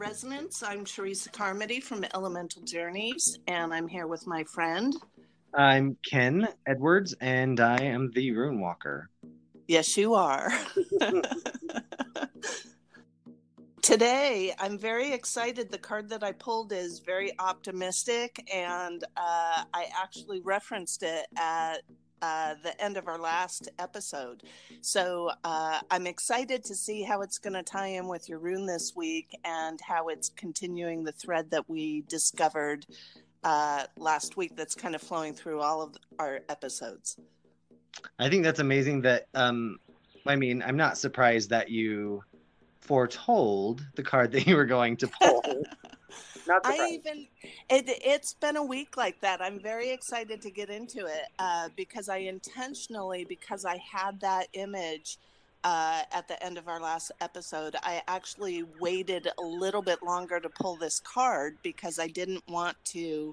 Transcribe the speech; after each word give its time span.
Resonance. 0.00 0.62
I'm 0.62 0.86
Theresa 0.86 1.28
Carmody 1.28 1.78
from 1.78 2.06
Elemental 2.14 2.62
Journeys, 2.62 3.38
and 3.46 3.74
I'm 3.74 3.86
here 3.86 4.06
with 4.06 4.26
my 4.26 4.44
friend. 4.44 4.96
I'm 5.52 5.94
Kenn 6.10 6.48
Edwards, 6.66 7.14
and 7.20 7.60
I 7.60 7.76
am 7.82 8.10
the 8.14 8.32
Rune 8.32 8.62
Walker. 8.62 9.10
Yes, 9.68 9.98
you 9.98 10.14
are. 10.14 10.50
Today, 13.82 14.54
I'm 14.58 14.78
very 14.78 15.12
excited. 15.12 15.70
The 15.70 15.76
card 15.76 16.08
that 16.08 16.24
I 16.24 16.32
pulled 16.32 16.72
is 16.72 17.00
very 17.00 17.32
optimistic, 17.38 18.42
and 18.50 19.04
uh, 19.18 19.64
I 19.74 19.90
actually 20.02 20.40
referenced 20.40 21.02
it 21.02 21.26
at 21.36 21.82
uh, 22.22 22.54
the 22.62 22.80
end 22.82 22.96
of 22.96 23.08
our 23.08 23.18
last 23.18 23.68
episode. 23.78 24.42
So 24.80 25.30
uh, 25.44 25.80
I'm 25.90 26.06
excited 26.06 26.64
to 26.64 26.74
see 26.74 27.02
how 27.02 27.22
it's 27.22 27.38
going 27.38 27.54
to 27.54 27.62
tie 27.62 27.88
in 27.88 28.08
with 28.08 28.28
your 28.28 28.38
rune 28.38 28.66
this 28.66 28.94
week 28.94 29.38
and 29.44 29.80
how 29.80 30.08
it's 30.08 30.28
continuing 30.30 31.04
the 31.04 31.12
thread 31.12 31.50
that 31.50 31.68
we 31.68 32.02
discovered 32.08 32.86
uh, 33.44 33.84
last 33.96 34.36
week 34.36 34.56
that's 34.56 34.74
kind 34.74 34.94
of 34.94 35.00
flowing 35.00 35.34
through 35.34 35.60
all 35.60 35.82
of 35.82 35.96
our 36.18 36.40
episodes. 36.48 37.18
I 38.18 38.28
think 38.28 38.44
that's 38.44 38.60
amazing 38.60 39.02
that, 39.02 39.28
um, 39.34 39.78
I 40.26 40.36
mean, 40.36 40.62
I'm 40.64 40.76
not 40.76 40.98
surprised 40.98 41.50
that 41.50 41.70
you 41.70 42.22
foretold 42.80 43.86
the 43.94 44.02
card 44.02 44.32
that 44.32 44.46
you 44.46 44.56
were 44.56 44.64
going 44.64 44.96
to 44.98 45.08
pull. 45.08 45.42
Not 46.50 46.66
I 46.66 46.88
even 46.88 47.28
it, 47.68 47.84
it's 48.04 48.34
been 48.34 48.56
a 48.56 48.64
week 48.64 48.96
like 48.96 49.20
that. 49.20 49.40
I'm 49.40 49.60
very 49.60 49.90
excited 49.90 50.42
to 50.42 50.50
get 50.50 50.68
into 50.68 51.06
it 51.06 51.26
uh, 51.38 51.68
because 51.76 52.08
I 52.08 52.16
intentionally 52.16 53.24
because 53.24 53.64
I 53.64 53.76
had 53.76 54.18
that 54.20 54.48
image 54.54 55.18
uh, 55.62 56.02
at 56.10 56.26
the 56.26 56.42
end 56.44 56.58
of 56.58 56.66
our 56.66 56.80
last 56.80 57.12
episode. 57.20 57.76
I 57.84 58.02
actually 58.08 58.64
waited 58.80 59.28
a 59.38 59.42
little 59.42 59.80
bit 59.80 60.02
longer 60.02 60.40
to 60.40 60.48
pull 60.48 60.74
this 60.74 60.98
card 60.98 61.56
because 61.62 62.00
I 62.00 62.08
didn't 62.08 62.42
want 62.48 62.76
to 62.86 63.32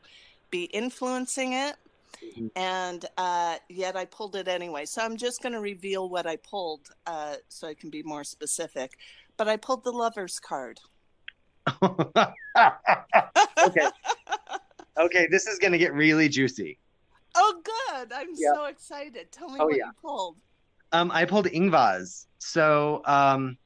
be 0.51 0.65
influencing 0.65 1.53
it. 1.53 1.75
Mm-hmm. 2.23 2.47
And 2.55 3.03
uh, 3.17 3.55
yet 3.67 3.95
I 3.95 4.05
pulled 4.05 4.35
it 4.35 4.47
anyway. 4.47 4.85
So 4.85 5.01
I'm 5.01 5.17
just 5.17 5.41
going 5.41 5.53
to 5.53 5.59
reveal 5.59 6.07
what 6.07 6.27
I 6.27 6.35
pulled 6.35 6.89
uh, 7.07 7.37
so 7.49 7.67
I 7.67 7.73
can 7.73 7.89
be 7.89 8.03
more 8.03 8.23
specific. 8.23 8.91
But 9.37 9.47
I 9.47 9.57
pulled 9.57 9.83
the 9.83 9.91
lover's 9.91 10.39
card. 10.39 10.79
okay. 13.65 13.87
Okay, 14.99 15.27
this 15.29 15.45
is 15.45 15.59
gonna 15.59 15.77
get 15.77 15.93
really 15.93 16.27
juicy. 16.27 16.79
Oh, 17.35 17.61
good! 17.63 18.11
I'm 18.11 18.35
so 18.35 18.65
excited. 18.65 19.31
Tell 19.31 19.47
me 19.47 19.59
oh, 19.59 19.65
what 19.65 19.77
yeah. 19.77 19.85
you 19.85 19.91
pulled. 20.01 20.37
Um, 20.91 21.11
I 21.11 21.25
pulled 21.25 21.45
Ingvaz. 21.45 22.25
So, 22.39 23.03
um, 23.05 23.59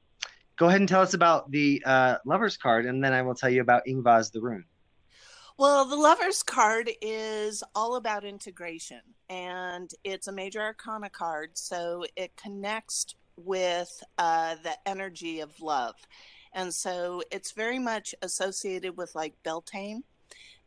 go 0.58 0.68
ahead 0.68 0.82
and 0.82 0.90
tell 0.90 1.02
us 1.02 1.14
about 1.14 1.50
the 1.50 1.82
uh, 1.86 2.18
lovers 2.26 2.58
card, 2.58 2.86
and 2.86 3.02
then 3.02 3.14
I 3.14 3.22
will 3.22 3.34
tell 3.34 3.50
you 3.50 3.62
about 3.62 3.84
Ingvaz 3.88 4.34
the 4.34 4.42
rune. 4.42 4.66
Well, 5.58 5.86
the 5.86 5.96
lovers 5.96 6.44
card 6.44 6.90
is 7.02 7.64
all 7.76 7.96
about 7.96 8.26
integration, 8.26 9.02
and 9.30 9.90
it's 10.04 10.28
a 10.28 10.32
major 10.34 10.62
arcana 10.62 11.10
card, 11.10 11.52
so 11.54 12.04
it 12.18 12.36
connects 12.36 13.16
with 13.38 14.04
uh, 14.18 14.56
the 14.64 14.74
energy 14.86 15.40
of 15.40 15.60
love. 15.62 15.96
And 16.54 16.74
so 16.74 17.24
it's 17.32 17.52
very 17.52 17.80
much 17.80 18.14
associated 18.22 18.98
with 18.98 19.16
like 19.16 19.34
Beltane. 19.44 20.04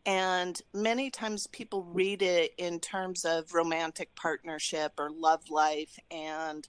And 0.07 0.61
many 0.75 1.11
times 1.11 1.47
people 1.47 1.83
read 1.83 2.21
it 2.21 2.53
in 2.59 2.79
terms 2.81 3.25
of 3.25 3.55
romantic 3.55 4.15
partnership 4.15 4.93
or 4.99 5.11
love 5.11 5.51
life. 5.51 5.99
And 6.11 6.69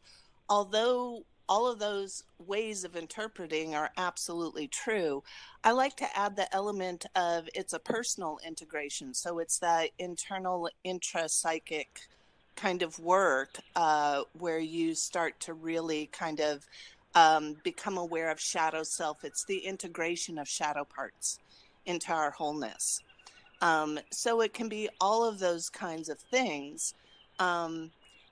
although 0.50 1.26
all 1.48 1.68
of 1.68 1.80
those 1.80 2.24
ways 2.40 2.84
of 2.84 2.96
interpreting 2.96 3.76
are 3.76 3.92
absolutely 3.98 4.68
true. 4.68 5.24
I 5.64 5.72
like 5.72 5.96
to 5.98 6.18
add 6.18 6.36
the 6.36 6.54
element 6.54 7.06
of 7.16 7.48
it's 7.54 7.74
a 7.74 7.80
personal 7.80 8.40
integration. 8.46 9.14
So 9.14 9.40
it's 9.40 9.60
that 9.60 9.92
internal 10.00 10.70
intrapsychic 10.86 11.88
kind 12.56 12.82
of 12.82 12.98
work 13.00 13.60
uh, 13.76 14.24
where 14.34 14.60
you 14.60 14.96
start 14.96 15.40
to 15.42 15.54
really 15.54 16.08
kind 16.08 16.40
of 16.40 16.66
um, 17.16 17.56
become 17.64 17.98
aware 17.98 18.30
of 18.30 18.40
shadow 18.40 18.84
self. 18.84 19.24
It's 19.24 19.46
the 19.46 19.60
integration 19.60 20.38
of 20.38 20.48
shadow 20.48 20.84
parts 20.84 21.40
into 21.86 22.12
our 22.12 22.32
wholeness. 22.32 23.02
Um, 23.62 24.00
so 24.12 24.42
it 24.42 24.54
can 24.54 24.68
be 24.68 24.90
all 25.00 25.24
of 25.24 25.40
those 25.40 25.70
kinds 25.70 26.10
of 26.10 26.20
things. 26.20 26.94
Um, 27.40 27.92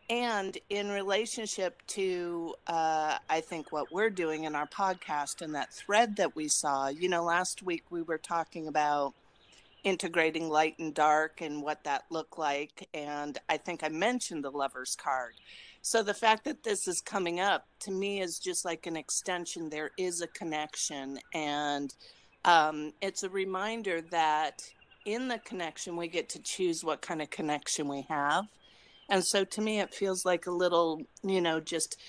and 0.09 0.57
in 0.69 0.89
relationship 0.89 1.81
to, 1.87 2.55
uh, 2.67 3.17
I 3.29 3.41
think, 3.41 3.71
what 3.71 3.91
we're 3.91 4.09
doing 4.09 4.43
in 4.43 4.53
our 4.53 4.67
podcast 4.67 5.41
and 5.41 5.55
that 5.55 5.73
thread 5.73 6.17
that 6.17 6.35
we 6.35 6.49
saw, 6.49 6.89
you 6.89 7.07
know, 7.07 7.23
last 7.23 7.63
week 7.63 7.83
we 7.89 8.01
were 8.01 8.17
talking 8.17 8.67
about 8.67 9.13
integrating 9.83 10.49
light 10.49 10.77
and 10.79 10.93
dark 10.93 11.41
and 11.41 11.61
what 11.61 11.83
that 11.85 12.03
looked 12.09 12.37
like. 12.37 12.87
And 12.93 13.37
I 13.49 13.57
think 13.57 13.83
I 13.83 13.89
mentioned 13.89 14.43
the 14.43 14.51
lover's 14.51 14.95
card. 14.95 15.33
So 15.85 16.01
the 16.01 16.13
fact 16.13 16.45
that 16.45 16.63
this 16.63 16.87
is 16.87 17.01
coming 17.01 17.41
up 17.41 17.67
to 17.81 17.91
me 17.91 18.21
is 18.21 18.39
just 18.39 18.63
like 18.63 18.87
an 18.87 18.95
extension. 18.95 19.69
There 19.69 19.91
is 19.97 20.21
a 20.21 20.27
connection, 20.27 21.19
and 21.33 21.93
um, 22.45 22.93
it's 23.01 23.23
a 23.23 23.29
reminder 23.29 23.99
that 24.09 24.63
in 25.05 25.27
the 25.27 25.39
connection 25.39 25.97
we 25.97 26.07
get 26.07 26.29
to 26.29 26.41
choose 26.41 26.85
what 26.85 27.01
kind 27.01 27.21
of 27.21 27.29
connection 27.29 27.89
we 27.89 28.03
have. 28.07 28.45
And 29.09 29.25
so 29.25 29.43
to 29.43 29.61
me, 29.61 29.81
it 29.81 29.93
feels 29.93 30.23
like 30.23 30.47
a 30.47 30.51
little, 30.51 31.01
you 31.21 31.41
know, 31.41 31.59
just 31.59 31.99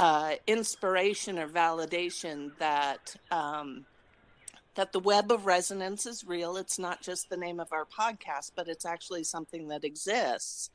uh, 0.00 0.32
inspiration 0.48 1.38
or 1.38 1.46
validation 1.48 2.50
that 2.58 3.14
um, 3.30 3.86
that 4.74 4.90
the 4.90 4.98
web 4.98 5.30
of 5.30 5.46
resonance 5.46 6.04
is 6.04 6.24
real. 6.26 6.56
It's 6.56 6.80
not 6.80 7.00
just 7.00 7.30
the 7.30 7.36
name 7.36 7.60
of 7.60 7.72
our 7.72 7.84
podcast, 7.84 8.50
but 8.56 8.66
it's 8.66 8.84
actually 8.84 9.22
something 9.22 9.68
that 9.68 9.84
exists 9.84 10.70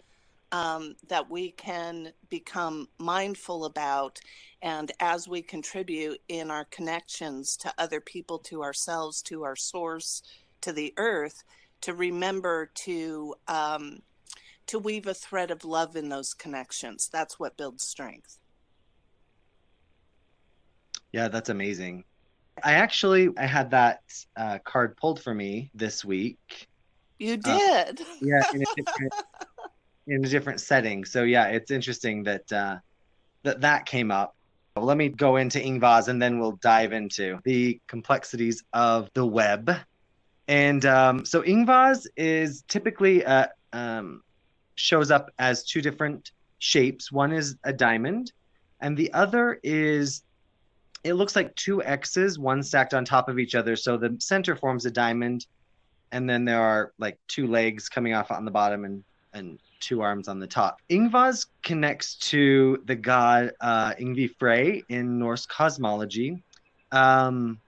um, 0.52 0.96
that 1.08 1.30
we 1.30 1.52
can 1.52 2.12
become 2.30 2.88
mindful 2.98 3.66
about. 3.66 4.20
And 4.62 4.92
as 5.00 5.28
we 5.28 5.42
contribute 5.42 6.20
in 6.28 6.52
our 6.52 6.66
connections 6.66 7.56
to 7.58 7.74
other 7.78 8.02
people, 8.02 8.40
to 8.40 8.64
ourselves, 8.64 9.22
to 9.24 9.44
our 9.44 9.56
source, 9.56 10.22
to 10.62 10.74
the 10.74 10.94
earth, 10.98 11.44
to 11.82 11.94
remember 11.94 12.70
to 12.76 13.36
um, 13.48 14.02
to 14.68 14.78
weave 14.78 15.08
a 15.08 15.14
thread 15.14 15.50
of 15.50 15.66
love 15.66 15.96
in 15.96 16.10
those 16.10 16.34
connections. 16.34 17.10
That's 17.12 17.40
what 17.40 17.58
builds 17.58 17.84
strength. 17.84 18.38
Yeah, 21.12 21.28
that's 21.28 21.50
amazing. 21.50 22.04
I 22.64 22.74
actually 22.74 23.30
I 23.38 23.46
had 23.46 23.72
that 23.72 24.02
uh, 24.36 24.60
card 24.64 24.98
pulled 24.98 25.22
for 25.22 25.34
me 25.34 25.72
this 25.74 26.04
week. 26.04 26.68
You 27.18 27.34
uh, 27.34 27.38
did. 27.38 28.02
Uh, 28.02 28.06
yeah, 28.22 28.44
in 28.54 28.62
a 28.62 28.66
different 28.76 29.14
setting. 30.58 31.06
So 31.06 31.24
yeah, 31.24 31.48
it's 31.48 31.72
interesting 31.72 32.24
that 32.24 32.52
uh, 32.52 32.78
that 33.44 33.62
that 33.62 33.86
came 33.86 34.12
up. 34.12 34.36
Let 34.76 34.98
me 34.98 35.10
go 35.10 35.36
into 35.36 35.60
Ingvaz 35.60 36.08
and 36.08 36.22
then 36.22 36.40
we'll 36.40 36.54
dive 36.62 36.94
into 36.94 37.40
the 37.44 37.80
complexities 37.88 38.64
of 38.72 39.10
the 39.14 39.26
web. 39.26 39.72
And 40.48 40.86
um, 40.86 41.26
so 41.26 41.42
Ingvaz 41.42 42.08
is 42.16 42.64
typically 42.68 43.26
uh, 43.26 43.48
um, 43.74 44.24
shows 44.76 45.12
up 45.12 45.32
as 45.38 45.64
two 45.64 45.82
different 45.82 46.32
shapes. 46.60 47.12
One 47.12 47.32
is 47.34 47.56
a 47.64 47.74
diamond, 47.74 48.32
and 48.80 48.96
the 48.96 49.14
other 49.14 49.60
is 49.64 50.24
it 51.04 51.14
looks 51.14 51.36
like 51.36 51.56
two 51.56 51.84
X's, 51.84 52.38
one 52.38 52.64
stacked 52.64 52.94
on 52.94 53.06
top 53.06 53.30
of 53.30 53.40
each 53.40 53.56
other. 53.56 53.76
So 53.76 53.98
the 53.98 54.18
center 54.20 54.56
forms 54.56 54.86
a 54.86 54.92
diamond, 54.92 55.46
and 56.12 56.30
then 56.30 56.46
there 56.46 56.62
are 56.62 56.94
like 56.98 57.18
two 57.28 57.48
legs 57.48 57.90
coming 57.90 58.14
off 58.14 58.32
on 58.32 58.46
the 58.46 58.52
bottom 58.52 58.86
and 58.86 59.04
and 59.34 59.60
two 59.80 60.02
arms 60.02 60.28
on 60.28 60.40
the 60.40 60.48
top. 60.48 60.82
Ingvaz 60.90 61.48
connects 61.64 62.16
to 62.16 62.82
the 62.86 62.96
god 62.96 63.54
uh, 63.62 63.94
Ingvi 63.96 64.36
Frey 64.38 64.84
in 64.90 65.20
Norse 65.20 65.46
cosmology. 65.46 66.42
Um, 66.92 67.60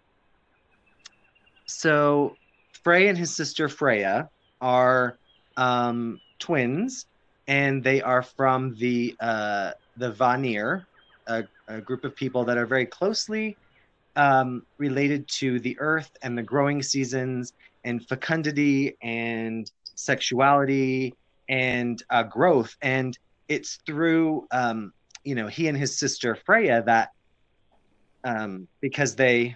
so 1.66 2.36
Frey 2.84 3.08
and 3.08 3.18
his 3.18 3.36
sister 3.36 3.70
Freya 3.70 4.30
are 4.60 5.18
um, 5.58 6.20
twins, 6.40 7.06
and 7.48 7.84
they 7.84 8.02
are 8.02 8.24
from 8.24 8.76
the 8.76 9.16
uh, 9.20 9.72
the 9.98 10.12
Vanir, 10.12 10.88
a, 11.28 11.44
a, 11.68 11.82
group 11.82 12.04
of 12.04 12.16
people 12.16 12.44
that 12.46 12.58
are 12.58 12.66
very 12.66 12.86
closely 12.86 13.58
um, 14.16 14.66
related 14.78 15.28
to 15.28 15.60
the 15.60 15.78
earth 15.80 16.12
and 16.22 16.38
the 16.38 16.44
growing 16.44 16.82
seasons 16.82 17.54
and 17.84 18.08
fecundity 18.08 18.96
and 19.02 19.72
sexuality 19.96 21.14
and 21.50 22.02
uh, 22.10 22.24
growth. 22.24 22.76
And 22.82 23.18
it's 23.48 23.80
through, 23.86 24.48
um, 24.52 24.94
you 25.24 25.36
know, 25.36 25.48
he 25.48 25.68
and 25.68 25.78
his 25.78 25.98
sister 25.98 26.36
Freya 26.36 26.84
that 26.86 27.10
um, 28.24 28.68
because 28.80 29.16
they, 29.16 29.56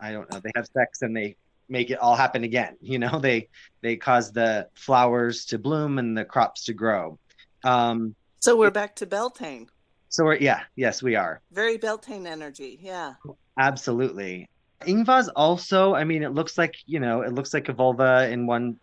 I 0.00 0.12
don't 0.12 0.30
know, 0.32 0.40
they 0.40 0.50
have 0.56 0.66
sex 0.66 1.02
and 1.02 1.16
they 1.16 1.36
make 1.68 1.90
it 1.90 1.98
all 1.98 2.14
happen 2.14 2.44
again. 2.44 2.76
You 2.80 2.98
know, 2.98 3.18
they 3.18 3.48
they 3.80 3.96
cause 3.96 4.32
the 4.32 4.68
flowers 4.74 5.46
to 5.46 5.58
bloom 5.58 5.98
and 5.98 6.16
the 6.16 6.24
crops 6.24 6.64
to 6.64 6.72
grow. 6.72 7.18
Um, 7.64 8.14
so 8.40 8.56
we're 8.56 8.70
back 8.70 8.96
to 8.96 9.06
Beltane. 9.06 9.68
So 10.08 10.24
we're 10.24 10.36
yeah, 10.36 10.60
yes, 10.76 11.02
we 11.02 11.16
are. 11.16 11.40
Very 11.52 11.78
Beltane 11.78 12.26
energy, 12.26 12.78
yeah. 12.82 13.14
Absolutely. 13.58 14.48
Ingvaz 14.82 15.28
also, 15.36 15.94
I 15.94 16.04
mean, 16.04 16.22
it 16.22 16.34
looks 16.34 16.58
like, 16.58 16.74
you 16.86 17.00
know, 17.00 17.22
it 17.22 17.32
looks 17.32 17.54
like 17.54 17.68
a 17.68 17.72
vulva 17.72 18.28
in 18.30 18.46
one 18.46 18.76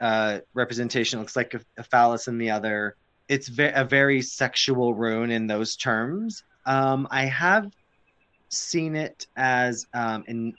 uh, 0.00 0.40
representation, 0.54 1.18
looks 1.18 1.36
like 1.36 1.54
a, 1.54 1.60
a, 1.78 1.82
phallus 1.82 2.28
in 2.28 2.38
the 2.38 2.50
other. 2.50 2.96
It's 3.28 3.48
ve- 3.48 3.72
a 3.74 3.84
very 3.84 4.22
sexual 4.22 4.94
rune 4.94 5.30
in 5.30 5.46
those 5.46 5.76
terms. 5.76 6.42
Um, 6.66 7.06
I 7.10 7.26
have 7.26 7.70
seen 8.48 8.96
it 8.96 9.26
as 9.36 9.86
um, 9.94 10.24
in 10.26 10.54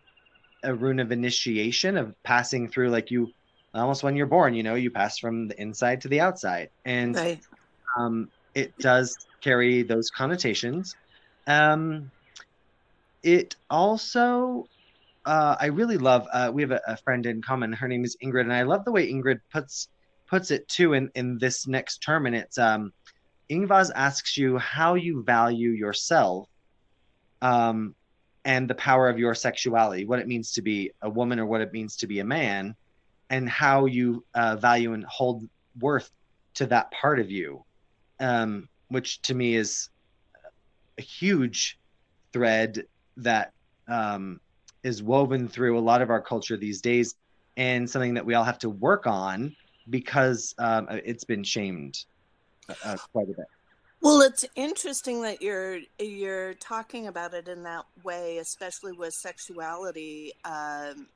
a 0.63 0.73
rune 0.73 0.99
of 0.99 1.11
initiation, 1.11 1.97
of 1.97 2.13
passing 2.23 2.69
through, 2.69 2.89
like 2.89 3.11
you 3.11 3.33
almost 3.73 4.03
when 4.03 4.15
you're 4.15 4.27
born, 4.27 4.53
you 4.53 4.63
know, 4.63 4.75
you 4.75 4.91
pass 4.91 5.17
from 5.17 5.47
the 5.47 5.59
inside 5.59 6.01
to 6.01 6.07
the 6.07 6.19
outside. 6.19 6.69
And 6.85 7.15
right. 7.15 7.39
um, 7.97 8.29
it 8.53 8.77
does 8.77 9.15
carry 9.41 9.83
those 9.83 10.09
connotations. 10.09 10.95
Um, 11.47 12.11
it 13.23 13.55
also 13.69 14.67
uh, 15.25 15.55
I 15.59 15.67
really 15.67 15.97
love. 15.97 16.27
Uh, 16.31 16.51
we 16.53 16.61
have 16.63 16.71
a, 16.71 16.81
a, 16.87 16.97
friend 16.97 17.25
in 17.25 17.41
common. 17.41 17.73
Her 17.73 17.87
name 17.87 18.03
is 18.03 18.17
Ingrid, 18.23 18.41
and 18.41 18.53
I 18.53 18.63
love 18.63 18.85
the 18.85 18.91
way 18.91 19.11
Ingrid 19.11 19.39
puts 19.51 19.87
puts 20.27 20.51
it 20.51 20.67
too 20.67 20.93
in 20.93 21.11
in 21.15 21.37
this 21.37 21.67
next 21.67 21.99
term. 21.99 22.25
And 22.25 22.35
it's 22.35 22.57
um, 22.57 22.91
Ingvaz 23.49 23.91
asks 23.93 24.37
you 24.37 24.57
how 24.57 24.95
you 24.95 25.23
value 25.23 25.69
yourself, 25.69 26.49
um, 27.41 27.95
and 28.45 28.69
the 28.69 28.75
power 28.75 29.09
of 29.09 29.19
your 29.19 29.35
sexuality, 29.35 30.05
what 30.05 30.19
it 30.19 30.27
means 30.27 30.53
to 30.53 30.61
be 30.61 30.91
a 31.01 31.09
woman 31.09 31.39
or 31.39 31.45
what 31.45 31.61
it 31.61 31.71
means 31.71 31.97
to 31.97 32.07
be 32.07 32.19
a 32.19 32.25
man, 32.25 32.75
and 33.29 33.47
how 33.47 33.85
you 33.85 34.25
uh, 34.33 34.55
value 34.55 34.93
and 34.93 35.05
hold 35.05 35.47
worth 35.79 36.09
to 36.55 36.65
that 36.65 36.91
part 36.91 37.19
of 37.19 37.29
you, 37.29 37.63
um, 38.19 38.67
which 38.89 39.21
to 39.21 39.35
me 39.35 39.55
is 39.55 39.89
a 40.97 41.01
huge 41.01 41.79
thread 42.33 42.85
that 43.17 43.53
um, 43.87 44.39
is 44.83 45.03
woven 45.03 45.47
through 45.47 45.77
a 45.77 45.81
lot 45.81 46.01
of 46.01 46.09
our 46.09 46.21
culture 46.21 46.57
these 46.57 46.81
days 46.81 47.15
and 47.57 47.89
something 47.89 48.13
that 48.15 48.25
we 48.25 48.33
all 48.33 48.43
have 48.43 48.59
to 48.59 48.69
work 48.69 49.07
on 49.07 49.55
because 49.89 50.55
um, 50.57 50.87
it's 50.89 51.23
been 51.23 51.43
shamed 51.43 52.05
uh, 52.85 52.97
quite 53.11 53.29
a 53.29 53.33
bit. 53.33 53.45
Well, 54.01 54.21
it's 54.21 54.45
interesting 54.55 55.21
that 55.21 55.43
you're 55.43 55.79
you're 55.99 56.55
talking 56.55 57.05
about 57.05 57.35
it 57.35 57.47
in 57.47 57.61
that 57.63 57.85
way, 58.03 58.39
especially 58.39 58.93
with 58.93 59.13
sexuality. 59.13 60.33
Um, 60.43 61.07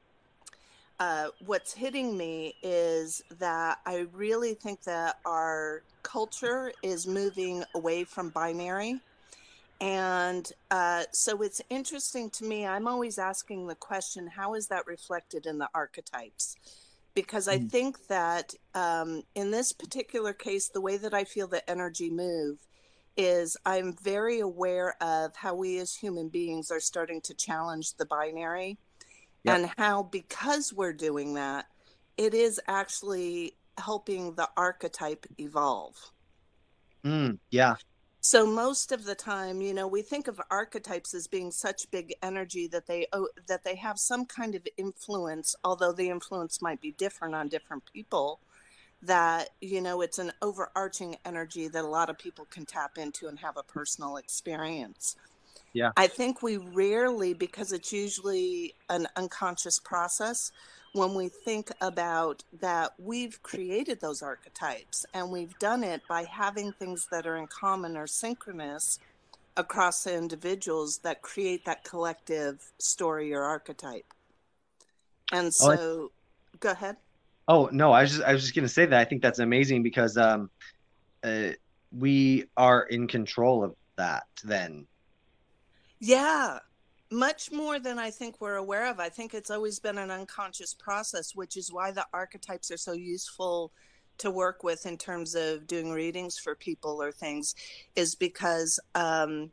uh, 1.00 1.30
what's 1.46 1.74
hitting 1.74 2.16
me 2.16 2.56
is 2.62 3.24
that 3.40 3.80
I 3.86 4.06
really 4.14 4.54
think 4.54 4.84
that 4.84 5.18
our 5.26 5.82
culture 6.04 6.72
is 6.84 7.08
moving 7.08 7.64
away 7.74 8.04
from 8.04 8.30
binary 8.30 9.02
and 9.82 10.50
uh, 10.72 11.04
so 11.12 11.42
it's 11.42 11.62
interesting 11.70 12.30
to 12.32 12.46
me. 12.46 12.66
I'm 12.66 12.88
always 12.88 13.18
asking 13.18 13.68
the 13.68 13.76
question 13.76 14.28
how 14.28 14.54
is 14.54 14.68
that 14.68 14.88
reflected 14.88 15.46
in 15.46 15.58
the 15.58 15.70
archetypes? 15.74 16.56
Because 17.14 17.48
I 17.48 17.58
mm. 17.58 17.70
think 17.70 18.08
that 18.08 18.54
um, 18.74 19.24
in 19.36 19.52
this 19.52 19.72
particular 19.74 20.34
case, 20.34 20.70
the 20.70 20.82
way 20.82 20.98
that 20.98 21.14
I 21.14 21.24
feel 21.24 21.48
the 21.48 21.68
energy 21.70 22.10
move 22.10 22.58
is 23.18 23.56
I'm 23.66 23.94
very 23.94 24.40
aware 24.40 25.02
of 25.02 25.36
how 25.36 25.56
we 25.56 25.80
as 25.80 25.96
human 25.96 26.30
beings 26.30 26.72
are 26.72 26.82
starting 26.82 27.22
to 27.22 27.34
challenge 27.34 27.96
the 27.96 28.06
binary 28.06 28.78
yep. 29.44 29.56
and 29.56 29.72
how, 29.78 30.04
because 30.04 30.74
we're 30.74 30.94
doing 30.94 31.36
that, 31.36 31.68
it 32.18 32.34
is 32.34 32.60
actually 32.68 33.56
helping 33.78 34.36
the 34.36 34.50
archetype 34.58 35.26
evolve. 35.38 35.96
Mm, 37.06 37.38
yeah. 37.52 37.76
So 38.28 38.44
most 38.48 38.92
of 38.92 39.06
the 39.06 39.14
time, 39.14 39.62
you 39.62 39.72
know, 39.72 39.86
we 39.86 40.02
think 40.02 40.28
of 40.28 40.42
archetypes 40.50 41.14
as 41.14 41.28
being 41.28 41.52
such 41.52 41.92
big 41.92 42.16
energy 42.24 42.66
that 42.70 42.88
they 42.88 43.06
oh, 43.14 43.28
that 43.46 43.64
they 43.64 43.76
have 43.76 44.00
some 44.00 44.26
kind 44.26 44.56
of 44.56 44.68
influence, 44.78 45.56
although 45.64 45.92
the 45.92 46.10
influence 46.10 46.60
might 46.60 46.82
be 46.82 46.94
different 46.94 47.36
on 47.36 47.50
different 47.50 47.84
people. 47.94 48.40
That 49.04 49.50
you 49.62 49.80
know, 49.80 50.02
it's 50.02 50.18
an 50.18 50.32
overarching 50.42 51.18
energy 51.24 51.68
that 51.68 51.86
a 51.86 51.88
lot 51.88 52.10
of 52.10 52.18
people 52.18 52.46
can 52.50 52.66
tap 52.66 52.98
into 52.98 53.28
and 53.28 53.38
have 53.38 53.58
a 53.58 53.64
personal 53.64 54.18
experience. 54.18 55.18
Yeah, 55.74 55.92
I 55.96 56.08
think 56.08 56.42
we 56.42 56.58
rarely, 56.58 57.36
because 57.36 57.74
it's 57.74 57.94
usually 57.94 58.74
an 58.90 59.08
unconscious 59.16 59.78
process, 59.78 60.52
when 60.96 61.14
we 61.14 61.28
think 61.28 61.70
about 61.82 62.42
that 62.62 62.94
we've 62.98 63.44
created 63.44 64.00
those 64.00 64.22
archetypes 64.22 65.06
and 65.14 65.30
we've 65.30 65.58
done 65.60 65.84
it 65.84 66.02
by 66.08 66.24
having 66.24 66.72
things 66.72 67.10
that 67.12 67.28
are 67.28 67.36
in 67.36 67.48
common 67.48 67.98
or 67.98 68.08
synchronous 68.08 68.98
across 69.58 70.06
the 70.06 70.16
individuals 70.16 71.00
that 71.00 71.22
create 71.22 71.66
that 71.66 71.84
collective 71.84 72.72
story 72.78 73.34
or 73.34 73.44
archetype. 73.44 74.06
And 75.34 75.54
so, 75.54 75.72
oh, 75.78 76.12
go 76.62 76.72
ahead. 76.72 76.96
Oh 77.50 77.70
no, 77.74 77.92
I 77.92 78.04
was 78.04 78.12
just 78.12 78.24
I 78.24 78.32
was 78.32 78.44
just 78.44 78.56
gonna 78.56 78.70
say 78.70 78.86
that 78.86 78.98
I 78.98 79.04
think 79.04 79.22
that's 79.22 79.40
amazing 79.40 79.84
because 79.84 80.16
um, 80.16 80.50
uh, 81.24 81.50
we 81.92 82.46
are 82.56 82.84
in 82.84 83.08
control 83.08 83.66
of 83.66 83.76
that. 83.98 84.28
Then. 84.46 84.88
Yeah, 86.00 86.60
much 87.12 87.52
more 87.52 87.80
than 87.80 88.00
I 88.00 88.10
think 88.10 88.40
we're 88.40 88.56
aware 88.56 88.90
of. 88.90 89.00
I 89.00 89.10
think 89.10 89.34
it's 89.34 89.52
always 89.52 89.80
been 89.80 89.98
an 89.98 90.12
unconscious 90.12 90.74
process, 90.74 91.36
which 91.36 91.58
is 91.58 91.72
why 91.72 91.92
the 91.92 92.06
archetypes 92.14 92.72
are 92.72 92.78
so 92.78 92.94
useful 92.94 93.72
to 94.18 94.32
work 94.32 94.64
with 94.64 94.86
in 94.86 94.98
terms 94.98 95.36
of 95.36 95.68
doing 95.68 95.92
readings 95.92 96.38
for 96.38 96.56
people 96.56 97.02
or 97.02 97.12
things, 97.12 97.54
is 97.96 98.16
because 98.16 98.80
um, 98.96 99.52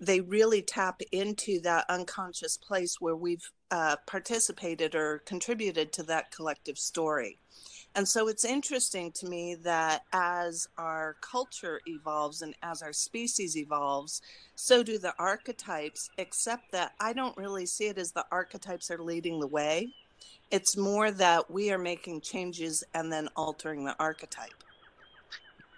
they 0.00 0.20
really 0.20 0.62
tap 0.62 1.00
into 1.12 1.60
that 1.60 1.84
unconscious 1.88 2.56
place 2.56 2.96
where 3.00 3.16
we've 3.16 3.50
uh, 3.70 3.96
participated 4.06 4.94
or 4.94 5.18
contributed 5.26 5.92
to 5.92 6.02
that 6.02 6.30
collective 6.30 6.78
story. 6.78 7.38
And 7.96 8.06
so 8.06 8.28
it's 8.28 8.44
interesting 8.44 9.10
to 9.16 9.28
me 9.28 9.56
that 9.64 10.02
as 10.12 10.68
our 10.78 11.16
culture 11.20 11.80
evolves 11.86 12.40
and 12.40 12.54
as 12.62 12.82
our 12.82 12.92
species 12.92 13.56
evolves, 13.56 14.22
so 14.54 14.82
do 14.82 14.96
the 14.96 15.12
archetypes, 15.18 16.08
except 16.16 16.70
that 16.72 16.92
I 17.00 17.12
don't 17.12 17.36
really 17.36 17.66
see 17.66 17.88
it 17.88 17.98
as 17.98 18.12
the 18.12 18.24
archetypes 18.30 18.90
are 18.90 19.02
leading 19.02 19.40
the 19.40 19.48
way. 19.48 19.88
It's 20.52 20.76
more 20.76 21.10
that 21.10 21.50
we 21.50 21.72
are 21.72 21.78
making 21.78 22.20
changes 22.20 22.84
and 22.94 23.12
then 23.12 23.28
altering 23.36 23.84
the 23.84 23.96
archetype. 23.98 24.64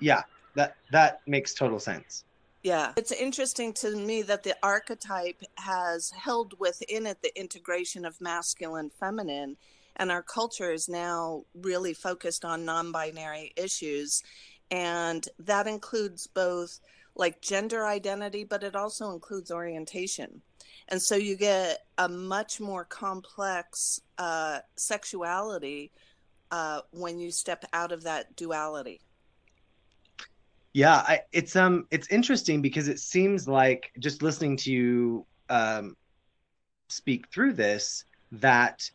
Yeah, 0.01 0.23
that 0.55 0.77
that 0.91 1.21
makes 1.27 1.55
total 1.55 1.79
sense. 1.79 2.25
Yeah, 2.63 2.93
it's 2.97 3.13
interesting 3.13 3.73
to 3.75 3.97
me 3.97 4.23
that 4.23 4.43
the 4.43 4.55
archetype 4.63 5.43
has 5.59 6.11
held 6.11 6.55
within 6.61 7.07
it 7.07 7.23
the 7.23 7.37
integration 7.39 8.05
of 8.05 8.21
masculine 8.21 8.91
feminine 9.01 9.57
and 9.97 10.11
our 10.11 10.23
culture 10.23 10.73
is 10.73 10.89
now 10.89 11.45
really 11.55 11.95
focused 11.95 12.45
on 12.45 12.65
non-binary 12.65 13.53
issues 13.57 14.23
and 14.71 15.29
that 15.39 15.67
includes 15.67 16.27
both 16.27 16.81
like 17.15 17.43
gender 17.43 17.87
identity 17.87 18.45
but 18.45 18.63
it 18.63 18.75
also 18.75 19.13
includes 19.13 19.51
orientation. 19.51 20.41
And 20.89 21.01
so 21.01 21.15
you 21.15 21.37
get 21.37 21.87
a 21.99 22.09
much 22.09 22.61
more 22.61 22.85
complex 22.85 24.01
uh, 24.19 24.59
sexuality 24.77 25.91
uh, 26.51 26.81
when 26.91 27.19
you 27.19 27.31
step 27.31 27.65
out 27.73 27.93
of 27.93 28.03
that 28.03 28.35
duality. 28.37 29.01
Yeah 30.75 30.97
I, 30.97 31.21
it's 31.33 31.55
um 31.55 31.87
it's 31.91 32.09
interesting 32.09 32.63
because 32.63 32.89
it 32.89 32.99
seems 32.99 33.47
like 33.47 33.93
just 33.99 34.23
listening 34.23 34.57
to 34.59 34.73
you 34.73 35.27
um, 35.51 35.97
speak 36.89 37.29
through 37.31 37.53
this 37.53 38.05
that 38.33 38.91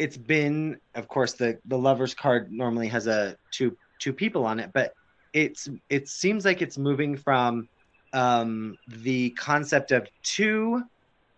it's 0.00 0.16
been 0.16 0.78
of 0.94 1.06
course 1.08 1.34
the 1.34 1.58
the 1.66 1.76
lovers 1.76 2.14
card 2.14 2.50
normally 2.50 2.88
has 2.88 3.06
a 3.06 3.36
two 3.50 3.76
two 3.98 4.14
people 4.14 4.46
on 4.46 4.58
it 4.58 4.70
but 4.72 4.94
it's 5.34 5.68
it 5.90 6.08
seems 6.08 6.44
like 6.46 6.62
it's 6.62 6.78
moving 6.78 7.16
from 7.16 7.68
um, 8.14 8.76
the 8.88 9.30
concept 9.30 9.92
of 9.92 10.08
two 10.22 10.82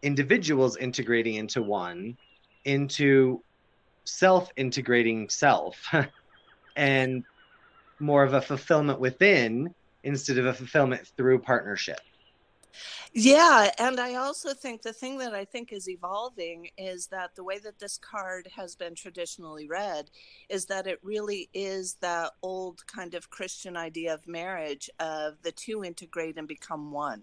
individuals 0.03 0.77
integrating 0.77 1.35
into 1.35 1.61
one 1.61 2.17
into 2.65 3.43
self 4.05 4.49
integrating 4.57 5.29
self 5.45 5.77
and 6.77 7.25
more 7.99 8.23
of 8.23 8.33
a 8.33 8.41
fulfillment 8.41 9.01
within 9.01 9.75
instead 10.05 10.39
of 10.39 10.47
a 10.47 10.55
fulfillment 10.55 11.05
through 11.17 11.41
partnership 11.41 12.01
yeah, 13.13 13.71
and 13.79 14.01
I 14.01 14.15
also 14.15 14.55
think 14.55 14.83
the 14.83 14.93
thing 14.93 15.19
that 15.19 15.35
I 15.35 15.45
think 15.45 15.73
is 15.73 15.89
evolving 15.89 16.69
is 16.79 17.07
that 17.09 17.35
the 17.35 17.45
way 17.45 17.59
that 17.59 17.79
this 17.79 17.99
card 17.99 18.49
has 18.57 18.75
been 18.75 18.95
traditionally 18.95 19.69
read 19.69 20.11
is 20.49 20.67
that 20.67 20.87
it 20.87 20.99
really 21.03 21.49
is 21.53 21.95
that 22.01 22.33
old 22.43 22.87
kind 22.87 23.15
of 23.15 23.31
Christian 23.31 23.77
idea 23.77 24.15
of 24.15 24.27
marriage 24.27 24.89
of 25.01 25.35
the 25.43 25.53
two 25.53 25.85
integrate 25.85 26.39
and 26.39 26.49
become 26.49 26.93
one. 26.93 27.23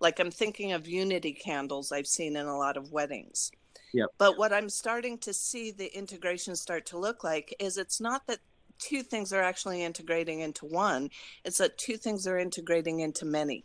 Like 0.00 0.20
I'm 0.20 0.30
thinking 0.30 0.72
of 0.72 0.86
unity 0.86 1.32
candles 1.32 1.92
I've 1.92 2.06
seen 2.06 2.36
in 2.36 2.46
a 2.46 2.56
lot 2.56 2.76
of 2.76 2.92
weddings. 2.92 3.50
Yep. 3.92 4.08
But 4.18 4.38
what 4.38 4.52
I'm 4.52 4.68
starting 4.68 5.18
to 5.18 5.32
see 5.32 5.70
the 5.70 5.96
integration 5.96 6.56
start 6.56 6.84
to 6.86 6.98
look 6.98 7.22
like 7.22 7.54
is 7.60 7.78
it's 7.78 8.00
not 8.00 8.26
that 8.26 8.40
two 8.78 9.02
things 9.02 9.32
are 9.32 9.42
actually 9.42 9.82
integrating 9.82 10.40
into 10.40 10.66
one, 10.66 11.10
it's 11.44 11.58
that 11.58 11.78
two 11.78 11.96
things 11.96 12.26
are 12.26 12.38
integrating 12.38 13.00
into 13.00 13.24
many. 13.24 13.64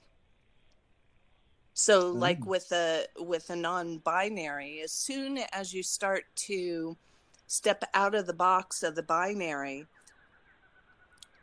So 1.79 2.12
like 2.12 2.45
with 2.45 2.69
a 2.74 3.05
with 3.17 3.50
a 3.50 3.55
non-binary, 3.55 4.81
as 4.83 4.91
soon 4.91 5.39
as 5.53 5.74
you 5.74 5.81
start 5.81 6.25
to 6.48 6.98
step 7.48 7.86
out 7.93 8.15
of 8.15 8.27
the 8.27 8.33
box 8.33 8.83
of 8.83 8.95
the 8.95 9.01
binary, 9.01 9.86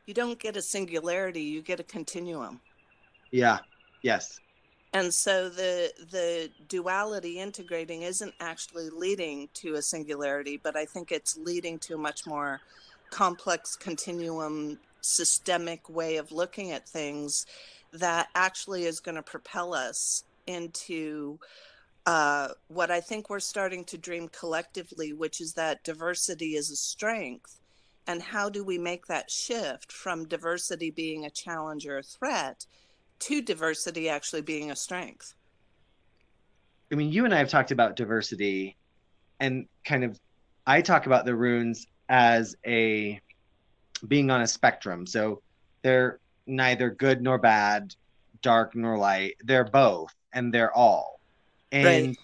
you 0.04 0.12
don't 0.12 0.38
get 0.38 0.54
a 0.58 0.60
singularity, 0.60 1.40
you 1.40 1.62
get 1.62 1.80
a 1.80 1.84
continuum. 1.84 2.60
Yeah. 3.30 3.60
Yes. 4.02 4.38
And 4.92 5.12
so 5.12 5.48
the 5.48 5.90
the 6.10 6.50
duality 6.68 7.40
integrating 7.40 8.02
isn't 8.02 8.34
actually 8.38 8.90
leading 8.90 9.48
to 9.54 9.76
a 9.76 9.82
singularity, 9.82 10.60
but 10.62 10.76
I 10.76 10.84
think 10.84 11.12
it's 11.12 11.38
leading 11.38 11.78
to 11.80 11.94
a 11.94 11.98
much 11.98 12.26
more 12.26 12.60
complex 13.08 13.74
continuum 13.74 14.78
systemic 15.00 15.88
way 15.88 16.16
of 16.16 16.30
looking 16.30 16.72
at 16.72 16.86
things 16.86 17.46
that 17.92 18.28
actually 18.34 18.84
is 18.84 19.00
going 19.00 19.14
to 19.14 19.22
propel 19.22 19.74
us 19.74 20.24
into 20.46 21.38
uh, 22.06 22.48
what 22.68 22.90
I 22.90 23.00
think 23.00 23.28
we're 23.28 23.40
starting 23.40 23.84
to 23.86 23.98
dream 23.98 24.28
collectively, 24.28 25.12
which 25.12 25.40
is 25.40 25.54
that 25.54 25.82
diversity 25.82 26.54
is 26.54 26.70
a 26.70 26.76
strength. 26.76 27.60
And 28.06 28.22
how 28.22 28.48
do 28.48 28.64
we 28.64 28.78
make 28.78 29.06
that 29.06 29.30
shift 29.30 29.90
from 29.90 30.28
diversity 30.28 30.92
being 30.92 31.24
a 31.24 31.30
challenge 31.30 31.86
or 31.86 31.98
a 31.98 32.02
threat 32.02 32.66
to 33.18 33.42
diversity 33.42 34.08
actually 34.08 34.42
being 34.42 34.70
a 34.70 34.76
strength? 34.76 35.34
I 36.92 36.94
mean, 36.94 37.10
you 37.10 37.24
and 37.24 37.34
I 37.34 37.38
have 37.38 37.48
talked 37.48 37.72
about 37.72 37.96
diversity 37.96 38.76
and 39.40 39.66
kind 39.84 40.04
of, 40.04 40.20
I 40.66 40.82
talk 40.82 41.06
about 41.06 41.24
the 41.24 41.34
runes 41.34 41.86
as 42.08 42.54
a 42.64 43.20
being 44.06 44.30
on 44.30 44.42
a 44.42 44.46
spectrum. 44.46 45.06
So 45.06 45.42
they're 45.82 46.20
neither 46.46 46.90
good 46.90 47.22
nor 47.22 47.38
bad, 47.38 47.94
dark 48.42 48.74
nor 48.74 48.98
light. 48.98 49.36
They're 49.44 49.64
both 49.64 50.14
and 50.32 50.52
they're 50.52 50.74
all. 50.76 51.20
And 51.72 52.16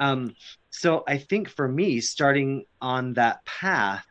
right. 0.00 0.08
um, 0.08 0.34
so 0.70 1.04
I 1.06 1.18
think 1.18 1.48
for 1.48 1.68
me, 1.68 2.00
starting 2.00 2.64
on 2.80 3.14
that 3.14 3.44
path 3.44 4.06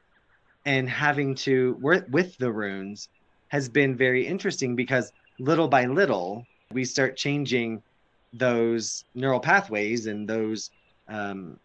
and 0.66 0.90
having 0.90 1.36
to 1.36 1.78
work 1.82 2.06
with 2.10 2.38
the 2.38 2.52
runes 2.52 3.10
has 3.50 3.70
been 3.70 3.96
very 3.96 4.26
interesting 4.26 4.76
because 4.76 5.12
little 5.40 5.68
by 5.68 5.86
little, 5.86 6.46
we 6.72 6.86
start 6.86 7.18
changing 7.18 7.82
those 8.34 9.04
neural 9.14 9.40
pathways 9.40 10.08
and 10.08 10.28
those 10.28 10.72
um, 11.08 11.58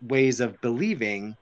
ways 0.00 0.40
of 0.40 0.60
believing 0.60 1.36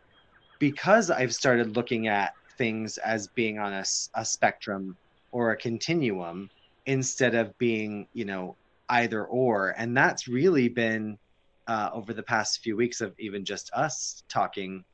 because 0.58 1.10
I've 1.10 1.34
started 1.34 1.76
looking 1.76 2.08
at 2.08 2.32
things 2.58 2.98
as 2.98 3.28
being 3.28 3.58
on 3.58 3.72
a, 3.72 3.84
a 4.14 4.24
spectrum 4.24 4.96
or 5.32 5.50
a 5.50 5.56
continuum 5.56 6.50
instead 6.86 7.34
of 7.34 7.56
being, 7.58 8.06
you 8.12 8.24
know, 8.24 8.56
either 8.88 9.24
or. 9.24 9.74
And 9.76 9.96
that's 9.96 10.28
really 10.28 10.68
been 10.68 11.18
uh, 11.66 11.90
over 11.92 12.12
the 12.12 12.22
past 12.22 12.62
few 12.62 12.76
weeks 12.76 13.00
of 13.00 13.14
even 13.18 13.44
just 13.44 13.70
us 13.72 14.24
talking 14.28 14.84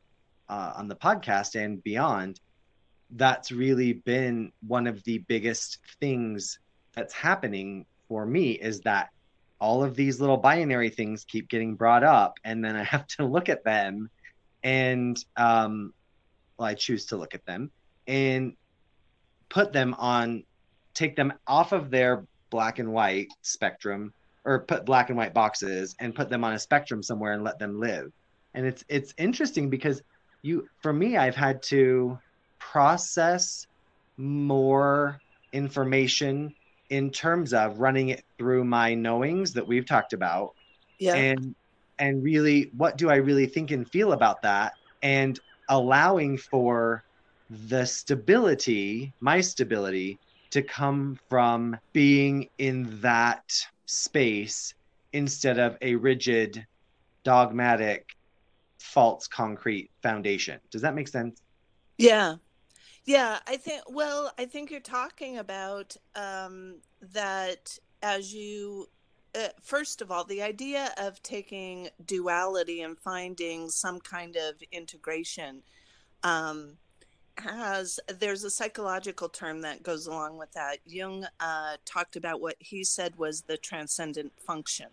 uh, 0.48 0.72
on 0.76 0.88
the 0.88 0.96
podcast 0.96 1.54
and 1.54 1.82
beyond. 1.82 2.40
That's 3.10 3.52
really 3.52 3.94
been 3.94 4.52
one 4.66 4.86
of 4.86 5.02
the 5.04 5.18
biggest 5.18 5.78
things 6.00 6.58
that's 6.92 7.14
happening 7.14 7.86
for 8.08 8.26
me 8.26 8.52
is 8.52 8.80
that 8.80 9.10
all 9.58 9.82
of 9.82 9.94
these 9.94 10.20
little 10.20 10.36
binary 10.36 10.90
things 10.90 11.24
keep 11.24 11.48
getting 11.48 11.74
brought 11.74 12.04
up 12.04 12.38
and 12.44 12.64
then 12.64 12.76
i 12.76 12.82
have 12.94 13.06
to 13.06 13.24
look 13.24 13.48
at 13.48 13.64
them 13.64 14.10
and 14.62 15.24
um, 15.36 15.92
well, 16.58 16.66
I 16.66 16.74
choose 16.74 17.06
to 17.06 17.16
look 17.16 17.34
at 17.34 17.46
them 17.46 17.70
and 18.06 18.54
put 19.48 19.72
them 19.72 19.94
on, 19.94 20.44
take 20.94 21.16
them 21.16 21.32
off 21.46 21.72
of 21.72 21.90
their 21.90 22.24
black 22.50 22.78
and 22.78 22.92
white 22.92 23.28
spectrum 23.42 24.12
or 24.44 24.60
put 24.60 24.84
black 24.84 25.08
and 25.10 25.18
white 25.18 25.34
boxes 25.34 25.96
and 26.00 26.14
put 26.14 26.30
them 26.30 26.44
on 26.44 26.54
a 26.54 26.58
spectrum 26.58 27.02
somewhere 27.02 27.32
and 27.32 27.44
let 27.44 27.58
them 27.58 27.80
live. 27.80 28.12
And 28.54 28.64
it's 28.64 28.84
it's 28.88 29.12
interesting 29.18 29.68
because 29.68 30.02
you 30.42 30.68
for 30.80 30.92
me 30.92 31.16
I've 31.16 31.36
had 31.36 31.62
to 31.64 32.18
process 32.58 33.66
more 34.16 35.20
information 35.52 36.54
in 36.88 37.10
terms 37.10 37.52
of 37.52 37.80
running 37.80 38.10
it 38.10 38.24
through 38.38 38.64
my 38.64 38.94
knowings 38.94 39.52
that 39.52 39.66
we've 39.66 39.84
talked 39.84 40.12
about. 40.12 40.54
Yeah. 40.98 41.14
And 41.14 41.54
and 41.98 42.22
really 42.22 42.70
what 42.76 42.96
do 42.96 43.10
I 43.10 43.16
really 43.16 43.46
think 43.46 43.70
and 43.72 43.88
feel 43.90 44.12
about 44.12 44.42
that 44.42 44.74
and 45.02 45.38
allowing 45.68 46.38
for 46.38 47.02
the 47.50 47.84
stability, 47.84 49.12
my 49.20 49.40
stability, 49.40 50.18
to 50.50 50.62
come 50.62 51.18
from 51.28 51.76
being 51.92 52.48
in 52.58 53.00
that 53.00 53.44
space 53.86 54.74
instead 55.12 55.58
of 55.58 55.76
a 55.82 55.94
rigid, 55.94 56.66
dogmatic, 57.24 58.16
false 58.78 59.26
concrete 59.26 59.90
foundation. 60.02 60.60
Does 60.70 60.82
that 60.82 60.94
make 60.94 61.08
sense? 61.08 61.40
Yeah. 61.98 62.36
Yeah, 63.04 63.38
I 63.46 63.56
think, 63.56 63.82
well, 63.88 64.32
I 64.36 64.46
think 64.46 64.70
you're 64.70 64.80
talking 64.80 65.38
about 65.38 65.96
um, 66.16 66.80
that 67.12 67.78
as 68.02 68.34
you 68.34 68.88
uh, 69.36 69.48
first 69.60 70.00
of 70.00 70.10
all, 70.10 70.24
the 70.24 70.42
idea 70.42 70.94
of 70.96 71.22
taking 71.22 71.88
duality 72.06 72.80
and 72.80 72.98
finding 72.98 73.68
some 73.68 74.00
kind 74.00 74.36
of 74.36 74.54
integration 74.72 75.62
um, 76.22 76.78
has 77.40 78.00
there's 78.18 78.44
a 78.44 78.50
psychological 78.50 79.28
term 79.28 79.60
that 79.62 79.82
goes 79.82 80.06
along 80.06 80.38
with 80.38 80.52
that. 80.52 80.78
Jung 80.86 81.26
uh, 81.40 81.76
talked 81.84 82.16
about 82.16 82.40
what 82.40 82.56
he 82.58 82.84
said 82.84 83.16
was 83.16 83.42
the 83.42 83.56
transcendent 83.56 84.32
function. 84.38 84.88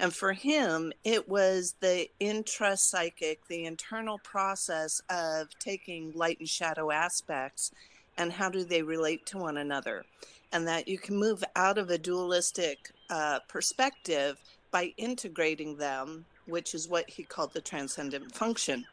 And 0.00 0.14
for 0.14 0.32
him, 0.32 0.92
it 1.02 1.28
was 1.28 1.74
the 1.80 2.08
intrapsychic, 2.20 3.38
the 3.48 3.64
internal 3.64 4.18
process 4.18 5.02
of 5.10 5.48
taking 5.58 6.12
light 6.14 6.38
and 6.38 6.48
shadow 6.48 6.92
aspects 6.92 7.72
and 8.16 8.32
how 8.32 8.48
do 8.48 8.64
they 8.64 8.82
relate 8.82 9.26
to 9.26 9.38
one 9.38 9.56
another 9.56 10.04
and 10.52 10.66
that 10.66 10.88
you 10.88 10.98
can 10.98 11.16
move 11.16 11.44
out 11.56 11.78
of 11.78 11.90
a 11.90 11.98
dualistic 11.98 12.90
uh, 13.10 13.38
perspective 13.48 14.38
by 14.70 14.92
integrating 14.96 15.76
them, 15.76 16.24
which 16.46 16.74
is 16.74 16.88
what 16.88 17.08
he 17.08 17.22
called 17.22 17.52
the 17.52 17.60
transcendent 17.60 18.34
function. 18.34 18.84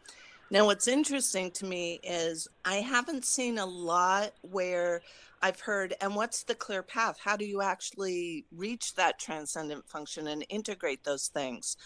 Now, 0.51 0.65
what's 0.65 0.87
interesting 0.87 1.49
to 1.51 1.65
me 1.65 1.99
is 2.03 2.47
I 2.63 2.75
haven't 2.75 3.25
seen 3.25 3.57
a 3.57 3.65
lot 3.65 4.33
where 4.41 5.01
I've 5.41 5.59
heard, 5.59 5.95
and 6.01 6.15
what's 6.15 6.43
the 6.43 6.53
clear 6.53 6.83
path? 6.83 7.17
How 7.23 7.35
do 7.35 7.45
you 7.45 7.61
actually 7.61 8.45
reach 8.51 8.93
that 8.95 9.19
transcendent 9.19 9.89
function 9.89 10.27
and 10.27 10.45
integrate 10.49 11.03
those 11.03 11.27
things? 11.29 11.77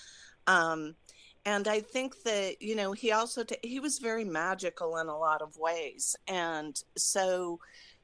Um, 0.46 0.96
and 1.46 1.70
I 1.70 1.80
think 1.80 2.24
that 2.24 2.62
you 2.62 2.76
know 2.76 2.92
he 2.92 3.14
also 3.14 3.44
t- 3.44 3.58
he 3.64 3.80
was 3.80 4.00
very 4.00 4.26
magical 4.26 4.98
in 4.98 5.08
a 5.08 5.18
lot 5.18 5.42
of 5.42 5.58
ways, 5.58 6.18
and 6.28 6.82
so 6.98 7.60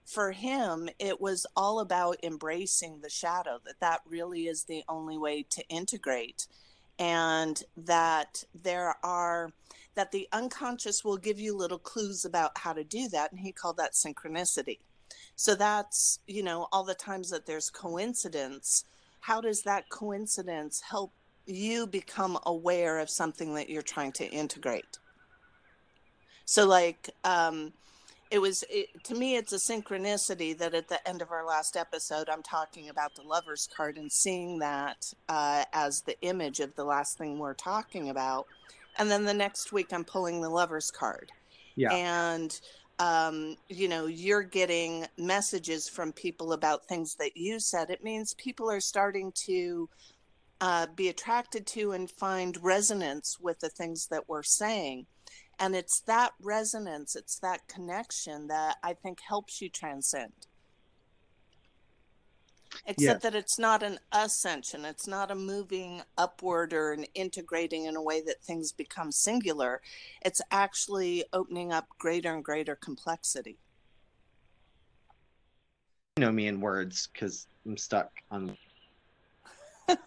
for 0.06 0.32
him 0.32 0.88
it 1.00 1.20
was 1.20 1.46
all 1.56 1.80
about 1.80 2.18
embracing 2.24 3.02
the 3.02 3.10
shadow 3.10 3.60
that 3.66 3.80
that 3.82 4.02
really 4.08 4.48
is 4.48 4.64
the 4.64 4.84
only 4.88 5.18
way 5.18 5.44
to 5.50 5.68
integrate 5.68 6.48
and 7.00 7.64
that 7.76 8.44
there 8.54 8.96
are 9.04 9.52
that 9.96 10.12
the 10.12 10.28
unconscious 10.32 11.04
will 11.04 11.18
give 11.18 11.40
you 11.40 11.56
little 11.56 11.80
clues 11.80 12.25
about 12.25 12.58
how 12.58 12.74
to 12.74 12.84
do 12.84 13.08
that 13.10 13.32
and 13.32 13.40
he 13.40 13.52
called 13.52 13.78
that 13.78 13.94
synchronicity. 13.94 14.80
So 15.36 15.56
that's 15.56 16.20
you 16.28 16.44
know 16.44 16.68
all 16.72 16.84
the 16.84 16.96
times 16.96 17.30
that 17.30 17.46
there's 17.46 17.70
coincidence 17.70 18.86
how 19.22 19.42
does 19.42 19.64
that 19.64 19.90
coincidence 19.90 20.82
help 20.88 21.12
you 21.48 21.88
become 21.88 22.38
aware 22.46 23.00
of 23.00 23.10
something 23.10 23.56
that 23.56 23.70
you're 23.70 23.82
trying 23.82 24.12
to 24.12 24.25
integrate? 24.30 25.00
So 26.46 26.68
like 26.68 27.10
um 27.24 27.74
it 28.32 28.40
was 28.40 28.64
it, 28.70 28.88
to 29.04 29.16
me 29.16 29.36
it's 29.36 29.54
a 29.54 29.58
synchronicity 29.58 30.58
that 30.58 30.74
at 30.74 30.90
the 30.90 31.08
end 31.08 31.22
of 31.22 31.32
our 31.32 31.46
last 31.46 31.78
episode 31.78 32.28
i'm 32.28 32.42
talking 32.42 32.90
about 32.90 33.16
the 33.16 33.22
lovers 33.22 33.70
card 33.75 33.98
and 33.98 34.12
seeing 34.12 34.60
that 34.60 35.14
uh, 35.30 35.64
as 35.74 36.02
the 36.02 36.20
image 36.22 36.60
of 36.60 36.75
the 36.75 36.84
last 36.84 37.18
thing 37.18 37.38
we're 37.38 37.54
talking 37.54 38.10
about 38.10 38.48
and 38.98 39.10
then 39.10 39.25
the 39.25 39.34
next 39.34 39.72
week 39.72 39.92
i'm 39.92 40.04
pulling 40.06 40.42
the 40.42 40.50
lovers 40.50 40.92
card. 40.92 41.32
Yeah. 41.75 41.94
And 41.94 42.60
um, 43.00 43.58
you 43.68 43.90
know 43.90 44.06
you're 44.06 44.44
getting 44.44 45.06
messages 45.18 45.90
from 45.90 46.14
people 46.14 46.54
about 46.54 46.86
things 46.86 47.16
that 47.16 47.36
you 47.36 47.60
said. 47.60 47.90
It 47.90 48.04
means 48.04 48.34
people 48.36 48.72
are 48.72 48.80
starting 48.80 49.34
to 49.46 49.90
uh, 50.62 50.88
be 50.96 51.10
attracted 51.10 51.68
to 51.68 51.92
and 51.92 52.10
find 52.10 52.64
resonance 52.64 53.38
with 53.42 53.60
the 53.60 53.70
things 53.70 54.08
that 54.08 54.30
we're 54.30 54.44
saying. 54.44 55.06
And 55.60 55.75
it's 55.75 56.02
that 56.02 56.34
resonance, 56.42 57.16
it's 57.16 57.40
that 57.40 57.68
connection 57.68 58.48
that 58.48 58.78
I 58.84 58.94
think 58.94 59.20
helps 59.22 59.62
you 59.62 59.70
transcend. 59.70 60.34
Except 62.86 63.22
that 63.24 63.36
it's 63.36 63.58
not 63.58 63.84
an 63.84 64.00
ascension, 64.12 64.86
it's 64.86 65.08
not 65.08 65.32
a 65.32 65.36
moving 65.36 66.01
upward 66.17 66.74
or 66.74 66.91
an 66.91 67.05
integrating 67.15 67.86
in 67.86 67.96
a 67.96 68.01
way 68.01 68.22
that 68.22 68.41
things 68.44 68.72
become 68.72 69.12
singular. 69.12 69.82
It's 70.24 70.41
actually 70.51 71.25
opening 71.34 71.72
up 71.72 71.88
greater 71.98 72.34
and 72.34 72.44
greater 72.44 72.75
complexity. 72.75 73.58
You 76.17 76.22
know 76.22 76.32
me 76.32 76.48
in 76.48 76.62
words 76.62 77.10
because 77.12 77.48
I'm 77.65 77.77
stuck 77.77 78.12
on 78.32 78.55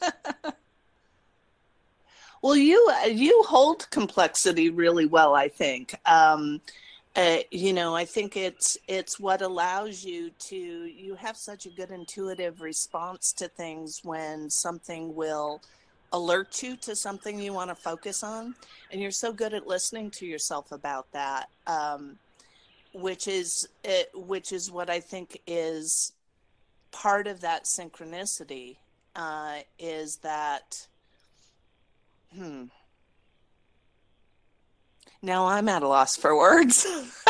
well, 2.43 2.57
you 2.57 2.93
you 3.09 3.43
hold 3.47 3.89
complexity 3.91 4.71
really 4.71 5.07
well, 5.07 5.35
I 5.35 5.49
think. 5.49 5.95
Um, 6.07 6.61
uh, 7.19 7.39
you 7.51 7.73
know, 7.75 7.97
I 7.97 8.05
think 8.05 8.37
it's 8.37 8.79
it's 8.87 9.19
what 9.19 9.43
allows 9.43 10.05
you 10.05 10.31
to 10.51 10.57
you 10.57 11.17
have 11.17 11.37
such 11.37 11.67
a 11.67 11.71
good 11.71 11.91
intuitive 11.91 12.61
response 12.61 13.33
to 13.35 13.49
things 13.49 14.03
when 14.05 14.49
something 14.51 15.17
will 15.17 15.61
alert 16.13 16.63
you 16.63 16.77
to 16.77 16.95
something 16.97 17.41
you 17.41 17.53
want 17.53 17.71
to 17.71 17.75
focus 17.75 18.23
on, 18.23 18.55
and 18.93 19.03
you're 19.03 19.11
so 19.11 19.33
good 19.33 19.53
at 19.53 19.67
listening 19.67 20.13
to 20.13 20.27
yourself 20.27 20.71
about 20.73 21.13
that. 21.13 21.49
Um, 21.67 22.19
which 22.95 23.29
is 23.29 23.69
it, 23.85 24.11
which 24.15 24.53
is 24.53 24.71
what 24.71 24.89
I 24.89 25.01
think 25.01 25.41
is 25.49 26.13
part 26.93 27.27
of 27.27 27.41
that 27.41 27.65
synchronicity 27.65 28.77
uh, 29.17 29.59
is 29.79 30.19
that 30.19 30.87
hmm 32.35 32.67
now 35.23 35.47
I'm 35.47 35.69
at 35.69 35.83
a 35.83 35.89
loss 35.89 36.17
for 36.17 36.37
words. 36.37 36.87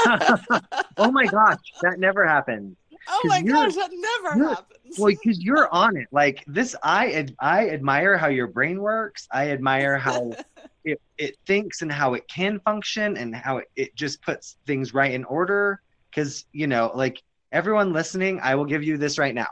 oh 0.96 1.10
my 1.10 1.26
gosh, 1.26 1.60
that 1.82 1.98
never 1.98 2.26
happens. 2.26 2.76
Oh 3.08 3.22
my 3.24 3.42
gosh, 3.42 3.74
that 3.74 3.90
never 3.92 4.48
happens. 4.48 4.98
Well, 4.98 5.12
because 5.12 5.42
you're 5.42 5.72
on 5.72 5.96
it. 5.96 6.08
Like 6.12 6.44
this, 6.46 6.76
I 6.82 7.26
I 7.40 7.70
admire 7.70 8.18
how 8.18 8.28
your 8.28 8.46
brain 8.46 8.80
works. 8.80 9.26
I 9.32 9.50
admire 9.50 9.96
how 9.96 10.32
it, 10.84 11.00
it 11.16 11.36
thinks 11.46 11.82
and 11.82 11.90
how 11.90 12.14
it 12.14 12.28
can 12.28 12.60
function 12.60 13.16
and 13.16 13.34
how 13.34 13.58
it, 13.58 13.70
it 13.76 13.94
just 13.94 14.22
puts 14.22 14.56
things 14.66 14.94
right 14.94 15.12
in 15.12 15.24
order. 15.24 15.80
Because, 16.10 16.46
you 16.52 16.66
know, 16.66 16.90
like 16.94 17.22
everyone 17.52 17.92
listening, 17.92 18.40
I 18.42 18.54
will 18.54 18.64
give 18.64 18.82
you 18.82 18.96
this 18.96 19.18
right 19.18 19.34
now. 19.34 19.48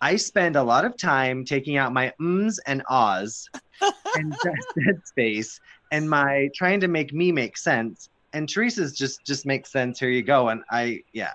I 0.00 0.16
spend 0.16 0.56
a 0.56 0.62
lot 0.62 0.84
of 0.84 0.96
time 0.96 1.44
taking 1.44 1.76
out 1.76 1.92
my 1.92 2.12
ums 2.18 2.58
and 2.66 2.82
ahs 2.88 3.48
and 4.14 4.34
dead 4.42 5.00
space 5.04 5.60
and 5.90 6.08
my 6.08 6.50
trying 6.54 6.80
to 6.80 6.88
make 6.88 7.12
me 7.12 7.32
make 7.32 7.56
sense. 7.56 8.08
And 8.32 8.48
Theresa's 8.48 8.92
just 8.92 9.24
just 9.24 9.46
makes 9.46 9.70
sense. 9.70 9.98
Here 9.98 10.10
you 10.10 10.22
go. 10.22 10.48
And 10.48 10.62
I 10.70 11.02
yeah. 11.12 11.32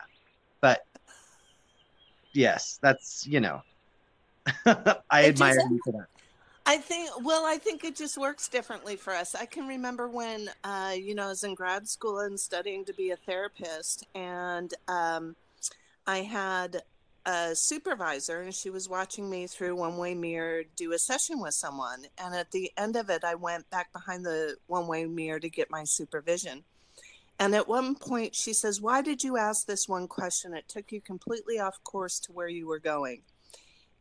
But 0.61 0.85
yes, 2.33 2.79
that's 2.81 3.27
you 3.27 3.39
know 3.39 3.61
I 4.65 5.21
it 5.21 5.29
admire 5.29 5.59
you 5.69 5.79
for 5.83 5.91
that. 5.93 6.07
I 6.67 6.77
think, 6.77 7.11
well, 7.23 7.45
I 7.45 7.57
think 7.57 7.83
it 7.83 7.95
just 7.95 8.17
works 8.17 8.47
differently 8.47 8.95
for 8.95 9.13
us. 9.13 9.35
I 9.35 9.45
can 9.45 9.67
remember 9.67 10.07
when, 10.07 10.49
uh, 10.63 10.95
you 10.97 11.13
know, 11.13 11.25
I 11.25 11.27
was 11.27 11.43
in 11.43 11.53
grad 11.53 11.87
school 11.87 12.21
and 12.21 12.39
studying 12.39 12.83
to 12.85 12.93
be 12.93 13.11
a 13.11 13.15
therapist, 13.15 14.07
and 14.15 14.73
um, 14.87 15.35
I 16.07 16.19
had 16.19 16.81
a 17.25 17.55
supervisor, 17.55 18.41
and 18.41 18.53
she 18.53 18.69
was 18.69 18.89
watching 18.89 19.29
me 19.29 19.47
through 19.47 19.75
one 19.75 19.97
way 19.97 20.13
mirror 20.13 20.63
do 20.75 20.93
a 20.93 20.99
session 20.99 21.39
with 21.39 21.53
someone. 21.53 22.05
And 22.17 22.35
at 22.35 22.51
the 22.51 22.71
end 22.77 22.95
of 22.95 23.09
it, 23.09 23.23
I 23.23 23.35
went 23.35 23.69
back 23.69 23.91
behind 23.93 24.25
the 24.25 24.57
one 24.67 24.87
way 24.87 25.05
mirror 25.05 25.39
to 25.39 25.49
get 25.49 25.71
my 25.71 25.83
supervision. 25.83 26.63
And 27.39 27.53
at 27.53 27.67
one 27.67 27.95
point, 27.95 28.35
she 28.35 28.53
says, 28.53 28.81
Why 28.81 29.01
did 29.01 29.23
you 29.23 29.37
ask 29.37 29.65
this 29.65 29.89
one 29.89 30.07
question? 30.07 30.53
It 30.53 30.67
took 30.67 30.91
you 30.91 31.01
completely 31.01 31.59
off 31.59 31.83
course 31.83 32.19
to 32.21 32.31
where 32.31 32.47
you 32.47 32.67
were 32.67 32.79
going. 32.79 33.23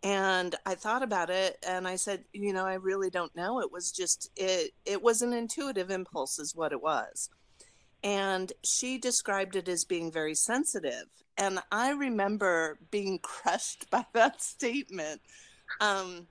And 0.05 0.55
I 0.67 0.75
thought 0.75 1.03
about 1.03 1.31
it 1.31 1.57
and 1.67 1.89
I 1.89 1.97
said, 1.97 2.25
you 2.35 2.53
know, 2.53 2.67
I 2.67 2.75
really 2.75 3.09
don't 3.09 3.35
know. 3.35 3.61
It 3.61 3.73
was 3.73 3.91
just 3.91 4.31
it 4.37 4.73
it 4.85 5.03
was 5.03 5.23
an 5.23 5.33
intuitive 5.33 5.91
impulse 5.91 6.39
is 6.39 6.55
what 6.55 6.73
it 6.73 6.83
was. 6.83 7.31
And 8.03 8.53
she 8.63 8.99
described 8.99 9.57
it 9.57 9.67
as 9.67 9.87
being 9.87 10.13
very 10.13 10.35
sensitive. 10.35 11.07
And 11.37 11.61
I 11.73 11.91
remember 11.91 12.79
being 12.91 13.19
crushed 13.23 13.91
by 13.91 14.05
that 14.13 14.43
statement. 14.43 15.21
Um, 15.81 16.27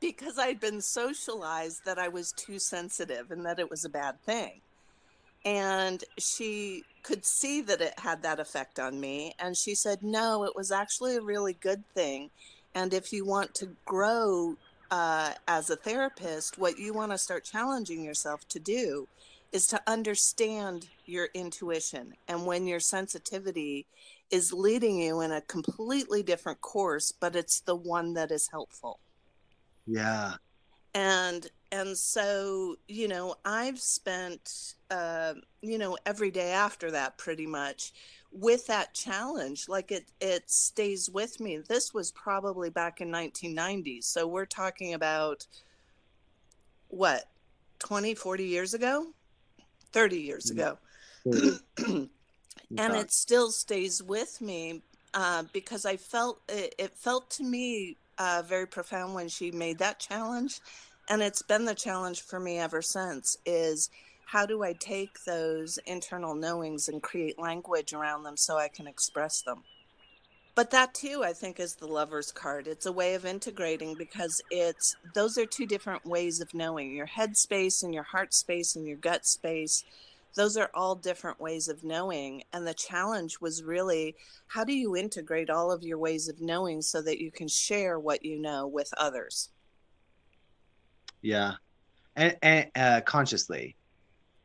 because 0.00 0.38
I'd 0.38 0.60
been 0.60 0.80
socialized 0.80 1.84
that 1.84 1.98
I 1.98 2.08
was 2.08 2.32
too 2.32 2.58
sensitive 2.58 3.30
and 3.30 3.46
that 3.46 3.60
it 3.60 3.70
was 3.70 3.84
a 3.84 3.88
bad 3.88 4.20
thing. 4.24 4.60
And 5.44 6.02
she 6.18 6.82
could 7.02 7.24
see 7.24 7.62
that 7.62 7.80
it 7.80 7.98
had 7.98 8.22
that 8.22 8.40
effect 8.40 8.78
on 8.78 9.00
me. 9.00 9.34
And 9.38 9.56
she 9.56 9.74
said, 9.74 10.02
no, 10.02 10.44
it 10.44 10.54
was 10.54 10.70
actually 10.70 11.16
a 11.16 11.22
really 11.22 11.54
good 11.54 11.84
thing. 11.94 12.30
And 12.74 12.92
if 12.92 13.12
you 13.12 13.24
want 13.24 13.54
to 13.56 13.68
grow 13.84 14.56
uh, 14.90 15.32
as 15.48 15.70
a 15.70 15.76
therapist, 15.76 16.58
what 16.58 16.78
you 16.78 16.92
want 16.92 17.12
to 17.12 17.18
start 17.18 17.44
challenging 17.44 18.04
yourself 18.04 18.46
to 18.48 18.58
do 18.58 19.08
is 19.52 19.66
to 19.68 19.82
understand 19.86 20.88
your 21.04 21.28
intuition 21.34 22.14
and 22.28 22.46
when 22.46 22.66
your 22.66 22.80
sensitivity 22.80 23.86
is 24.30 24.52
leading 24.52 24.98
you 24.98 25.20
in 25.20 25.30
a 25.30 25.42
completely 25.42 26.22
different 26.22 26.60
course, 26.62 27.12
but 27.12 27.36
it's 27.36 27.60
the 27.60 27.76
one 27.76 28.14
that 28.14 28.30
is 28.30 28.48
helpful. 28.48 28.98
Yeah. 29.86 30.34
And 30.94 31.46
and 31.70 31.96
so 31.96 32.76
you 32.86 33.08
know 33.08 33.34
I've 33.44 33.80
spent 33.80 34.74
uh, 34.90 35.34
you 35.62 35.78
know 35.78 35.96
every 36.06 36.30
day 36.30 36.52
after 36.52 36.90
that 36.90 37.18
pretty 37.18 37.46
much 37.46 37.92
with 38.30 38.66
that 38.66 38.94
challenge 38.94 39.68
like 39.68 39.92
it 39.92 40.06
it 40.20 40.50
stays 40.50 41.10
with 41.10 41.38
me 41.38 41.58
this 41.58 41.92
was 41.92 42.10
probably 42.12 42.70
back 42.70 43.02
in 43.02 43.10
1990 43.10 44.00
so 44.00 44.26
we're 44.26 44.46
talking 44.46 44.94
about 44.94 45.46
what 46.88 47.28
20 47.80 48.14
40 48.14 48.44
years 48.44 48.72
ago 48.72 49.08
30 49.92 50.16
years 50.16 50.50
mm. 50.50 50.52
ago 50.52 50.78
and 52.78 52.94
it 52.94 53.12
still 53.12 53.50
stays 53.50 54.02
with 54.02 54.40
me 54.40 54.82
uh, 55.14 55.44
because 55.52 55.84
i 55.86 55.96
felt 55.96 56.40
it, 56.48 56.74
it 56.78 56.94
felt 56.94 57.30
to 57.30 57.44
me 57.44 57.96
uh, 58.18 58.42
very 58.46 58.66
profound 58.66 59.14
when 59.14 59.28
she 59.28 59.50
made 59.50 59.78
that 59.78 59.98
challenge 59.98 60.60
and 61.08 61.22
it's 61.22 61.42
been 61.42 61.64
the 61.64 61.74
challenge 61.74 62.22
for 62.22 62.38
me 62.38 62.58
ever 62.58 62.82
since 62.82 63.36
is 63.46 63.90
how 64.32 64.46
do 64.46 64.62
I 64.62 64.72
take 64.72 65.24
those 65.24 65.78
internal 65.84 66.34
knowings 66.34 66.88
and 66.88 67.02
create 67.02 67.38
language 67.38 67.92
around 67.92 68.22
them 68.22 68.38
so 68.38 68.56
I 68.56 68.68
can 68.68 68.86
express 68.86 69.42
them? 69.42 69.62
But 70.54 70.70
that 70.70 70.92
too, 70.92 71.22
I 71.24 71.32
think, 71.32 71.58
is 71.58 71.74
the 71.74 71.86
lover's 71.86 72.30
card. 72.30 72.66
It's 72.66 72.86
a 72.86 72.92
way 72.92 73.14
of 73.14 73.24
integrating 73.24 73.94
because 73.94 74.42
it's 74.50 74.94
those 75.14 75.38
are 75.38 75.46
two 75.46 75.66
different 75.66 76.04
ways 76.04 76.40
of 76.40 76.52
knowing 76.52 76.94
your 76.94 77.06
head 77.06 77.36
space 77.36 77.82
and 77.82 77.94
your 77.94 78.02
heart 78.02 78.34
space 78.34 78.76
and 78.76 78.86
your 78.86 78.98
gut 78.98 79.24
space. 79.24 79.84
Those 80.34 80.56
are 80.56 80.70
all 80.74 80.94
different 80.94 81.40
ways 81.40 81.68
of 81.68 81.84
knowing. 81.84 82.42
And 82.52 82.66
the 82.66 82.74
challenge 82.74 83.40
was 83.40 83.62
really 83.62 84.14
how 84.48 84.64
do 84.64 84.74
you 84.74 84.94
integrate 84.94 85.48
all 85.48 85.72
of 85.72 85.82
your 85.82 85.98
ways 85.98 86.28
of 86.28 86.40
knowing 86.40 86.82
so 86.82 87.00
that 87.00 87.20
you 87.20 87.30
can 87.30 87.48
share 87.48 87.98
what 87.98 88.24
you 88.24 88.38
know 88.38 88.66
with 88.66 88.92
others? 88.98 89.48
Yeah. 91.22 91.52
And, 92.14 92.36
and 92.42 92.70
uh, 92.76 93.00
consciously 93.06 93.76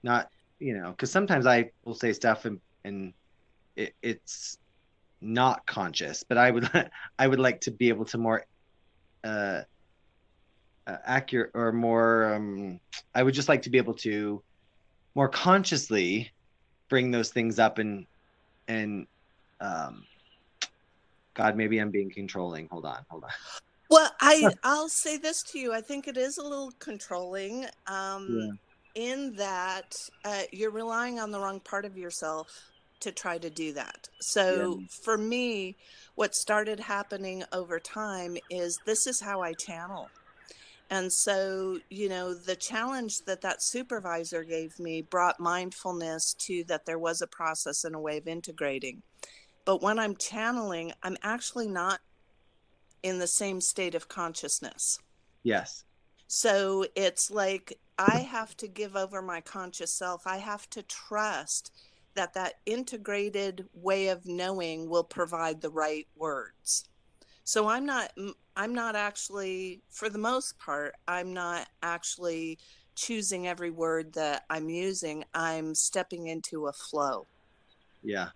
not 0.04 0.30
you 0.60 0.74
know 0.74 0.92
because 0.92 1.12
sometimes 1.12 1.46
i 1.46 1.70
will 1.84 1.94
say 1.94 2.14
stuff 2.14 2.46
and 2.46 2.60
and 2.84 3.14
it, 3.76 3.94
it's 4.02 4.58
not 5.22 5.66
conscious 5.66 6.24
but 6.24 6.38
i 6.38 6.52
would 6.52 6.70
i 7.20 7.28
would 7.28 7.40
like 7.40 7.62
to 7.62 7.72
be 7.72 7.90
able 7.90 8.06
to 8.06 8.18
more 8.18 8.46
uh, 9.24 9.62
uh 10.86 10.98
accurate 11.06 11.52
or 11.54 11.72
more 11.72 12.34
um 12.34 12.80
i 13.16 13.24
would 13.24 13.34
just 13.34 13.50
like 13.50 13.64
to 13.64 13.70
be 13.70 13.78
able 13.78 13.94
to 13.94 14.42
more 15.16 15.28
consciously 15.28 16.32
bring 16.90 17.12
those 17.12 17.32
things 17.32 17.58
up 17.58 17.80
and 17.80 18.06
and 18.68 19.08
um 19.62 20.06
god 21.34 21.58
maybe 21.58 21.80
i'm 21.80 21.90
being 21.90 22.10
controlling. 22.10 22.68
Hold 22.72 22.86
on 22.86 23.04
hold 23.10 23.24
on. 23.24 23.30
Well 23.90 24.12
i 24.22 24.52
i'll 24.64 24.90
say 24.90 25.18
this 25.18 25.42
to 25.52 25.60
you. 25.60 25.74
I 25.74 25.82
think 25.82 26.08
it 26.08 26.18
is 26.18 26.38
a 26.38 26.44
little 26.44 26.72
controlling 26.80 27.66
um 27.88 28.58
yeah. 28.96 29.04
in 29.04 29.36
that 29.36 29.96
uh, 30.24 30.44
you're 30.52 30.72
relying 30.72 31.20
on 31.20 31.32
the 31.32 31.40
wrong 31.40 31.60
part 31.60 31.86
of 31.86 31.98
yourself 31.98 32.48
to 33.02 33.12
try 33.12 33.38
to 33.38 33.50
do 33.50 33.74
that. 33.74 34.08
So 34.20 34.80
yeah. 34.80 34.88
for 34.90 35.18
me, 35.18 35.76
what 36.16 36.36
started 36.36 36.80
happening 36.80 37.44
over 37.52 37.80
time 37.80 38.38
is 38.50 38.80
this 38.86 39.08
is 39.08 39.20
how 39.20 39.42
I 39.42 39.54
channel. 39.54 40.10
And 40.90 41.12
so, 41.12 41.80
you 41.90 42.08
know, 42.08 42.34
the 42.34 42.56
challenge 42.56 43.26
that 43.26 43.42
that 43.42 43.62
supervisor 43.62 44.44
gave 44.44 44.80
me 44.80 45.02
brought 45.02 45.40
mindfulness 45.40 46.34
to 46.40 46.64
that 46.66 46.86
there 46.86 47.00
was 47.00 47.22
a 47.22 47.28
process 47.28 47.84
and 47.84 47.94
a 47.94 48.00
way 48.00 48.18
of 48.18 48.28
integrating. 48.28 49.02
But 49.66 49.82
when 49.82 50.00
I'm 50.00 50.16
channeling, 50.16 50.94
I'm 51.04 51.18
actually 51.24 51.68
not 51.68 52.00
in 53.04 53.20
the 53.20 53.28
same 53.28 53.60
state 53.60 53.96
of 53.96 54.08
consciousness. 54.08 55.00
Yes. 55.44 55.84
So 56.28 56.86
it's 56.96 57.30
like 57.30 57.78
I 57.98 58.20
have 58.20 58.56
to 58.58 58.68
give 58.68 58.96
over 58.96 59.22
my 59.22 59.42
conscious 59.42 59.92
self. 59.92 60.26
I 60.26 60.38
have 60.38 60.70
to 60.72 60.84
trust 60.84 61.72
that 62.18 62.34
that 62.34 62.56
integrated 62.66 63.66
way 63.74 64.10
of 64.10 64.26
knowing 64.26 64.90
will 64.90 65.04
provide 65.04 65.62
the 65.62 65.70
right 65.70 66.08
words. 66.16 66.86
So 67.44 67.68
I'm 67.70 67.86
not 67.86 68.12
I'm 68.56 68.74
not 68.74 68.96
actually 68.96 69.82
for 69.90 70.10
the 70.10 70.18
most 70.18 70.60
part 70.60 70.96
I'm 71.08 71.34
not 71.34 71.68
actually 71.82 72.60
choosing 72.96 73.48
every 73.48 73.72
word 73.72 74.12
that 74.14 74.44
I'm 74.50 74.70
using. 74.70 75.24
I'm 75.34 75.74
stepping 75.74 76.28
into 76.28 76.68
a 76.68 76.74
flow. 76.74 77.28
Yeah. 78.04 78.30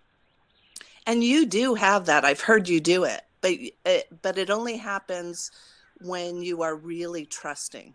And 1.06 1.22
you 1.22 1.46
do 1.46 1.74
have 1.74 2.06
that. 2.06 2.24
I've 2.24 2.40
heard 2.40 2.68
you 2.68 2.80
do 2.80 3.04
it. 3.04 3.22
But 3.40 3.52
it, 3.84 4.22
but 4.22 4.38
it 4.38 4.50
only 4.50 4.76
happens 4.76 5.50
when 6.00 6.42
you 6.42 6.62
are 6.62 6.76
really 6.76 7.26
trusting. 7.26 7.92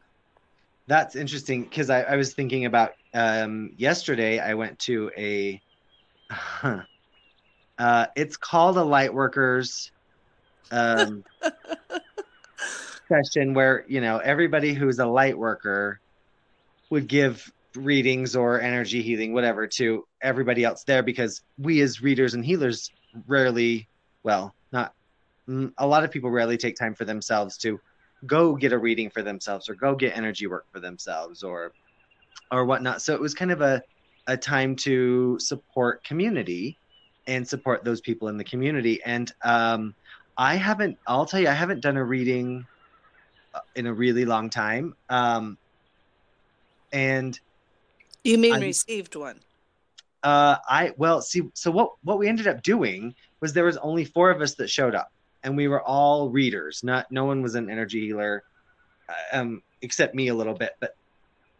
That's 0.88 1.15
interesting 1.15 1.63
because 1.63 1.89
I, 1.89 2.02
I, 2.04 2.15
was 2.15 2.34
thinking 2.34 2.65
about 2.65 2.93
um, 3.13 3.71
yesterday. 3.78 4.39
I 4.39 4.54
went 4.54 4.78
to 4.80 5.12
a. 5.17 5.62
uh, 7.78 8.06
it's 8.16 8.38
called 8.38 8.78
a 8.78 8.84
light 8.84 9.13
workers 9.13 9.92
um, 10.72 11.24
session 13.08 13.54
where 13.54 13.86
you 13.88 14.02
know 14.02 14.18
everybody 14.18 14.74
who's 14.74 15.00
a 15.00 15.06
light 15.06 15.38
worker 15.38 16.00
would 16.90 17.08
give 17.08 17.52
readings 17.76 18.36
or 18.36 18.60
energy 18.60 19.02
healing, 19.02 19.34
whatever, 19.34 19.68
to 19.68 20.06
everybody 20.22 20.63
else 20.63 20.84
there 20.84 21.04
because 21.04 21.42
we 21.58 21.82
as 21.82 22.02
readers 22.02 22.34
and 22.34 22.46
healers 22.46 22.92
rarely, 23.28 23.88
well, 24.24 24.54
not 24.72 24.94
a 25.78 25.88
lot 25.88 26.04
of 26.04 26.12
people 26.12 26.30
rarely 26.30 26.58
take 26.58 26.76
time 26.76 26.94
for 26.94 27.06
themselves 27.06 27.58
to 27.58 27.80
go 28.26 28.56
get 28.56 28.74
a 28.74 28.78
reading 28.78 29.10
for 29.10 29.22
themselves 29.22 29.70
or 29.70 29.76
go 29.76 29.96
get 29.96 30.18
energy 30.18 30.48
work 30.48 30.66
for 30.72 30.80
themselves 30.80 31.44
or 31.44 31.72
or 32.52 32.66
whatnot. 32.66 33.02
So 33.02 33.13
it 33.13 33.22
was 33.22 33.34
kind 33.34 33.52
of 33.52 33.62
a 33.62 33.82
a 34.28 34.38
time 34.38 34.76
to 34.76 35.40
support 35.40 36.04
community 36.04 36.78
and 37.26 37.48
support 37.48 37.84
those 37.84 38.02
people 38.02 38.28
in 38.28 38.38
the 38.38 38.44
community. 38.44 39.02
And 39.04 39.32
um, 39.44 39.96
I 40.38 40.56
haven't, 40.56 40.98
I'll 41.08 41.26
tell 41.26 41.40
you, 41.40 41.50
I 41.50 41.54
haven't 41.54 41.82
done 41.82 41.98
a 41.98 42.04
reading 42.04 42.66
uh, 43.54 43.60
in 43.76 43.88
a 43.88 43.94
really 43.94 44.26
long 44.26 44.50
time. 44.50 44.96
Um, 45.10 45.58
and 46.92 47.40
you 48.24 48.38
mean 48.38 48.56
I, 48.56 48.60
received 48.60 49.16
one? 49.16 49.40
Uh, 50.24 50.58
I 50.68 50.94
well, 50.98 51.22
see, 51.22 51.44
so 51.54 51.72
what 51.72 51.94
what 52.04 52.18
we 52.18 52.28
ended 52.28 52.48
up 52.48 52.62
doing 52.62 53.16
was 53.40 53.54
there 53.54 53.66
was 53.66 53.78
only 53.78 54.06
four 54.06 54.32
of 54.32 54.42
us 54.42 54.56
that 54.56 54.70
showed 54.70 54.96
up, 54.96 55.12
and 55.44 55.56
we 55.56 55.68
were 55.68 55.82
all 55.82 56.30
readers. 56.30 56.84
Not 56.84 57.12
no 57.12 57.26
one 57.26 57.42
was 57.42 57.56
an 57.56 57.70
energy 57.70 58.06
healer, 58.06 58.44
uh, 59.10 59.38
um, 59.38 59.62
except 59.82 60.16
me 60.16 60.30
a 60.30 60.36
little 60.36 60.54
bit. 60.54 60.72
But 60.80 60.96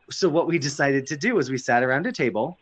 so 0.10 0.30
what 0.30 0.48
we 0.48 0.60
decided 0.60 1.06
to 1.08 1.18
do 1.18 1.36
was 1.36 1.50
we 1.50 1.58
sat 1.58 1.84
around 1.84 2.06
a 2.08 2.12
table, 2.12 2.58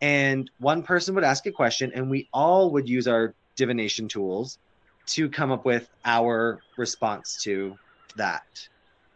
and 0.00 0.50
one 0.58 0.82
person 0.82 1.14
would 1.14 1.24
ask 1.24 1.46
a 1.46 1.52
question, 1.52 1.92
and 1.94 2.10
we 2.10 2.28
all 2.32 2.70
would 2.72 2.88
use 2.88 3.06
our 3.06 3.34
divination 3.56 4.08
tools 4.08 4.58
to 5.04 5.28
come 5.28 5.50
up 5.50 5.64
with 5.64 5.88
our 6.04 6.60
response 6.76 7.42
to 7.42 7.76
that 8.16 8.68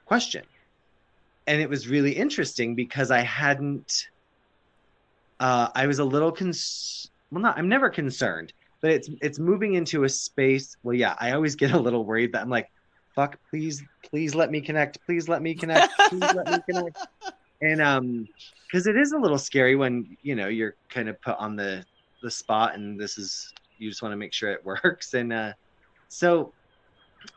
question 0.04 0.42
and 1.46 1.60
it 1.60 1.68
was 1.68 1.88
really 1.88 2.12
interesting 2.12 2.74
because 2.74 3.10
I 3.10 3.20
hadn't. 3.20 4.08
Uh, 5.38 5.68
I 5.74 5.86
was 5.86 5.98
a 5.98 6.04
little 6.04 6.32
cons. 6.32 7.10
Well, 7.30 7.42
not. 7.42 7.58
I'm 7.58 7.68
never 7.68 7.88
concerned, 7.88 8.52
but 8.80 8.90
it's 8.90 9.08
it's 9.20 9.38
moving 9.38 9.74
into 9.74 10.04
a 10.04 10.08
space. 10.08 10.76
Well, 10.82 10.94
yeah, 10.94 11.14
I 11.18 11.32
always 11.32 11.54
get 11.54 11.72
a 11.72 11.78
little 11.78 12.04
worried 12.04 12.32
that 12.32 12.42
I'm 12.42 12.50
like, 12.50 12.70
"Fuck, 13.14 13.38
please, 13.50 13.82
please 14.10 14.34
let 14.34 14.50
me 14.50 14.60
connect. 14.60 14.98
Please 15.06 15.28
let 15.28 15.42
me 15.42 15.54
connect. 15.54 15.92
Please 16.08 16.34
let 16.34 16.50
me 16.50 16.58
connect." 16.68 16.98
And 17.60 17.80
um, 17.80 18.26
because 18.70 18.86
it 18.86 18.96
is 18.96 19.12
a 19.12 19.18
little 19.18 19.38
scary 19.38 19.76
when 19.76 20.16
you 20.22 20.34
know 20.34 20.48
you're 20.48 20.74
kind 20.90 21.08
of 21.08 21.20
put 21.22 21.36
on 21.38 21.56
the 21.56 21.84
the 22.22 22.30
spot, 22.30 22.74
and 22.74 23.00
this 23.00 23.18
is 23.18 23.52
you 23.78 23.88
just 23.88 24.02
want 24.02 24.12
to 24.12 24.16
make 24.16 24.32
sure 24.32 24.50
it 24.50 24.64
works. 24.64 25.14
And 25.14 25.32
uh, 25.32 25.52
so 26.08 26.52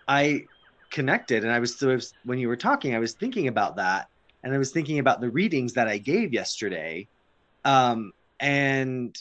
I 0.07 0.43
connected 0.91 1.43
and 1.43 1.53
i 1.53 1.59
was, 1.59 1.77
so 1.77 1.87
was 1.87 2.13
when 2.23 2.39
you 2.39 2.47
were 2.47 2.55
talking 2.55 2.95
i 2.95 2.99
was 2.99 3.13
thinking 3.13 3.47
about 3.47 3.75
that 3.75 4.07
and 4.43 4.53
i 4.53 4.57
was 4.57 4.71
thinking 4.71 4.99
about 4.99 5.21
the 5.21 5.29
readings 5.29 5.73
that 5.73 5.87
i 5.87 5.97
gave 5.97 6.33
yesterday 6.33 7.07
um, 7.65 8.11
and 8.39 9.15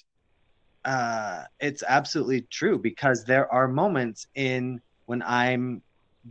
uh, 0.84 1.42
it's 1.58 1.82
absolutely 1.86 2.42
true 2.50 2.78
because 2.78 3.24
there 3.24 3.52
are 3.52 3.68
moments 3.68 4.26
in 4.34 4.80
when 5.06 5.22
i'm 5.22 5.82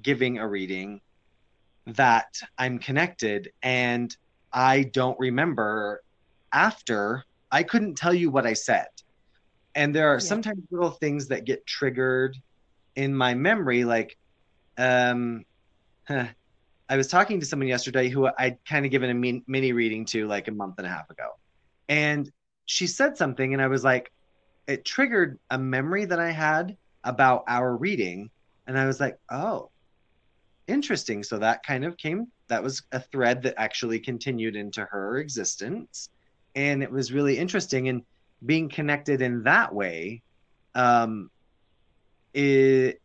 giving 0.02 0.40
a 0.40 0.48
reading 0.48 1.00
that 1.86 2.28
i'm 2.58 2.80
connected 2.80 3.52
and 3.62 4.16
i 4.54 4.84
don't 4.84 5.18
remember 5.20 6.02
after 6.54 7.24
i 7.52 7.64
couldn't 7.64 7.96
tell 7.96 8.14
you 8.14 8.30
what 8.30 8.46
i 8.46 8.54
said 8.54 8.88
and 9.76 9.94
there 9.96 10.10
are 10.10 10.16
yeah. 10.16 10.20
sometimes 10.20 10.64
little 10.72 10.92
things 10.92 11.28
that 11.28 11.46
get 11.46 11.66
triggered 11.66 12.38
in 12.96 13.16
my 13.16 13.34
memory 13.34 13.84
like 13.84 14.18
um, 14.78 15.46
I 16.90 16.96
was 16.96 17.08
talking 17.08 17.40
to 17.40 17.46
someone 17.46 17.68
yesterday 17.68 18.10
who 18.10 18.30
I'd 18.38 18.64
kind 18.66 18.86
of 18.86 18.92
given 18.92 19.10
a 19.10 19.42
mini 19.48 19.74
reading 19.74 20.06
to 20.06 20.28
like 20.28 20.48
a 20.48 20.52
month 20.52 20.76
and 20.78 20.88
a 20.88 20.90
half 20.90 21.10
ago. 21.10 21.32
And 21.90 22.32
she 22.66 22.88
said 22.88 23.18
something, 23.18 23.54
and 23.54 23.62
I 23.62 23.68
was 23.68 23.84
like, 23.84 24.12
it 24.68 24.86
triggered 24.86 25.40
a 25.50 25.58
memory 25.58 26.06
that 26.06 26.20
I 26.20 26.32
had 26.32 26.78
about 27.04 27.44
our 27.48 27.76
reading. 27.76 28.30
And 28.68 28.78
I 28.78 28.86
was 28.86 29.00
like, 29.00 29.18
oh, 29.30 29.70
interesting. 30.68 31.24
So 31.24 31.40
that 31.40 31.64
kind 31.64 31.86
of 31.86 31.98
came, 31.98 32.28
that 32.48 32.64
was 32.64 32.84
a 32.92 33.00
thread 33.00 33.44
that 33.44 33.56
actually 33.58 34.00
continued 34.00 34.56
into 34.56 34.86
her 34.86 35.18
existence. 35.18 36.10
And 36.56 36.82
it 36.82 36.92
was 36.92 37.12
really 37.12 37.38
interesting. 37.38 37.90
And 37.90 38.04
being 38.46 38.70
connected 38.70 39.22
in 39.22 39.44
that 39.44 39.74
way 39.74 40.22
um, 40.76 41.30
it, 42.34 43.02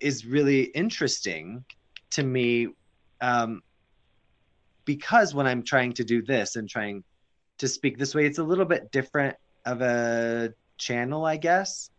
is 0.00 0.26
really 0.26 0.62
interesting 0.62 1.64
to 2.10 2.22
me 2.22 2.68
um, 3.20 3.62
because 4.84 5.34
when 5.34 5.46
I'm 5.46 5.62
trying 5.62 5.94
to 5.94 6.04
do 6.04 6.22
this 6.22 6.56
and 6.56 6.68
trying 6.68 7.02
to 7.58 7.68
speak 7.68 7.98
this 7.98 8.14
way, 8.14 8.26
it's 8.26 8.38
a 8.38 8.44
little 8.44 8.66
bit 8.66 8.92
different 8.92 9.36
of 9.64 9.80
a 9.80 10.52
channel, 10.76 11.24
I 11.24 11.38
guess. 11.38 11.90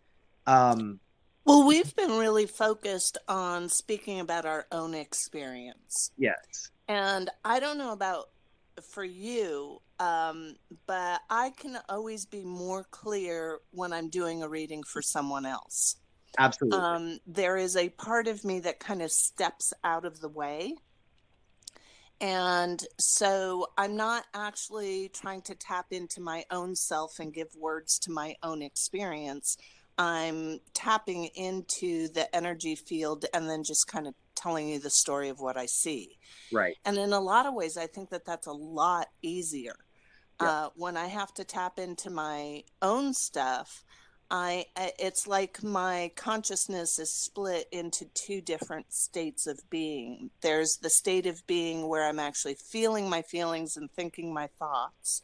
Um, 0.46 1.00
well, 1.46 1.66
we've 1.66 1.96
been 1.96 2.18
really 2.18 2.46
focused 2.46 3.18
on 3.28 3.70
speaking 3.70 4.20
about 4.20 4.46
our 4.46 4.68
own 4.72 4.94
experience. 4.94 6.12
Yes. 6.18 6.70
And 6.88 7.30
I 7.44 7.60
don't 7.60 7.78
know 7.78 7.92
about 7.92 8.30
for 8.82 9.04
you, 9.04 9.82
um, 10.00 10.56
but 10.86 11.22
I 11.30 11.52
can 11.52 11.80
always 11.90 12.26
be 12.26 12.44
more 12.44 12.86
clear 12.92 13.60
when 13.72 13.92
I'm 13.92 14.10
doing 14.10 14.44
a 14.44 14.50
reading 14.50 14.84
for 14.84 15.02
someone 15.02 15.46
else. 15.46 15.98
Absolutely. 16.38 16.80
Um, 16.80 17.20
there 17.26 17.58
is 17.58 17.76
a 17.76 17.90
part 17.90 18.28
of 18.28 18.46
me 18.46 18.60
that 18.62 18.80
kind 18.80 19.02
of 19.02 19.12
steps 19.12 19.74
out 19.84 20.06
of 20.06 20.20
the 20.20 20.30
way. 20.30 20.76
And 22.20 22.84
so 23.00 23.68
I'm 23.78 23.96
not 23.96 24.26
actually 24.34 25.10
trying 25.10 25.42
to 25.44 25.56
tap 25.56 25.88
into 25.92 26.20
my 26.20 26.46
own 26.52 26.76
self 26.76 27.20
and 27.20 27.34
give 27.34 27.56
words 27.56 28.00
to 28.00 28.12
my 28.12 28.36
own 28.42 28.62
experience. 28.62 29.58
I'm 30.00 30.60
tapping 30.74 31.26
into 31.36 32.08
the 32.10 32.34
energy 32.36 32.76
field 32.76 33.26
and 33.34 33.50
then 33.50 33.64
just 33.64 33.88
kind 33.88 34.08
of 34.08 34.14
telling 34.38 34.70
you 34.70 34.80
the 34.80 34.90
story 34.90 35.30
of 35.30 35.40
what 35.40 35.58
I 35.58 35.66
see. 35.66 36.18
Right. 36.52 36.76
And 36.86 36.98
in 36.98 37.14
a 37.14 37.20
lot 37.20 37.46
of 37.46 37.54
ways, 37.54 37.78
I 37.78 37.88
think 37.88 38.10
that 38.12 38.26
that's 38.26 38.48
a 38.48 38.54
lot 38.54 39.08
easier. 39.22 39.76
Yeah. 40.42 40.50
Uh, 40.50 40.70
when 40.76 40.96
I 40.96 41.08
have 41.08 41.34
to 41.36 41.44
tap 41.44 41.80
into 41.80 42.10
my 42.10 42.64
own 42.82 43.14
stuff, 43.14 43.84
I 44.30 44.66
it's 44.76 45.26
like 45.26 45.64
my 45.64 46.12
consciousness 46.16 47.00
is 47.00 47.14
split 47.14 47.68
into 47.72 48.06
two 48.14 48.42
different 48.42 48.92
states 48.94 49.48
of 49.48 49.60
being. 49.70 50.30
There's 50.42 50.78
the 50.82 50.90
state 50.90 51.26
of 51.26 51.46
being 51.48 51.88
where 51.88 52.06
I'm 52.08 52.20
actually 52.20 52.56
feeling 52.56 53.10
my 53.10 53.22
feelings 53.22 53.78
and 53.78 53.90
thinking 53.90 54.34
my 54.34 54.48
thoughts. 54.60 55.22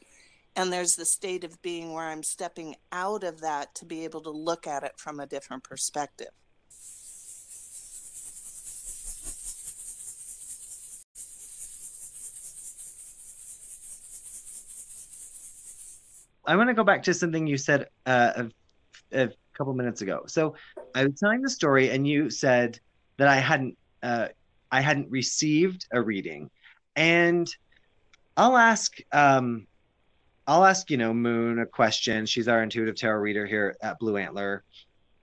And 0.55 0.71
there's 0.71 0.95
the 0.95 1.05
state 1.05 1.43
of 1.43 1.61
being 1.61 1.93
where 1.93 2.05
I'm 2.05 2.23
stepping 2.23 2.75
out 2.91 3.23
of 3.23 3.41
that 3.41 3.73
to 3.75 3.85
be 3.85 4.03
able 4.03 4.21
to 4.21 4.29
look 4.29 4.67
at 4.67 4.83
it 4.83 4.93
from 4.97 5.19
a 5.19 5.25
different 5.25 5.63
perspective. 5.63 6.29
I 16.45 16.55
want 16.55 16.69
to 16.69 16.73
go 16.73 16.83
back 16.83 17.03
to 17.03 17.13
something 17.13 17.47
you 17.47 17.57
said 17.57 17.87
uh, 18.05 18.43
a 19.11 19.29
couple 19.53 19.73
minutes 19.73 20.01
ago. 20.01 20.23
So 20.27 20.55
I 20.93 21.05
was 21.05 21.19
telling 21.19 21.41
the 21.41 21.49
story, 21.49 21.89
and 21.89 22.07
you 22.07 22.29
said 22.29 22.79
that 23.17 23.27
I 23.27 23.37
hadn't 23.37 23.77
uh, 24.01 24.29
I 24.71 24.81
hadn't 24.81 25.09
received 25.09 25.87
a 25.91 26.01
reading, 26.01 26.49
and 26.95 27.47
I'll 28.35 28.57
ask 28.57 28.97
um, 29.11 29.67
I'll 30.47 30.65
ask 30.65 30.89
you 30.89 30.97
know 30.97 31.13
Moon 31.13 31.59
a 31.59 31.65
question. 31.65 32.25
She's 32.25 32.47
our 32.47 32.61
intuitive 32.61 32.95
tarot 32.95 33.19
reader 33.19 33.45
here 33.45 33.75
at 33.81 33.99
Blue 33.99 34.17
Antler, 34.17 34.63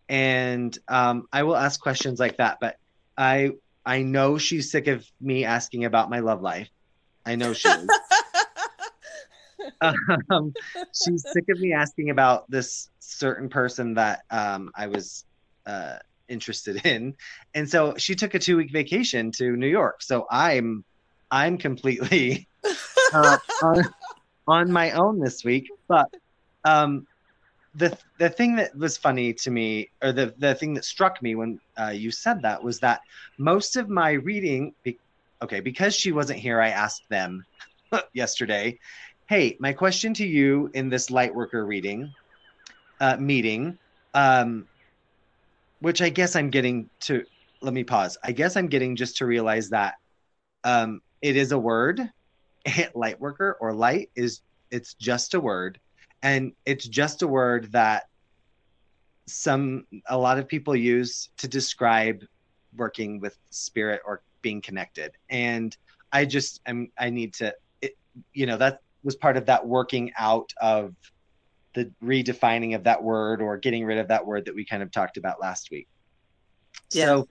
and 0.08 0.76
um, 0.88 1.26
I 1.32 1.42
will 1.42 1.56
ask 1.56 1.80
questions 1.80 2.18
like 2.18 2.38
that. 2.38 2.58
But 2.60 2.76
I 3.18 3.52
I 3.84 4.02
know 4.02 4.38
she's 4.38 4.70
sick 4.70 4.86
of 4.86 5.06
me 5.20 5.44
asking 5.44 5.84
about 5.84 6.08
my 6.08 6.20
love 6.20 6.40
life. 6.40 6.68
I 7.26 7.36
know 7.36 7.52
she 7.52 7.68
is. 7.68 7.88
um, 10.30 10.52
she's 10.92 11.24
sick 11.32 11.48
of 11.48 11.58
me 11.60 11.72
asking 11.72 12.10
about 12.10 12.50
this 12.50 12.88
certain 12.98 13.48
person 13.48 13.94
that 13.94 14.22
um, 14.30 14.70
I 14.74 14.86
was 14.86 15.24
uh, 15.66 15.96
interested 16.28 16.76
in, 16.86 17.14
and 17.54 17.68
so 17.68 17.94
she 17.96 18.14
took 18.14 18.34
a 18.34 18.38
two 18.38 18.56
week 18.56 18.70
vacation 18.70 19.32
to 19.32 19.56
New 19.56 19.68
York. 19.68 20.02
So 20.02 20.26
I'm 20.30 20.84
I'm 21.30 21.58
completely 21.58 22.48
uh, 23.12 23.38
on, 23.62 23.84
on, 24.46 24.72
my 24.72 24.92
own 24.92 25.20
this 25.20 25.44
week. 25.44 25.68
But 25.88 26.12
um, 26.64 27.06
the 27.74 27.96
the 28.18 28.28
thing 28.28 28.56
that 28.56 28.76
was 28.76 28.96
funny 28.96 29.32
to 29.34 29.50
me, 29.50 29.90
or 30.02 30.12
the 30.12 30.34
the 30.38 30.54
thing 30.54 30.74
that 30.74 30.84
struck 30.84 31.22
me 31.22 31.34
when 31.34 31.60
uh, 31.78 31.88
you 31.88 32.10
said 32.10 32.42
that 32.42 32.62
was 32.62 32.80
that 32.80 33.00
most 33.38 33.76
of 33.76 33.88
my 33.88 34.12
reading, 34.12 34.74
be, 34.82 34.98
okay, 35.42 35.60
because 35.60 35.94
she 35.94 36.12
wasn't 36.12 36.38
here, 36.38 36.60
I 36.60 36.70
asked 36.70 37.08
them 37.08 37.44
yesterday, 38.12 38.78
hey, 39.30 39.56
my 39.60 39.72
question 39.72 40.12
to 40.12 40.26
you 40.26 40.68
in 40.74 40.88
this 40.88 41.08
light 41.08 41.32
worker 41.32 41.64
reading 41.64 42.12
uh, 43.00 43.16
meeting, 43.16 43.78
um, 44.12 44.66
which 45.78 46.02
I 46.02 46.08
guess 46.08 46.34
I'm 46.34 46.50
getting 46.50 46.90
to. 47.02 47.22
Let 47.62 47.72
me 47.72 47.84
pause. 47.84 48.18
I 48.24 48.32
guess 48.32 48.56
I'm 48.56 48.66
getting 48.66 48.96
just 48.96 49.18
to 49.18 49.26
realize 49.26 49.70
that 49.70 49.94
um, 50.64 51.00
it 51.22 51.36
is 51.36 51.52
a 51.52 51.58
word. 51.58 52.10
light 52.96 53.20
worker 53.20 53.56
or 53.60 53.72
light 53.72 54.10
is 54.16 54.40
it's 54.72 54.94
just 54.94 55.34
a 55.34 55.40
word 55.40 55.78
and 56.24 56.52
it's 56.66 56.88
just 56.88 57.22
a 57.22 57.28
word 57.28 57.70
that 57.70 58.08
some 59.28 59.86
a 60.08 60.18
lot 60.18 60.38
of 60.38 60.48
people 60.48 60.74
use 60.74 61.30
to 61.38 61.46
describe 61.46 62.20
working 62.76 63.20
with 63.20 63.38
spirit 63.50 64.02
or 64.04 64.22
being 64.42 64.60
connected 64.60 65.12
and 65.30 65.78
i 66.12 66.24
just 66.24 66.60
am 66.66 66.88
i 66.98 67.08
need 67.08 67.32
to 67.32 67.54
it, 67.80 67.96
you 68.34 68.44
know 68.44 68.58
that 68.58 68.80
was 69.02 69.16
part 69.16 69.36
of 69.36 69.46
that 69.46 69.66
working 69.66 70.12
out 70.18 70.52
of 70.60 70.94
the 71.74 71.90
redefining 72.02 72.74
of 72.74 72.84
that 72.84 73.02
word 73.02 73.40
or 73.40 73.56
getting 73.56 73.84
rid 73.84 73.98
of 73.98 74.08
that 74.08 74.26
word 74.26 74.44
that 74.46 74.54
we 74.54 74.64
kind 74.64 74.82
of 74.82 74.90
talked 74.90 75.16
about 75.16 75.40
last 75.40 75.70
week 75.70 75.88
yeah. 76.92 77.06
so 77.06 77.28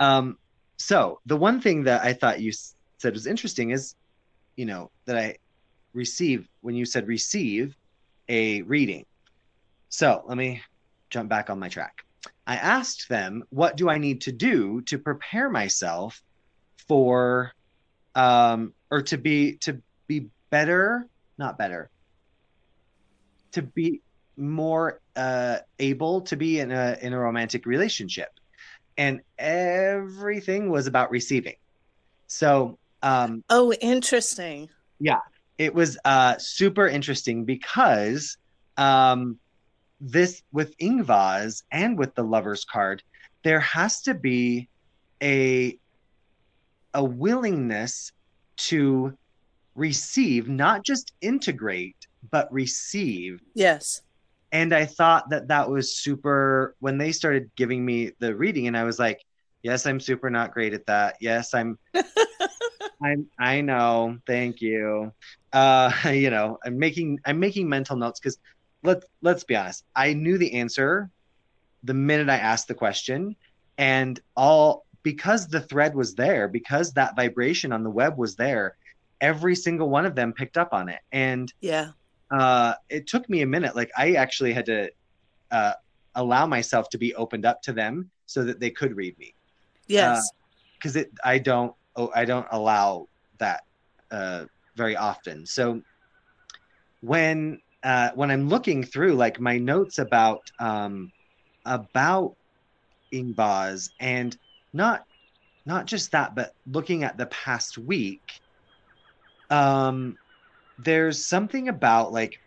um 0.00 0.38
so 0.76 1.20
the 1.26 1.36
one 1.36 1.60
thing 1.60 1.84
that 1.84 2.02
i 2.02 2.12
thought 2.12 2.40
you 2.40 2.52
said 2.98 3.12
was 3.12 3.26
interesting 3.26 3.70
is 3.70 3.94
you 4.56 4.64
know 4.64 4.90
that 5.06 5.16
i 5.16 5.36
receive 5.94 6.48
when 6.60 6.74
you 6.74 6.84
said 6.84 7.06
receive 7.06 7.74
a 8.28 8.62
reading. 8.62 9.06
So 9.88 10.24
let 10.26 10.36
me 10.36 10.62
jump 11.08 11.28
back 11.30 11.48
on 11.48 11.58
my 11.58 11.68
track. 11.68 12.04
I 12.46 12.56
asked 12.56 13.08
them, 13.08 13.44
what 13.50 13.76
do 13.76 13.88
I 13.88 13.98
need 13.98 14.22
to 14.22 14.32
do 14.32 14.82
to 14.82 14.98
prepare 14.98 15.48
myself 15.48 16.20
for 16.88 17.52
um 18.14 18.74
or 18.90 19.02
to 19.02 19.16
be 19.16 19.56
to 19.56 19.80
be 20.06 20.28
better, 20.56 21.08
not 21.38 21.58
better, 21.58 21.90
to 23.52 23.62
be 23.62 24.00
more 24.36 25.00
uh 25.16 25.58
able 25.78 26.20
to 26.20 26.36
be 26.36 26.58
in 26.60 26.70
a 26.72 26.96
in 27.02 27.12
a 27.12 27.18
romantic 27.18 27.66
relationship. 27.66 28.30
And 28.96 29.20
everything 29.38 30.70
was 30.70 30.86
about 30.86 31.10
receiving. 31.10 31.56
So 32.26 32.78
um 33.02 33.42
Oh, 33.50 33.72
interesting. 33.72 34.68
Yeah 35.00 35.20
it 35.58 35.74
was 35.74 35.96
uh, 36.04 36.36
super 36.38 36.88
interesting 36.88 37.44
because 37.44 38.36
um, 38.76 39.38
this 40.00 40.42
with 40.52 40.76
Ingvaz 40.78 41.62
and 41.70 41.98
with 41.98 42.14
the 42.14 42.24
lovers 42.24 42.64
card, 42.64 43.02
there 43.44 43.60
has 43.60 44.02
to 44.02 44.14
be 44.14 44.68
a 45.22 45.78
a 46.92 47.04
willingness 47.04 48.12
to 48.56 49.16
receive, 49.74 50.48
not 50.48 50.84
just 50.84 51.12
integrate, 51.20 51.96
but 52.30 52.52
receive. 52.52 53.40
Yes. 53.54 54.02
And 54.52 54.72
I 54.72 54.84
thought 54.84 55.30
that 55.30 55.48
that 55.48 55.68
was 55.68 55.96
super 55.96 56.76
when 56.78 56.98
they 56.98 57.12
started 57.12 57.50
giving 57.56 57.84
me 57.84 58.12
the 58.20 58.34
reading, 58.36 58.66
and 58.68 58.76
I 58.76 58.84
was 58.84 58.98
like, 58.98 59.20
yes, 59.62 59.86
I'm 59.86 60.00
super 60.00 60.30
not 60.30 60.52
great 60.52 60.74
at 60.74 60.86
that. 60.86 61.16
Yes, 61.20 61.54
I'm. 61.54 61.78
I'm. 63.02 63.26
I 63.38 63.60
know. 63.60 64.18
Thank 64.26 64.60
you 64.60 65.12
uh, 65.54 65.92
you 66.12 66.28
know, 66.28 66.58
I'm 66.66 66.78
making 66.78 67.20
I'm 67.24 67.38
making 67.38 67.68
mental 67.68 67.96
notes 67.96 68.20
because 68.20 68.38
let's 68.82 69.06
let's 69.22 69.44
be 69.44 69.56
honest. 69.56 69.84
I 69.96 70.12
knew 70.12 70.36
the 70.36 70.54
answer 70.54 71.10
the 71.84 71.94
minute 71.94 72.28
I 72.28 72.36
asked 72.36 72.68
the 72.68 72.74
question, 72.74 73.36
and 73.78 74.20
all 74.36 74.84
because 75.02 75.46
the 75.46 75.60
thread 75.60 75.94
was 75.94 76.14
there, 76.14 76.48
because 76.48 76.92
that 76.92 77.16
vibration 77.16 77.72
on 77.72 77.84
the 77.84 77.90
web 77.90 78.18
was 78.18 78.36
there, 78.36 78.76
every 79.20 79.54
single 79.54 79.88
one 79.88 80.06
of 80.06 80.14
them 80.14 80.32
picked 80.32 80.56
up 80.56 80.72
on 80.72 80.88
it. 80.88 81.00
And 81.12 81.52
yeah, 81.60 81.90
uh, 82.30 82.74
it 82.88 83.06
took 83.06 83.28
me 83.28 83.42
a 83.42 83.46
minute. 83.46 83.76
Like 83.76 83.90
I 83.96 84.14
actually 84.14 84.52
had 84.52 84.66
to 84.66 84.90
uh, 85.50 85.72
allow 86.14 86.46
myself 86.46 86.88
to 86.90 86.98
be 86.98 87.14
opened 87.14 87.46
up 87.46 87.62
to 87.62 87.72
them 87.72 88.10
so 88.26 88.44
that 88.44 88.60
they 88.60 88.70
could 88.70 88.96
read 88.96 89.18
me. 89.18 89.34
Yes, 89.86 90.30
because 90.78 90.96
uh, 90.96 91.00
it 91.00 91.12
I 91.24 91.38
don't 91.38 91.74
oh, 91.96 92.10
I 92.14 92.24
don't 92.24 92.46
allow 92.50 93.08
that 93.38 93.62
uh, 94.10 94.44
very 94.76 94.96
often. 94.96 95.46
So 95.46 95.82
when 97.00 97.60
uh, 97.82 98.10
when 98.14 98.30
I'm 98.30 98.48
looking 98.48 98.82
through 98.82 99.14
like 99.14 99.40
my 99.40 99.58
notes 99.58 99.98
about 99.98 100.50
um, 100.58 101.12
about 101.66 102.34
Ingvaz 103.12 103.90
and 104.00 104.36
not 104.72 105.04
not 105.66 105.86
just 105.86 106.10
that, 106.12 106.34
but 106.34 106.54
looking 106.66 107.04
at 107.04 107.16
the 107.16 107.26
past 107.26 107.78
week, 107.78 108.40
um, 109.50 110.16
there's 110.78 111.24
something 111.24 111.68
about 111.68 112.12
like 112.12 112.40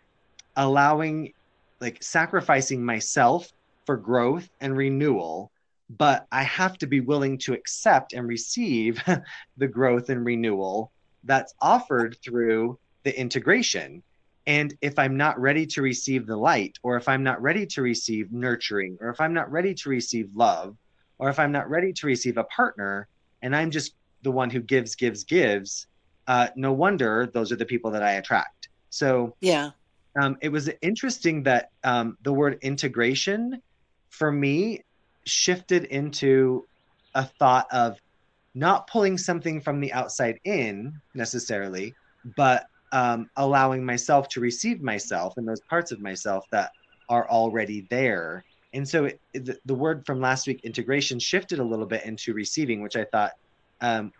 allowing 0.56 1.32
like 1.80 2.02
sacrificing 2.02 2.84
myself 2.84 3.52
for 3.86 3.96
growth 3.96 4.50
and 4.60 4.76
renewal 4.76 5.50
but 5.88 6.26
i 6.32 6.42
have 6.42 6.76
to 6.76 6.86
be 6.86 7.00
willing 7.00 7.38
to 7.38 7.54
accept 7.54 8.12
and 8.12 8.26
receive 8.26 9.02
the 9.56 9.68
growth 9.68 10.10
and 10.10 10.24
renewal 10.26 10.90
that's 11.24 11.54
offered 11.60 12.16
through 12.24 12.78
the 13.04 13.18
integration. 13.18 14.02
And 14.46 14.74
if 14.80 14.98
I'm 14.98 15.16
not 15.16 15.38
ready 15.38 15.66
to 15.66 15.82
receive 15.82 16.26
the 16.26 16.36
light, 16.36 16.78
or 16.82 16.96
if 16.96 17.08
I'm 17.08 17.22
not 17.22 17.40
ready 17.42 17.66
to 17.66 17.82
receive 17.82 18.32
nurturing, 18.32 18.96
or 19.00 19.10
if 19.10 19.20
I'm 19.20 19.34
not 19.34 19.52
ready 19.52 19.74
to 19.74 19.88
receive 19.90 20.30
love, 20.34 20.76
or 21.18 21.28
if 21.28 21.38
I'm 21.38 21.52
not 21.52 21.68
ready 21.68 21.92
to 21.92 22.06
receive 22.06 22.38
a 22.38 22.44
partner, 22.44 23.08
and 23.42 23.54
I'm 23.54 23.70
just 23.70 23.94
the 24.22 24.30
one 24.30 24.50
who 24.50 24.60
gives, 24.60 24.94
gives, 24.94 25.24
gives, 25.24 25.86
uh, 26.28 26.48
no 26.54 26.72
wonder 26.72 27.28
those 27.32 27.50
are 27.50 27.56
the 27.56 27.66
people 27.66 27.90
that 27.90 28.02
I 28.02 28.12
attract. 28.12 28.68
So, 28.90 29.34
yeah, 29.40 29.70
um, 30.20 30.36
it 30.40 30.50
was 30.50 30.70
interesting 30.82 31.42
that 31.44 31.70
um, 31.84 32.16
the 32.22 32.32
word 32.32 32.58
integration 32.62 33.60
for 34.10 34.30
me 34.30 34.84
shifted 35.24 35.84
into 35.84 36.66
a 37.14 37.24
thought 37.24 37.66
of 37.72 37.98
not 38.54 38.86
pulling 38.88 39.16
something 39.18 39.60
from 39.60 39.80
the 39.80 39.92
outside 39.92 40.38
in 40.44 41.00
necessarily, 41.14 41.94
but 42.36 42.66
um, 42.92 43.30
allowing 43.36 43.84
myself 43.84 44.28
to 44.28 44.40
receive 44.40 44.82
myself 44.82 45.34
and 45.36 45.46
those 45.46 45.60
parts 45.60 45.92
of 45.92 46.00
myself 46.00 46.44
that 46.50 46.72
are 47.08 47.28
already 47.28 47.86
there. 47.90 48.44
And 48.72 48.86
so 48.86 49.06
it, 49.06 49.20
the, 49.32 49.58
the, 49.64 49.74
word 49.74 50.04
from 50.04 50.20
last 50.20 50.46
week, 50.46 50.60
integration, 50.64 51.18
shifted 51.18 51.58
a 51.58 51.64
little 51.64 51.86
bit 51.86 52.04
into 52.04 52.34
receiving, 52.34 52.82
which 52.82 52.96
I 52.96 53.04
thought 53.04 53.32
um, 53.80 54.12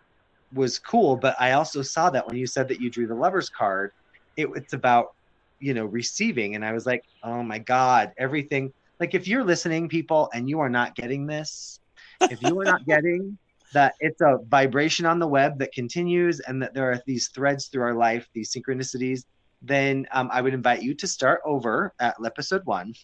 was 0.52 0.78
cool. 0.78 1.16
But 1.16 1.37
I 1.40 1.52
also 1.52 1.82
saw 1.82 2.11
that 2.11 2.26
when 2.26 2.37
you 2.37 2.46
said 2.46 2.68
that 2.68 2.80
you 2.80 2.90
drew 2.90 3.06
the 3.06 3.14
lover's 3.14 3.48
card, 3.48 3.92
it, 4.37 4.48
it's 4.54 4.72
about, 4.72 5.14
you 5.58 5.74
know, 5.74 5.84
receiving. 5.84 6.54
And 6.54 6.64
I 6.64 6.72
was 6.72 6.87
like, 6.87 7.04
oh 7.22 7.42
my 7.42 7.58
God, 7.58 8.12
everything. 8.18 8.72
Like 9.00 9.14
if 9.14 9.28
you're 9.28 9.44
listening, 9.44 9.88
people, 9.88 10.28
and 10.32 10.48
you 10.48 10.61
are 10.61 10.70
not 10.70 10.94
getting 10.94 11.26
this, 11.26 11.80
if 12.22 12.42
you 12.42 12.58
are 12.61 12.64
not 12.64 12.84
getting 12.87 13.38
that 13.72 13.94
it's 14.00 14.20
a 14.20 14.38
vibration 14.48 15.04
on 15.04 15.18
the 15.18 15.26
web 15.26 15.58
that 15.58 15.72
continues 15.72 16.40
and 16.40 16.62
that 16.62 16.72
there 16.74 16.90
are 16.90 17.02
these 17.06 17.28
threads 17.28 17.66
through 17.66 17.82
our 17.82 17.94
life, 17.94 18.28
these 18.32 18.50
synchronicities, 18.52 19.24
then 19.61 20.06
um, 20.12 20.30
I 20.32 20.40
would 20.40 20.54
invite 20.54 20.82
you 20.82 20.94
to 20.94 21.06
start 21.06 21.40
over 21.44 21.92
at 22.00 22.16
episode 22.24 22.64
one 22.64 22.94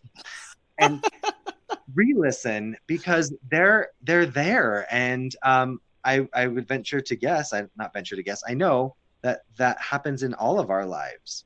and 0.79 1.05
re-listen 1.95 2.77
because 2.87 3.33
they're 3.51 3.91
they're 4.03 4.27
there. 4.27 4.87
And 4.91 5.35
um, 5.43 5.81
I 6.05 6.29
I 6.33 6.47
would 6.47 6.69
venture 6.69 7.01
to 7.01 7.17
guess, 7.17 7.53
I 7.53 7.67
not 7.77 7.93
venture 7.93 8.17
to 8.17 8.23
guess, 8.23 8.43
I 8.47 8.55
know 8.55 8.97
that 9.23 9.43
that 9.57 9.81
happens 9.81 10.23
in 10.23 10.35
all 10.35 10.59
of 10.61 10.71
our 10.71 10.85
lives. 10.85 11.45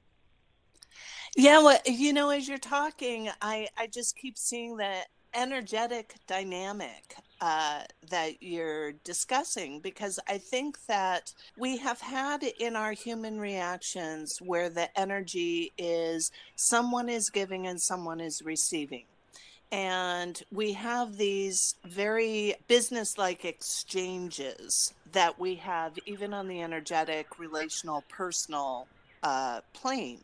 Yeah, 1.36 1.62
well, 1.62 1.78
you 1.86 2.12
know, 2.12 2.30
as 2.30 2.48
you're 2.48 2.58
talking, 2.58 3.30
I 3.40 3.68
I 3.76 3.86
just 3.86 4.16
keep 4.16 4.36
seeing 4.36 4.76
that 4.78 5.06
energetic 5.34 6.14
dynamic 6.26 7.16
uh, 7.40 7.82
that 8.10 8.42
you're 8.42 8.92
discussing 9.04 9.80
because 9.80 10.18
I 10.28 10.38
think 10.38 10.84
that 10.86 11.32
we 11.56 11.76
have 11.78 12.00
had 12.00 12.42
in 12.42 12.74
our 12.74 12.92
human 12.92 13.38
reactions 13.38 14.38
where 14.40 14.68
the 14.70 14.88
energy 14.98 15.72
is 15.78 16.32
someone 16.56 17.08
is 17.08 17.30
giving 17.30 17.66
and 17.66 17.80
someone 17.80 18.20
is 18.20 18.42
receiving. 18.42 19.04
And 19.70 20.40
we 20.50 20.72
have 20.72 21.16
these 21.16 21.74
very 21.84 22.54
business 22.68 23.18
like 23.18 23.44
exchanges 23.44 24.94
that 25.12 25.38
we 25.38 25.56
have 25.56 25.98
even 26.06 26.32
on 26.32 26.48
the 26.48 26.62
energetic, 26.62 27.38
relational, 27.38 28.02
personal 28.08 28.86
uh, 29.22 29.60
plane. 29.74 30.20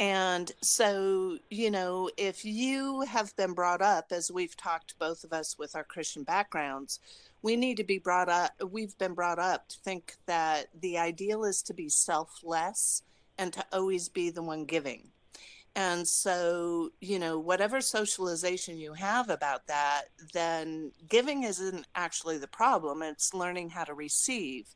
And 0.00 0.50
so, 0.62 1.38
you 1.48 1.70
know, 1.70 2.10
if 2.16 2.44
you 2.44 3.02
have 3.02 3.36
been 3.36 3.52
brought 3.52 3.82
up, 3.82 4.06
as 4.10 4.32
we've 4.32 4.56
talked, 4.56 4.98
both 4.98 5.22
of 5.22 5.32
us 5.32 5.56
with 5.58 5.76
our 5.76 5.84
Christian 5.84 6.24
backgrounds, 6.24 6.98
we 7.42 7.54
need 7.54 7.76
to 7.76 7.84
be 7.84 7.98
brought 7.98 8.28
up, 8.28 8.50
we've 8.70 8.98
been 8.98 9.14
brought 9.14 9.38
up 9.38 9.68
to 9.68 9.78
think 9.80 10.16
that 10.26 10.66
the 10.80 10.98
ideal 10.98 11.44
is 11.44 11.62
to 11.62 11.74
be 11.74 11.88
selfless 11.88 13.04
and 13.38 13.52
to 13.52 13.64
always 13.72 14.08
be 14.08 14.30
the 14.30 14.42
one 14.42 14.64
giving. 14.64 15.11
And 15.74 16.06
so, 16.06 16.90
you 17.00 17.18
know, 17.18 17.38
whatever 17.38 17.80
socialization 17.80 18.76
you 18.76 18.92
have 18.92 19.30
about 19.30 19.66
that, 19.68 20.04
then 20.34 20.92
giving 21.08 21.44
isn't 21.44 21.86
actually 21.94 22.38
the 22.38 22.48
problem. 22.48 23.02
It's 23.02 23.32
learning 23.32 23.70
how 23.70 23.84
to 23.84 23.94
receive. 23.94 24.66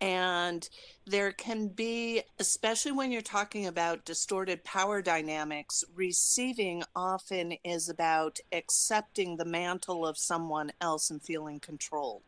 And 0.00 0.68
there 1.06 1.30
can 1.30 1.68
be, 1.68 2.22
especially 2.40 2.90
when 2.92 3.12
you're 3.12 3.22
talking 3.22 3.66
about 3.66 4.04
distorted 4.04 4.64
power 4.64 5.00
dynamics, 5.00 5.84
receiving 5.94 6.82
often 6.96 7.52
is 7.62 7.88
about 7.88 8.40
accepting 8.52 9.36
the 9.36 9.44
mantle 9.44 10.04
of 10.04 10.18
someone 10.18 10.72
else 10.80 11.10
and 11.10 11.22
feeling 11.22 11.60
controlled. 11.60 12.22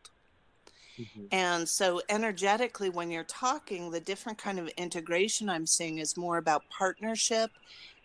Mm-hmm. 0.97 1.25
And 1.31 1.67
so 1.67 2.01
energetically 2.07 2.89
when 2.89 3.11
you're 3.11 3.23
talking 3.25 3.91
the 3.91 3.99
different 3.99 4.37
kind 4.37 4.59
of 4.59 4.69
integration 4.77 5.49
I'm 5.49 5.65
seeing 5.65 5.97
is 5.97 6.15
more 6.15 6.37
about 6.37 6.63
partnership 6.69 7.51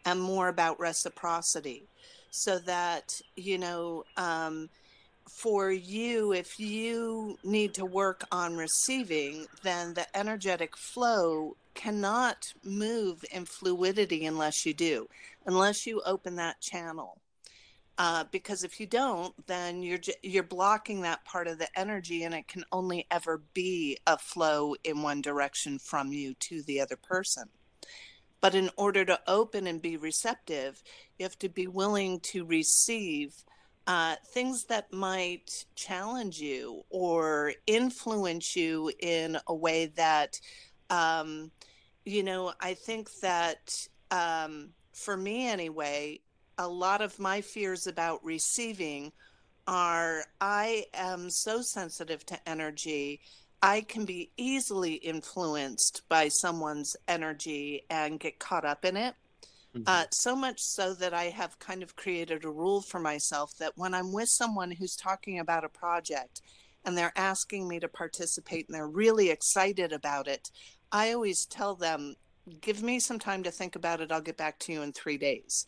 and 0.05 0.21
more 0.21 0.49
about 0.49 0.81
reciprocity 0.81 1.85
so 2.31 2.59
that 2.59 3.21
you 3.37 3.59
know 3.59 4.05
um, 4.17 4.69
for 5.29 5.71
you 5.71 6.33
if 6.33 6.59
you 6.59 7.39
need 7.45 7.75
to 7.75 7.85
work 7.85 8.25
on 8.33 8.57
receiving 8.57 9.47
then 9.63 9.95
the 9.95 10.07
energetic 10.17 10.77
flow 10.77 11.57
cannot 11.75 12.53
move 12.65 13.25
in 13.33 13.45
fluidity 13.45 14.27
unless 14.27 14.67
you 14.67 14.75
do 14.75 15.09
unless 15.47 15.87
you 15.87 16.03
open 16.05 16.37
that 16.37 16.61
channel. 16.61 17.17
Uh, 17.99 18.25
because 18.31 18.65
if 18.65 18.81
you 18.81 18.87
don't 18.87 19.35
then 19.47 19.83
you're 19.83 19.99
you're 20.23 20.43
blocking 20.43 21.03
that 21.03 21.25
part 21.25 21.47
of 21.47 21.59
the 21.59 21.69
energy 21.79 22.25
and 22.25 22.35
it 22.35 22.49
can 22.49 22.65
only 22.73 23.07
ever 23.11 23.43
be 23.53 23.99
a 24.07 24.17
flow 24.17 24.75
in 24.85 25.03
one 25.03 25.21
direction 25.21 25.79
from 25.79 26.11
you 26.13 26.33
to 26.35 26.63
the 26.63 26.81
other 26.81 26.97
person 26.97 27.45
but 28.41 28.55
in 28.55 28.71
order 28.77 29.05
to 29.05 29.21
open 29.27 29.67
and 29.67 29.83
be 29.83 29.97
receptive, 29.97 30.83
you 31.19 31.25
have 31.25 31.39
to 31.39 31.49
be 31.49 31.67
willing 31.67 32.21
to 32.21 32.45
receive 32.45 33.35
uh, 33.87 34.17
things 34.27 34.65
that 34.65 34.93
might 34.93 35.65
challenge 35.75 36.41
you 36.41 36.83
or 36.91 37.53
influence 37.67 38.55
you 38.55 38.91
in 39.01 39.37
a 39.47 39.55
way 39.55 39.87
that, 39.87 40.41
um, 40.91 41.51
you 42.05 42.23
know, 42.23 42.53
I 42.61 42.75
think 42.75 43.11
that 43.21 43.87
um, 44.11 44.71
for 44.93 45.17
me 45.17 45.49
anyway, 45.49 46.21
a 46.59 46.69
lot 46.69 47.01
of 47.01 47.19
my 47.19 47.41
fears 47.41 47.87
about 47.87 48.25
receiving 48.25 49.13
are 49.67 50.25
I 50.41 50.87
am 50.95 51.31
so 51.31 51.63
sensitive 51.63 52.25
to 52.27 52.49
energy 52.49 53.21
I 53.63 53.83
can 53.83 54.05
be 54.05 54.31
easily 54.37 54.95
influenced 54.95 56.03
by 56.09 56.29
someone's 56.29 56.97
energy 57.07 57.85
and 57.91 58.19
get 58.19 58.39
caught 58.39 58.65
up 58.65 58.85
in 58.85 58.97
it. 58.97 59.15
Mm-hmm. 59.75 59.85
Uh, 59.87 60.05
so 60.11 60.35
much 60.35 60.61
so 60.61 60.95
that 60.95 61.15
I 61.15 61.25
have 61.25 61.59
kind 61.59 61.83
of 61.83 61.95
created 61.95 62.45
a 62.45 62.51
rule 62.51 62.81
for 62.81 62.99
myself 62.99 63.57
that 63.59 63.77
when 63.77 63.95
I'm 63.95 64.13
with 64.13 64.29
someone 64.29 64.71
who's 64.71 64.97
talking 64.97 65.39
about 65.39 65.65
a 65.65 65.69
project 65.69 66.41
and 66.85 66.97
they're 66.97 67.13
asking 67.15 67.69
me 67.69 67.79
to 67.81 67.89
participate 67.89 68.67
and 68.67 68.75
they're 68.75 68.89
really 68.89 69.31
excited 69.31 69.93
about 69.93 70.27
it, 70.27 70.51
I 70.91 71.13
always 71.13 71.45
tell 71.45 71.75
them, 71.75 72.17
give 72.61 72.83
me 72.83 72.99
some 72.99 73.19
time 73.19 73.43
to 73.45 73.51
think 73.51 73.77
about 73.77 74.01
it. 74.01 74.11
I'll 74.11 74.21
get 74.21 74.37
back 74.37 74.59
to 74.61 74.73
you 74.73 74.83
in 74.83 74.93
three 74.93 75.19
days. 75.19 75.67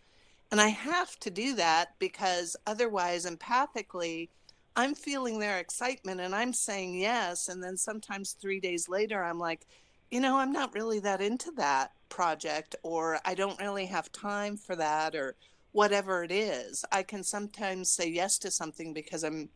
And 0.50 0.61
I 0.61 0.68
have 0.68 1.18
to 1.20 1.31
do 1.31 1.55
that 1.55 1.94
because 1.98 2.57
otherwise, 2.66 3.24
empathically, 3.24 4.31
I'm 4.75 4.95
feeling 4.95 5.39
their 5.39 5.59
excitement 5.59 6.21
and 6.21 6.35
I'm 6.35 6.53
saying 6.53 6.95
yes. 6.95 7.49
And 7.49 7.63
then 7.63 7.77
sometimes 7.77 8.33
three 8.33 8.61
days 8.61 8.89
later, 8.89 9.23
I'm 9.23 9.39
like, 9.39 9.67
you 10.11 10.21
know, 10.21 10.39
I'm 10.39 10.53
not 10.53 10.75
really 10.75 11.01
that 11.01 11.21
into 11.21 11.51
that 11.53 11.93
project, 12.11 12.77
or 12.83 13.19
I 13.25 13.35
don't 13.35 13.59
really 13.59 13.87
have 13.87 14.13
time 14.13 14.59
for 14.59 14.77
that, 14.77 15.15
or 15.15 15.37
whatever 15.73 16.23
it 16.23 16.31
is. 16.31 16.85
I 16.93 17.03
can 17.03 17.25
sometimes 17.25 17.91
say 17.91 18.09
yes 18.09 18.39
to 18.41 18.51
something 18.51 18.93
because 18.93 19.25
I'm 19.25 19.49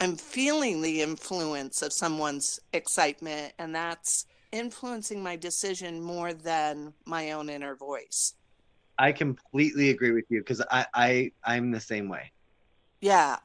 I'm 0.00 0.14
feeling 0.14 0.80
the 0.80 1.02
influence 1.02 1.82
of 1.82 1.92
someone's 1.92 2.60
excitement, 2.72 3.52
and 3.58 3.74
that's 3.74 4.26
influencing 4.52 5.22
my 5.22 5.34
decision 5.34 6.00
more 6.00 6.32
than 6.32 6.92
my 7.04 7.32
own 7.32 7.50
inner 7.50 7.74
voice. 7.74 8.34
I 8.98 9.10
completely 9.10 9.90
agree 9.90 10.12
with 10.12 10.26
you 10.28 10.38
because 10.38 10.62
I, 10.70 10.86
I 10.94 11.32
I'm 11.44 11.72
the 11.72 11.80
same 11.80 12.08
way. 12.08 12.30
Yeah, 13.00 13.38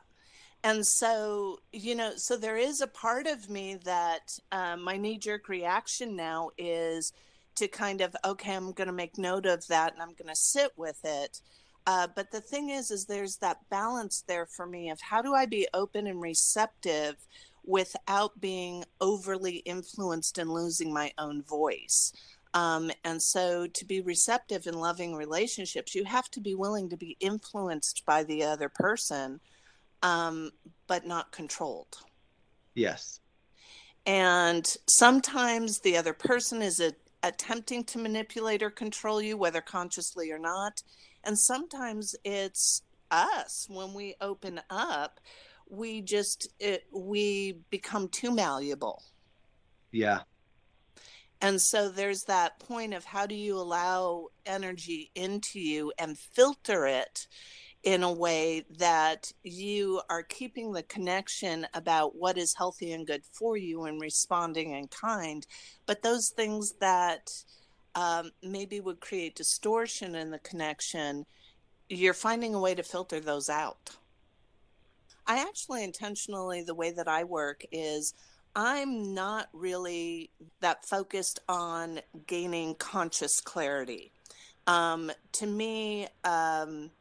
and 0.63 0.86
so 0.86 1.60
you 1.71 1.95
know 1.95 2.12
so 2.15 2.38
there 2.38 2.58
is 2.58 2.82
a 2.82 2.88
part 2.88 3.28
of 3.28 3.50
me 3.50 3.76
that 3.84 4.38
um, 4.52 4.84
my 4.84 4.97
knee-jerk 4.97 5.50
reaction 5.50 6.15
now 6.15 6.50
is 6.58 7.13
to 7.56 7.67
kind 7.67 8.02
of 8.02 8.15
okay 8.24 8.56
i'm 8.56 8.71
going 8.71 8.88
to 8.88 8.93
make 8.93 9.17
note 9.17 9.45
of 9.45 9.65
that 9.67 9.93
and 9.93 10.02
i'm 10.02 10.13
going 10.13 10.30
to 10.30 10.36
sit 10.36 10.71
with 10.78 11.00
it. 11.04 11.41
Uh, 11.88 12.08
but 12.15 12.30
the 12.32 12.41
thing 12.41 12.69
is 12.69 12.91
is 12.91 13.06
there's 13.06 13.38
that 13.38 13.58
balance 13.69 14.24
there 14.28 14.45
for 14.45 14.67
me 14.67 14.89
of 14.89 15.02
how 15.02 15.21
do 15.21 15.34
i 15.34 15.45
be 15.45 15.67
open 15.74 16.08
and 16.08 16.21
receptive 16.21 17.15
without 17.63 18.39
being 18.39 18.84
overly 19.02 19.58
influenced 19.58 20.38
and 20.38 20.52
losing 20.52 20.93
my 20.93 21.12
own 21.17 21.41
voice? 21.43 22.13
Um, 22.54 22.91
and 23.06 23.21
so 23.21 23.65
to 23.65 23.86
be 23.86 24.02
receptive 24.02 24.67
in 24.67 24.74
loving 24.76 25.15
relationships 25.15 25.95
you 25.95 26.04
have 26.04 26.30
to 26.32 26.39
be 26.39 26.54
willing 26.54 26.89
to 26.89 26.97
be 26.97 27.17
influenced 27.19 28.06
by 28.06 28.24
the 28.24 28.43
other 28.43 28.69
person 28.69 29.39
um, 30.04 30.52
but 30.88 31.06
not 31.06 31.32
controlled. 31.32 31.98
Yes. 32.76 33.20
And 34.06 34.66
sometimes 34.88 35.80
the 35.80 35.98
other 35.98 36.14
person 36.14 36.62
is 36.62 36.80
a, 36.80 36.94
attempting 37.24 37.84
to 37.86 38.00
manipulate 38.00 38.64
or 38.64 38.70
control 38.72 39.22
you, 39.22 39.38
whether 39.38 39.62
consciously 39.62 40.32
or 40.32 40.40
not. 40.40 40.82
And 41.24 41.38
sometimes 41.38 42.16
it's 42.24 42.82
us 43.12 43.68
when 43.70 43.94
we 43.94 44.16
open 44.22 44.62
up, 44.70 45.20
we 45.70 46.02
just 46.02 46.50
it, 46.60 46.86
we 46.92 47.60
become 47.70 48.08
too 48.08 48.32
malleable. 48.32 49.04
Yeah. 49.92 50.22
And 51.42 51.60
so 51.62 51.90
there's 51.90 52.24
that 52.24 52.60
point 52.60 52.94
of 52.94 53.04
how 53.04 53.26
do 53.26 53.36
you 53.36 53.58
allow 53.58 54.28
energy 54.46 55.12
into 55.16 55.60
you 55.60 55.92
and 55.98 56.18
filter 56.18 56.86
it 56.86 57.28
in 57.84 58.04
a 58.04 58.12
way 58.12 58.63
that 58.78 59.32
you 59.44 60.02
are 60.10 60.24
keeping 60.24 60.72
the 60.72 60.84
connection 60.84 61.65
about 61.74 62.15
what 62.15 62.38
is 62.38 62.54
healthy 62.56 62.94
and 62.94 63.08
good 63.08 63.24
for 63.32 63.58
you 63.58 63.86
and 63.86 64.00
responding 64.00 64.74
in 64.74 64.88
kind. 64.88 65.48
But 65.88 66.04
those 66.04 66.30
things 66.30 66.74
that 66.80 67.32
um, 67.96 68.32
maybe 68.44 68.80
would 68.80 69.00
create 69.00 69.36
distortion 69.36 70.15
in 70.15 70.30
the 70.30 70.39
connection, 70.39 71.26
you're 71.89 72.13
finding 72.13 72.54
a 72.54 72.60
way 72.60 72.76
to 72.76 72.84
filter 72.84 73.20
those 73.20 73.50
out. 73.50 73.89
I 75.26 75.39
actually 75.39 75.84
intentionally, 75.84 76.62
the 76.62 76.76
way 76.76 76.91
that 76.91 77.08
I 77.08 77.24
work 77.24 77.63
is 77.72 78.13
I'm 78.56 79.13
not 79.13 79.48
really 79.54 80.30
that 80.60 80.86
focused 80.86 81.39
on 81.48 82.02
gaining 82.28 82.76
conscious 82.76 83.39
clarity. 83.39 84.12
Um, 84.67 85.12
to 85.34 85.48
me, 85.48 86.08
um, 86.24 86.91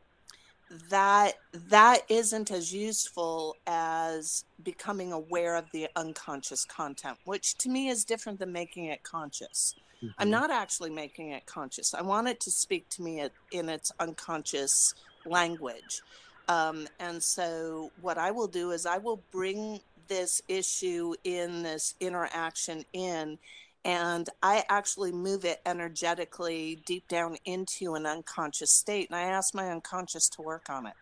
that 0.89 1.33
that 1.53 2.03
isn't 2.09 2.51
as 2.51 2.73
useful 2.73 3.57
as 3.67 4.45
becoming 4.63 5.13
aware 5.13 5.57
of 5.57 5.65
the 5.73 5.89
unconscious 5.97 6.65
content 6.65 7.17
which 7.25 7.57
to 7.59 7.69
me 7.69 7.89
is 7.89 8.05
different 8.05 8.39
than 8.39 8.53
making 8.53 8.85
it 8.87 9.03
conscious. 9.03 9.75
Mm-hmm. 9.97 10.13
i'm 10.19 10.31
not 10.31 10.51
actually 10.51 10.91
making 10.91 11.31
it 11.31 11.45
conscious. 11.47 11.93
I 11.93 12.03
want 12.03 12.29
it 12.29 12.41
to 12.41 12.51
speak 12.51 12.89
to 12.91 13.03
me 13.03 13.29
in 13.53 13.69
its 13.69 13.93
unconscious 13.99 14.95
language. 15.27 16.01
Um, 16.49 16.89
and 16.99 17.23
so 17.23 17.91
what 18.01 18.17
i 18.19 18.31
will 18.31 18.49
do 18.49 18.71
is 18.71 18.87
i 18.87 18.99
will 18.99 19.23
bring 19.31 19.81
this 20.11 20.43
issue 20.49 21.15
in 21.25 21.63
this 21.63 21.95
interaction 22.01 22.85
in 22.93 23.39
and 23.85 24.29
I 24.43 24.65
actually 24.69 25.13
move 25.13 25.45
it 25.45 25.61
energetically 25.65 26.83
deep 26.85 27.09
down 27.09 27.37
into 27.45 27.95
an 27.95 28.07
unconscious 28.07 28.71
state. 28.71 29.09
And 29.09 29.17
I 29.17 29.23
ask 29.23 29.55
my 29.55 29.71
unconscious 29.71 30.29
to 30.31 30.43
work 30.43 30.69
on 30.69 30.87
it. 30.87 30.95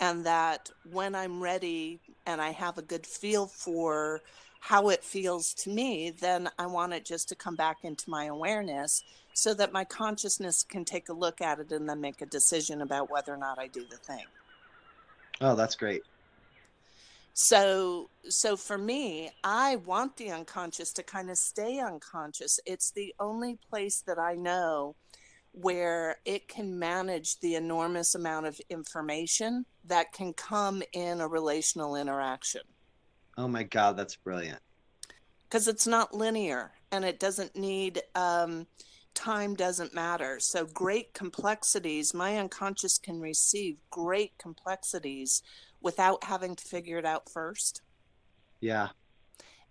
And 0.00 0.26
that 0.26 0.70
when 0.90 1.14
I'm 1.14 1.42
ready 1.42 2.00
and 2.26 2.40
I 2.40 2.50
have 2.50 2.76
a 2.78 2.82
good 2.82 3.06
feel 3.06 3.46
for 3.46 4.20
how 4.60 4.88
it 4.88 5.04
feels 5.04 5.54
to 5.54 5.70
me, 5.70 6.10
then 6.10 6.50
I 6.58 6.66
want 6.66 6.92
it 6.92 7.04
just 7.04 7.28
to 7.30 7.34
come 7.34 7.54
back 7.54 7.78
into 7.84 8.10
my 8.10 8.26
awareness 8.26 9.02
so 9.32 9.54
that 9.54 9.72
my 9.72 9.84
consciousness 9.84 10.62
can 10.62 10.84
take 10.84 11.08
a 11.08 11.12
look 11.12 11.40
at 11.40 11.58
it 11.58 11.72
and 11.72 11.88
then 11.88 12.00
make 12.00 12.20
a 12.22 12.26
decision 12.26 12.82
about 12.82 13.10
whether 13.10 13.32
or 13.32 13.36
not 13.36 13.58
I 13.58 13.68
do 13.68 13.84
the 13.88 13.96
thing. 13.96 14.24
Oh, 15.40 15.54
that's 15.54 15.74
great 15.74 16.02
so 17.34 18.08
so 18.28 18.56
for 18.56 18.78
me 18.78 19.28
i 19.42 19.74
want 19.76 20.16
the 20.16 20.30
unconscious 20.30 20.92
to 20.92 21.02
kind 21.02 21.28
of 21.30 21.36
stay 21.36 21.80
unconscious. 21.80 22.60
It's 22.64 22.92
the 22.92 23.12
only 23.18 23.58
place 23.68 24.02
that 24.06 24.18
i 24.18 24.34
know 24.34 24.94
where 25.50 26.16
it 26.24 26.48
can 26.48 26.78
manage 26.78 27.38
the 27.40 27.56
enormous 27.56 28.14
amount 28.14 28.46
of 28.46 28.60
information 28.70 29.64
that 29.84 30.12
can 30.12 30.32
come 30.32 30.82
in 30.92 31.20
a 31.20 31.28
relational 31.28 31.94
interaction. 31.96 32.62
Oh 33.36 33.48
my 33.48 33.64
god 33.64 33.96
that's 33.96 34.16
brilliant. 34.16 34.60
Because 35.48 35.66
it's 35.66 35.86
not 35.86 36.14
linear 36.14 36.72
and 36.92 37.04
it 37.04 37.18
doesn't 37.18 37.56
need 37.56 38.00
um, 38.14 38.66
time 39.14 39.54
doesn't 39.54 39.94
matter. 39.94 40.38
So, 40.40 40.66
great 40.66 41.14
complexities, 41.14 42.14
my 42.14 42.38
unconscious 42.38 42.98
can 42.98 43.20
receive 43.20 43.76
great 43.90 44.36
complexities 44.38 45.42
without 45.84 46.24
having 46.24 46.56
to 46.56 46.64
figure 46.64 46.98
it 46.98 47.04
out 47.04 47.30
first. 47.30 47.82
Yeah. 48.60 48.88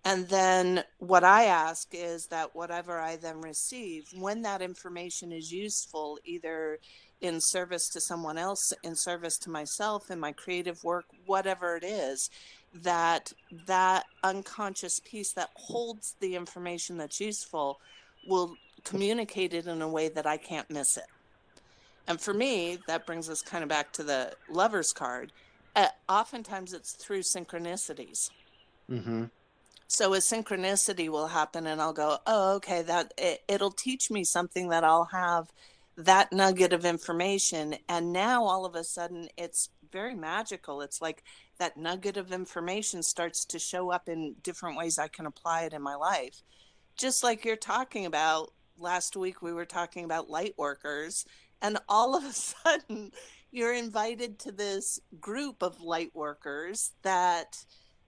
And 0.06 0.28
then 0.30 0.84
what 1.00 1.24
I 1.24 1.46
ask 1.46 1.90
is 1.92 2.28
that 2.28 2.56
whatever 2.56 3.00
I 3.00 3.16
then 3.16 3.42
receive, 3.42 4.10
when 4.18 4.42
that 4.44 4.62
information 4.62 5.32
is 5.32 5.52
useful, 5.52 6.20
either 6.24 6.80
in 7.22 7.40
service 7.40 7.90
to 7.90 8.02
someone 8.02 8.38
else, 8.38 8.74
in 8.84 8.96
service 8.96 9.38
to 9.40 9.50
myself, 9.50 10.12
in 10.12 10.20
my 10.20 10.34
creative 10.34 10.84
work, 10.84 11.06
whatever 11.26 11.78
it 11.78 11.84
is, 11.84 12.30
that 12.76 13.32
that 13.66 14.06
unconscious 14.24 15.00
piece 15.00 15.32
that 15.34 15.50
holds 15.56 16.16
the 16.20 16.36
information 16.36 16.98
that's 16.98 17.22
useful 17.22 17.80
will 18.28 18.56
communicate 18.84 19.54
it 19.54 19.68
in 19.68 19.82
a 19.82 19.88
way 19.88 20.10
that 20.10 20.28
I 20.28 20.38
can't 20.38 20.70
miss 20.70 20.98
it. 20.98 21.06
And 22.08 22.20
for 22.20 22.34
me, 22.34 22.78
that 22.88 23.06
brings 23.06 23.30
us 23.30 23.42
kind 23.42 23.64
of 23.64 23.70
back 23.70 23.94
to 23.94 24.04
the 24.04 24.34
lover's 24.50 24.92
card. 24.92 25.32
Uh, 25.76 25.88
oftentimes 26.08 26.74
it's 26.74 26.94
through 26.94 27.22
synchronicities. 27.22 28.30
Mm-hmm. 28.90 29.26
So 29.88 30.14
a 30.14 30.18
synchronicity 30.18 31.10
will 31.10 31.28
happen, 31.28 31.68
and 31.68 31.82
I'll 31.82 31.94
go, 31.94 32.18
"Oh, 32.26 32.56
okay, 32.56 32.82
that 32.84 33.14
it, 33.18 33.44
it'll 33.48 33.72
teach 33.72 34.10
me 34.10 34.24
something 34.24 34.70
that 34.70 34.84
I'll 34.84 35.06
have 35.06 35.52
that 35.98 36.32
nugget 36.32 36.74
of 36.74 36.86
information." 36.86 37.76
And 37.90 38.12
now 38.12 38.44
all 38.44 38.66
of 38.66 38.76
a 38.76 38.84
sudden, 38.84 39.28
it's 39.38 39.70
very 39.92 40.16
magical. 40.16 40.82
It's 40.82 41.02
like 41.02 41.24
that 41.60 41.78
nugget 41.78 42.18
of 42.18 42.32
information 42.32 43.04
starts 43.04 43.46
to 43.46 43.60
show 43.60 43.92
up 43.92 44.10
in 44.10 44.36
different 44.42 44.78
ways 44.78 44.98
I 44.98 45.08
can 45.08 45.28
apply 45.28 45.64
it 45.64 45.74
in 45.74 45.82
my 45.82 45.96
life. 45.96 46.42
Just 46.98 47.24
like 47.24 47.46
you're 47.46 47.56
talking 47.56 48.06
about 48.06 48.52
last 48.78 49.16
week, 49.16 49.42
we 49.42 49.54
were 49.54 49.66
talking 49.66 50.04
about 50.06 50.30
light 50.30 50.56
workers, 50.58 51.26
and 51.62 51.78
all 51.88 52.16
of 52.16 52.24
a 52.26 52.34
sudden, 52.34 53.12
you're 53.54 53.74
invited 53.74 54.40
to 54.40 54.52
this 54.52 55.00
group 55.22 55.62
of 55.62 55.80
light 55.80 56.10
workers 56.16 56.92
that, 57.04 57.64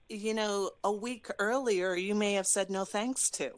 you 0.10 0.34
know, 0.34 0.72
a 0.84 0.92
week 0.92 1.28
earlier 1.38 1.96
you 1.96 2.16
may 2.16 2.34
have 2.34 2.48
said 2.48 2.72
no 2.72 2.84
thanks 2.84 3.30
to. 3.30 3.52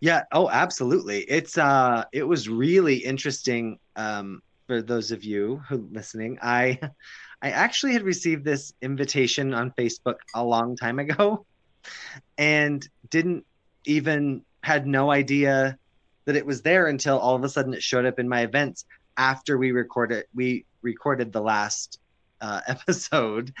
Yeah. 0.00 0.24
Oh, 0.32 0.50
absolutely. 0.50 1.20
It's 1.20 1.56
uh, 1.56 2.04
it 2.12 2.24
was 2.24 2.48
really 2.48 2.96
interesting. 2.96 3.78
Um, 3.96 4.42
for 4.66 4.82
those 4.82 5.12
of 5.12 5.22
you 5.22 5.62
who 5.68 5.88
listening, 5.92 6.38
I 6.42 6.80
I 7.42 7.50
actually 7.50 7.92
had 7.92 8.02
received 8.02 8.44
this 8.44 8.74
invitation 8.82 9.54
on 9.54 9.70
Facebook 9.78 10.16
a 10.34 10.44
long 10.44 10.76
time 10.76 10.98
ago 10.98 11.46
and 12.38 12.86
didn't 13.08 13.46
even 13.86 14.42
had 14.62 14.86
no 14.86 15.12
idea 15.12 15.78
that 16.24 16.36
it 16.36 16.44
was 16.44 16.62
there 16.62 16.88
until 16.88 17.18
all 17.18 17.36
of 17.36 17.44
a 17.44 17.48
sudden 17.48 17.72
it 17.72 17.82
showed 17.82 18.06
up 18.06 18.18
in 18.18 18.28
my 18.28 18.40
events 18.40 18.86
after 19.16 19.58
we 19.58 19.72
recorded 19.72 20.24
we 20.34 20.64
recorded 20.82 21.32
the 21.32 21.40
last 21.40 22.00
uh, 22.40 22.60
episode 22.66 23.52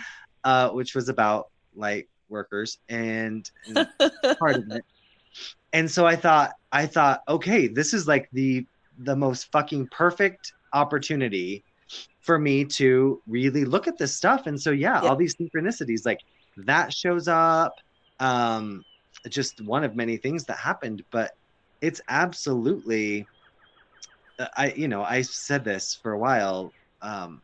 uh, 0.44 0.68
which 0.70 0.94
was 0.94 1.08
about 1.08 1.48
light 1.74 2.08
workers 2.28 2.78
and, 2.88 3.50
and 3.66 3.88
part 4.38 4.56
of 4.56 4.70
it 4.70 4.84
and 5.72 5.90
so 5.90 6.06
i 6.06 6.16
thought 6.16 6.54
i 6.72 6.86
thought 6.86 7.22
okay 7.28 7.66
this 7.68 7.94
is 7.94 8.06
like 8.06 8.28
the 8.32 8.66
the 8.98 9.14
most 9.14 9.50
fucking 9.50 9.86
perfect 9.88 10.52
opportunity 10.72 11.64
for 12.20 12.38
me 12.38 12.64
to 12.64 13.20
really 13.26 13.64
look 13.64 13.86
at 13.86 13.98
this 13.98 14.16
stuff. 14.16 14.46
And 14.46 14.60
so, 14.60 14.70
yeah, 14.70 15.02
yeah. 15.02 15.08
all 15.08 15.16
these 15.16 15.36
synchronicities, 15.36 16.06
like 16.06 16.20
that 16.56 16.92
shows 16.92 17.28
up. 17.28 17.76
Um, 18.20 18.82
just 19.28 19.60
one 19.62 19.84
of 19.84 19.96
many 19.96 20.16
things 20.16 20.44
that 20.44 20.56
happened, 20.56 21.02
but 21.10 21.32
it's 21.80 22.00
absolutely, 22.08 23.26
I, 24.56 24.72
you 24.76 24.88
know, 24.88 25.02
I 25.02 25.22
said 25.22 25.64
this 25.64 25.98
for 26.02 26.12
a 26.12 26.18
while, 26.18 26.72
um, 27.02 27.40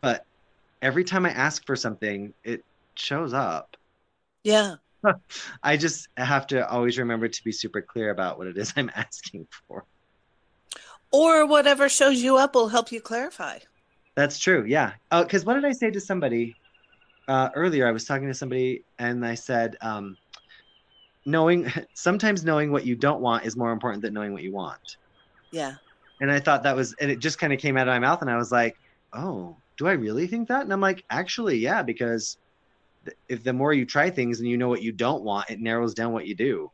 but 0.00 0.24
every 0.82 1.04
time 1.04 1.26
I 1.26 1.30
ask 1.30 1.64
for 1.66 1.76
something, 1.76 2.32
it 2.44 2.64
shows 2.94 3.32
up. 3.32 3.76
Yeah. 4.44 4.76
I 5.62 5.76
just 5.76 6.08
have 6.16 6.46
to 6.48 6.68
always 6.68 6.98
remember 6.98 7.28
to 7.28 7.44
be 7.44 7.52
super 7.52 7.82
clear 7.82 8.10
about 8.10 8.38
what 8.38 8.46
it 8.46 8.56
is 8.56 8.72
I'm 8.76 8.90
asking 8.94 9.46
for. 9.66 9.84
Or 11.12 11.46
whatever 11.46 11.88
shows 11.88 12.22
you 12.22 12.36
up 12.36 12.54
will 12.54 12.68
help 12.68 12.92
you 12.92 13.00
clarify. 13.00 13.58
That's 14.14 14.38
true. 14.38 14.64
Yeah. 14.66 14.92
Because 15.10 15.42
uh, 15.42 15.46
what 15.46 15.54
did 15.54 15.64
I 15.64 15.72
say 15.72 15.90
to 15.90 16.00
somebody 16.00 16.54
uh, 17.26 17.50
earlier? 17.54 17.88
I 17.88 17.92
was 17.92 18.04
talking 18.04 18.28
to 18.28 18.34
somebody 18.34 18.84
and 18.98 19.26
I 19.26 19.34
said, 19.34 19.76
um, 19.80 20.16
knowing 21.26 21.70
sometimes 21.94 22.44
knowing 22.44 22.70
what 22.70 22.86
you 22.86 22.94
don't 22.94 23.20
want 23.20 23.44
is 23.44 23.56
more 23.56 23.72
important 23.72 24.02
than 24.02 24.14
knowing 24.14 24.32
what 24.32 24.42
you 24.42 24.52
want. 24.52 24.96
Yeah. 25.52 25.74
And 26.20 26.30
I 26.30 26.38
thought 26.38 26.62
that 26.64 26.76
was, 26.76 26.94
and 27.00 27.10
it 27.10 27.18
just 27.18 27.38
kind 27.38 27.52
of 27.52 27.58
came 27.58 27.76
out 27.76 27.88
of 27.88 27.92
my 27.92 27.98
mouth, 27.98 28.20
and 28.20 28.30
I 28.30 28.36
was 28.36 28.52
like, 28.52 28.78
oh, 29.12 29.56
do 29.76 29.88
I 29.88 29.92
really 29.92 30.26
think 30.26 30.48
that? 30.48 30.62
And 30.62 30.72
I'm 30.72 30.80
like, 30.80 31.04
actually, 31.10 31.58
yeah, 31.58 31.82
because 31.82 32.36
if 33.28 33.42
the 33.42 33.52
more 33.52 33.72
you 33.72 33.86
try 33.86 34.10
things 34.10 34.40
and 34.40 34.48
you 34.48 34.58
know 34.58 34.68
what 34.68 34.82
you 34.82 34.92
don't 34.92 35.24
want, 35.24 35.50
it 35.50 35.60
narrows 35.60 35.94
down 35.94 36.12
what 36.12 36.26
you 36.26 36.34
do. 36.34 36.70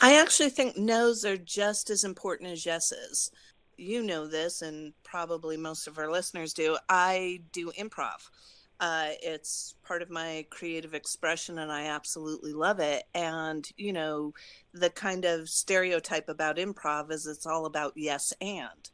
I 0.00 0.20
actually 0.20 0.50
think 0.50 0.76
no's 0.76 1.24
are 1.24 1.36
just 1.36 1.90
as 1.90 2.04
important 2.04 2.50
as 2.50 2.64
yeses. 2.64 3.30
You 3.76 4.02
know 4.02 4.26
this, 4.26 4.62
and 4.62 4.94
probably 5.04 5.58
most 5.58 5.86
of 5.86 5.98
our 5.98 6.10
listeners 6.10 6.54
do. 6.54 6.78
I 6.88 7.40
do 7.52 7.70
improv. 7.78 8.30
Uh, 8.78 9.08
it's 9.22 9.74
part 9.82 10.02
of 10.02 10.10
my 10.10 10.46
creative 10.50 10.94
expression, 10.94 11.58
and 11.58 11.72
I 11.72 11.86
absolutely 11.86 12.52
love 12.52 12.78
it. 12.78 13.04
And, 13.14 13.66
you 13.76 13.92
know, 13.92 14.34
the 14.74 14.90
kind 14.90 15.24
of 15.24 15.48
stereotype 15.48 16.28
about 16.28 16.58
improv 16.58 17.10
is 17.10 17.26
it's 17.26 17.46
all 17.46 17.66
about 17.66 17.94
yes 17.96 18.32
and. 18.40 18.90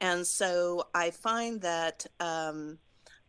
And 0.00 0.26
so 0.26 0.88
I 0.94 1.10
find 1.10 1.60
that 1.62 2.04
um, 2.20 2.78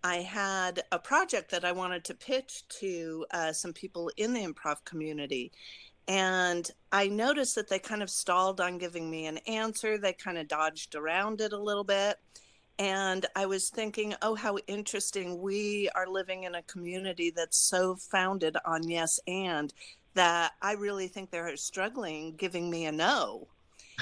I 0.03 0.17
had 0.17 0.83
a 0.91 0.99
project 0.99 1.51
that 1.51 1.63
I 1.63 1.71
wanted 1.71 2.03
to 2.05 2.15
pitch 2.15 2.67
to 2.79 3.25
uh, 3.31 3.53
some 3.53 3.71
people 3.71 4.11
in 4.17 4.33
the 4.33 4.45
improv 4.45 4.83
community. 4.83 5.51
And 6.07 6.69
I 6.91 7.07
noticed 7.07 7.55
that 7.55 7.69
they 7.69 7.79
kind 7.79 8.03
of 8.03 8.09
stalled 8.09 8.59
on 8.59 8.77
giving 8.77 9.09
me 9.09 9.27
an 9.27 9.37
answer. 9.47 9.97
They 9.97 10.11
kind 10.11 10.37
of 10.37 10.49
dodged 10.49 10.95
around 10.95 11.39
it 11.39 11.53
a 11.53 11.57
little 11.57 11.85
bit. 11.85 12.17
And 12.79 13.25
I 13.35 13.45
was 13.45 13.69
thinking, 13.69 14.15
oh, 14.21 14.35
how 14.35 14.57
interesting. 14.67 15.39
We 15.41 15.89
are 15.95 16.07
living 16.07 16.43
in 16.43 16.55
a 16.55 16.63
community 16.63 17.31
that's 17.35 17.57
so 17.57 17.95
founded 17.95 18.57
on 18.65 18.87
yes 18.89 19.19
and 19.27 19.73
that 20.15 20.53
I 20.61 20.73
really 20.73 21.07
think 21.07 21.29
they're 21.29 21.55
struggling 21.57 22.35
giving 22.35 22.69
me 22.69 22.85
a 22.85 22.91
no. 22.91 23.47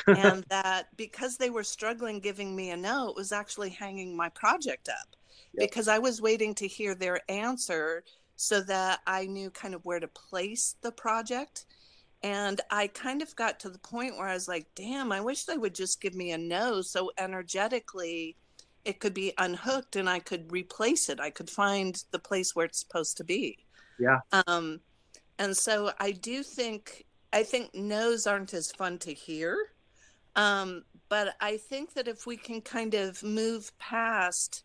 and 0.07 0.43
that 0.49 0.87
because 0.95 1.37
they 1.37 1.49
were 1.49 1.63
struggling 1.63 2.19
giving 2.19 2.55
me 2.55 2.71
a 2.71 2.77
no, 2.77 3.09
it 3.09 3.15
was 3.15 3.31
actually 3.31 3.69
hanging 3.69 4.15
my 4.15 4.29
project 4.29 4.89
up 4.89 5.15
yep. 5.53 5.69
because 5.69 5.87
I 5.87 5.99
was 5.99 6.21
waiting 6.21 6.55
to 6.55 6.67
hear 6.67 6.95
their 6.95 7.19
answer 7.29 8.03
so 8.35 8.61
that 8.61 9.01
I 9.05 9.25
knew 9.25 9.51
kind 9.51 9.75
of 9.75 9.85
where 9.85 9.99
to 9.99 10.07
place 10.07 10.75
the 10.81 10.91
project. 10.91 11.65
And 12.23 12.61
I 12.69 12.87
kind 12.87 13.21
of 13.21 13.35
got 13.35 13.59
to 13.61 13.69
the 13.69 13.79
point 13.79 14.17
where 14.17 14.27
I 14.27 14.33
was 14.33 14.47
like, 14.47 14.67
damn, 14.75 15.11
I 15.11 15.21
wish 15.21 15.45
they 15.45 15.57
would 15.57 15.75
just 15.75 16.01
give 16.01 16.13
me 16.13 16.31
a 16.31 16.37
no. 16.37 16.81
So 16.81 17.11
energetically, 17.17 18.35
it 18.85 18.99
could 18.99 19.13
be 19.13 19.33
unhooked 19.37 19.95
and 19.95 20.09
I 20.09 20.19
could 20.19 20.51
replace 20.51 21.09
it. 21.09 21.19
I 21.19 21.29
could 21.29 21.49
find 21.49 22.03
the 22.11 22.19
place 22.19 22.55
where 22.55 22.65
it's 22.65 22.79
supposed 22.79 23.17
to 23.17 23.23
be. 23.23 23.57
Yeah. 23.99 24.19
Um, 24.47 24.79
and 25.37 25.55
so 25.55 25.91
I 25.99 26.11
do 26.11 26.43
think, 26.43 27.05
I 27.33 27.43
think 27.43 27.73
no's 27.73 28.27
aren't 28.27 28.53
as 28.53 28.71
fun 28.71 28.97
to 28.99 29.13
hear. 29.13 29.57
Um, 30.35 30.83
but 31.09 31.35
I 31.41 31.57
think 31.57 31.93
that 31.93 32.07
if 32.07 32.25
we 32.25 32.37
can 32.37 32.61
kind 32.61 32.93
of 32.93 33.21
move 33.21 33.77
past 33.77 34.63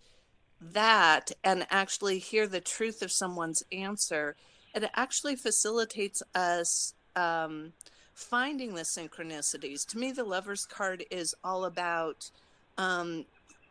that 0.60 1.32
and 1.44 1.66
actually 1.70 2.18
hear 2.18 2.46
the 2.46 2.60
truth 2.60 3.02
of 3.02 3.12
someone's 3.12 3.62
answer, 3.72 4.36
it 4.74 4.88
actually 4.94 5.36
facilitates 5.36 6.22
us 6.34 6.94
um, 7.16 7.72
finding 8.14 8.74
the 8.74 8.82
synchronicities. 8.82 9.86
To 9.88 9.98
me, 9.98 10.12
the 10.12 10.24
lover's 10.24 10.66
card 10.66 11.04
is 11.10 11.34
all 11.42 11.64
about 11.64 12.30
um, 12.78 13.24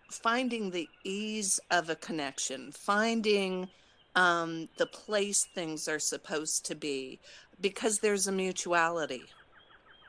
finding 0.10 0.72
the 0.72 0.90
ease 1.04 1.60
of 1.72 1.90
a 1.90 1.96
connection, 1.96 2.72
finding 2.72 3.68
um, 4.16 4.70
the 4.78 4.86
place 4.86 5.48
things 5.54 5.88
are 5.88 6.00
supposed 6.00 6.66
to 6.66 6.76
be, 6.76 7.20
because 7.62 8.00
there's 8.00 8.28
a 8.28 8.32
mutuality. 8.32 9.24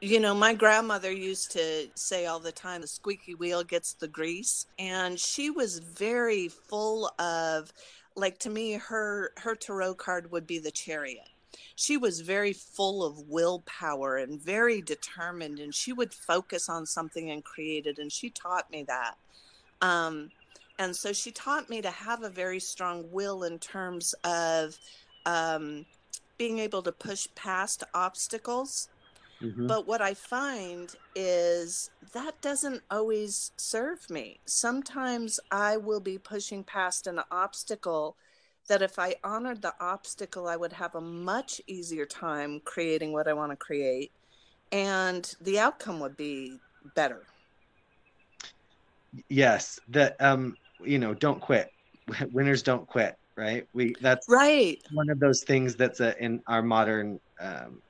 You 0.01 0.21
know, 0.21 0.35
my 0.35 0.53
grandmother 0.53 1.11
used 1.11 1.53
to 1.53 1.89
say 1.95 2.27
all 2.27 2.39
the 2.39 2.53
time, 2.53 2.83
the 2.83 2.87
squeaky 2.87 3.35
wheel 3.35 3.65
gets 3.65 3.95
the 3.95 4.09
grease. 4.09 4.67
And 4.79 5.19
she 5.19 5.51
was 5.51 5.79
very 5.79 6.49
full 6.49 7.11
of, 7.19 7.73
like, 8.15 8.39
to 8.41 8.51
me, 8.51 8.75
her, 8.75 9.33
her 9.39 9.55
tarot 9.55 9.95
card 9.95 10.31
would 10.31 10.47
be 10.47 10.59
the 10.59 10.71
chariot 10.71 11.29
she 11.75 11.97
was 11.97 12.21
very 12.21 12.53
full 12.53 13.05
of 13.05 13.29
willpower 13.29 14.17
and 14.17 14.41
very 14.41 14.81
determined 14.81 15.59
and 15.59 15.75
she 15.75 15.93
would 15.93 16.13
focus 16.13 16.69
on 16.69 16.87
something 16.87 17.31
and 17.31 17.45
create 17.45 17.87
it 17.87 17.99
and 17.99 18.11
she 18.11 18.31
taught 18.31 18.71
me 18.71 18.83
that 18.83 19.17
um, 19.83 20.31
and 20.79 20.95
so 20.95 21.12
she 21.12 21.31
taught 21.31 21.70
me 21.70 21.81
to 21.83 21.91
have 21.91 22.22
a 22.22 22.29
very 22.29 22.61
strong 22.61 23.05
will 23.11 23.45
in 23.45 23.59
terms 23.59 24.14
of 24.24 24.79
um, 25.24 25.87
being 26.39 26.59
able 26.59 26.83
to 26.83 26.93
push 26.93 27.27
past 27.35 27.83
obstacles 27.95 28.89
Mm-hmm. 29.43 29.66
But 29.66 29.87
what 29.87 30.01
I 30.01 30.14
find 30.14 30.95
is 31.14 31.91
that 32.12 32.41
doesn't 32.41 32.83
always 32.91 33.53
serve 33.57 34.09
me. 34.09 34.41
Sometimes 34.47 35.39
I 35.51 35.77
will 35.77 36.01
be 36.01 36.18
pushing 36.18 36.64
past 36.64 37.07
an 37.07 37.20
obstacle 37.31 38.16
that 38.68 38.83
if 38.83 38.99
I 38.99 39.16
honored 39.22 39.62
the 39.62 39.74
obstacle, 39.79 40.49
I 40.49 40.57
would 40.57 40.72
have 40.72 40.95
a 40.95 41.01
much 41.01 41.61
easier 41.66 42.07
time 42.07 42.61
creating 42.64 43.12
what 43.12 43.29
I 43.29 43.33
want 43.33 43.53
to 43.53 43.57
create 43.57 44.11
and 44.72 45.33
the 45.41 45.61
outcome 45.61 46.01
would 46.01 46.16
be 46.16 46.59
better. 46.97 47.22
Yes, 49.29 49.79
that 49.89 50.17
um 50.21 50.57
you 50.85 50.99
know, 50.99 51.14
don't 51.14 51.41
quit. 51.41 51.69
Winners 52.33 52.62
don't 52.62 52.87
quit, 52.87 53.17
right? 53.37 53.67
We 53.73 53.95
that's 54.01 54.27
right. 54.29 54.79
One 54.93 55.11
of 55.11 55.19
those 55.19 55.43
things 55.43 55.77
that's 55.77 56.01
a, 56.01 56.17
in 56.23 56.43
our 56.47 56.62
modern 56.62 57.19
um, 57.41 57.83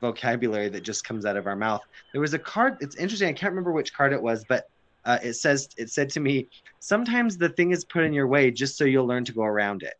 vocabulary 0.00 0.68
that 0.68 0.82
just 0.82 1.04
comes 1.04 1.24
out 1.24 1.36
of 1.36 1.46
our 1.46 1.56
mouth. 1.56 1.80
There 2.12 2.20
was 2.20 2.34
a 2.34 2.38
card. 2.38 2.76
It's 2.80 2.96
interesting. 2.96 3.28
I 3.28 3.32
can't 3.32 3.52
remember 3.52 3.72
which 3.72 3.94
card 3.94 4.12
it 4.12 4.22
was, 4.22 4.44
but 4.48 4.64
uh, 5.04 5.18
it 5.22 5.34
says 5.34 5.68
it 5.76 5.90
said 5.90 6.10
to 6.10 6.20
me, 6.20 6.48
"Sometimes 6.80 7.38
the 7.38 7.48
thing 7.50 7.70
is 7.70 7.84
put 7.84 8.04
in 8.04 8.12
your 8.12 8.26
way 8.26 8.50
just 8.50 8.76
so 8.76 8.84
you'll 8.84 9.06
learn 9.06 9.24
to 9.24 9.32
go 9.32 9.42
around 9.42 9.82
it." 9.82 9.94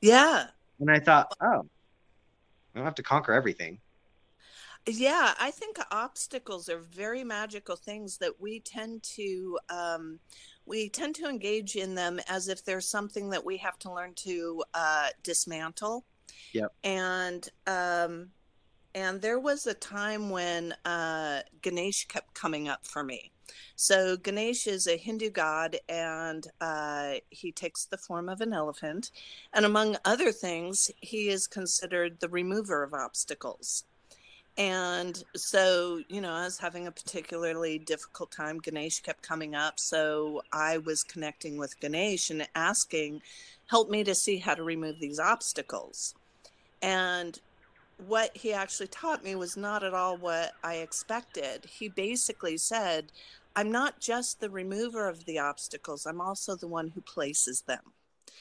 Yeah. 0.00 0.46
And 0.80 0.90
I 0.90 1.00
thought, 1.00 1.32
oh, 1.40 1.62
I 2.74 2.78
don't 2.78 2.84
have 2.84 2.96
to 2.96 3.02
conquer 3.02 3.32
everything. 3.32 3.78
Yeah, 4.86 5.32
I 5.40 5.50
think 5.50 5.78
obstacles 5.90 6.68
are 6.68 6.78
very 6.78 7.24
magical 7.24 7.76
things 7.76 8.18
that 8.18 8.38
we 8.40 8.60
tend 8.60 9.02
to 9.14 9.58
um, 9.70 10.18
we 10.66 10.88
tend 10.88 11.14
to 11.16 11.28
engage 11.28 11.76
in 11.76 11.94
them 11.94 12.20
as 12.28 12.48
if 12.48 12.64
there's 12.64 12.88
something 12.88 13.30
that 13.30 13.44
we 13.44 13.56
have 13.58 13.78
to 13.80 13.92
learn 13.92 14.12
to 14.16 14.62
uh, 14.74 15.08
dismantle. 15.22 16.04
Yep. 16.52 16.72
And 16.84 17.48
um, 17.66 18.28
and 18.94 19.20
there 19.20 19.40
was 19.40 19.66
a 19.66 19.74
time 19.74 20.30
when 20.30 20.74
uh, 20.84 21.40
Ganesh 21.62 22.06
kept 22.06 22.34
coming 22.34 22.68
up 22.68 22.86
for 22.86 23.02
me. 23.02 23.32
So 23.76 24.16
Ganesh 24.16 24.66
is 24.66 24.86
a 24.86 24.96
Hindu 24.96 25.30
god, 25.30 25.76
and 25.88 26.46
uh, 26.60 27.14
he 27.30 27.52
takes 27.52 27.86
the 27.86 27.98
form 27.98 28.28
of 28.28 28.40
an 28.40 28.52
elephant. 28.52 29.10
And 29.52 29.64
among 29.64 29.96
other 30.04 30.30
things, 30.30 30.90
he 31.00 31.28
is 31.28 31.46
considered 31.46 32.20
the 32.20 32.28
remover 32.28 32.82
of 32.82 32.94
obstacles. 32.94 33.84
And 34.56 35.22
so, 35.34 36.00
you 36.08 36.20
know, 36.20 36.32
I 36.32 36.44
was 36.44 36.58
having 36.58 36.86
a 36.86 36.92
particularly 36.92 37.78
difficult 37.78 38.30
time. 38.30 38.60
Ganesh 38.60 39.00
kept 39.00 39.22
coming 39.22 39.54
up. 39.54 39.80
So 39.80 40.42
I 40.52 40.78
was 40.78 41.02
connecting 41.02 41.56
with 41.56 41.78
Ganesh 41.80 42.30
and 42.30 42.46
asking, 42.54 43.22
help 43.66 43.90
me 43.90 44.04
to 44.04 44.14
see 44.14 44.38
how 44.38 44.54
to 44.54 44.62
remove 44.62 45.00
these 45.00 45.18
obstacles. 45.18 46.14
And 46.82 47.40
what 48.06 48.36
he 48.36 48.52
actually 48.52 48.88
taught 48.88 49.24
me 49.24 49.34
was 49.34 49.56
not 49.56 49.82
at 49.82 49.94
all 49.94 50.16
what 50.16 50.52
I 50.62 50.76
expected. 50.76 51.64
He 51.64 51.88
basically 51.88 52.56
said, 52.56 53.06
I'm 53.56 53.70
not 53.70 54.00
just 54.00 54.40
the 54.40 54.50
remover 54.50 55.08
of 55.08 55.24
the 55.24 55.38
obstacles, 55.38 56.06
I'm 56.06 56.20
also 56.20 56.56
the 56.56 56.66
one 56.66 56.88
who 56.88 57.00
places 57.00 57.62
them. 57.62 57.82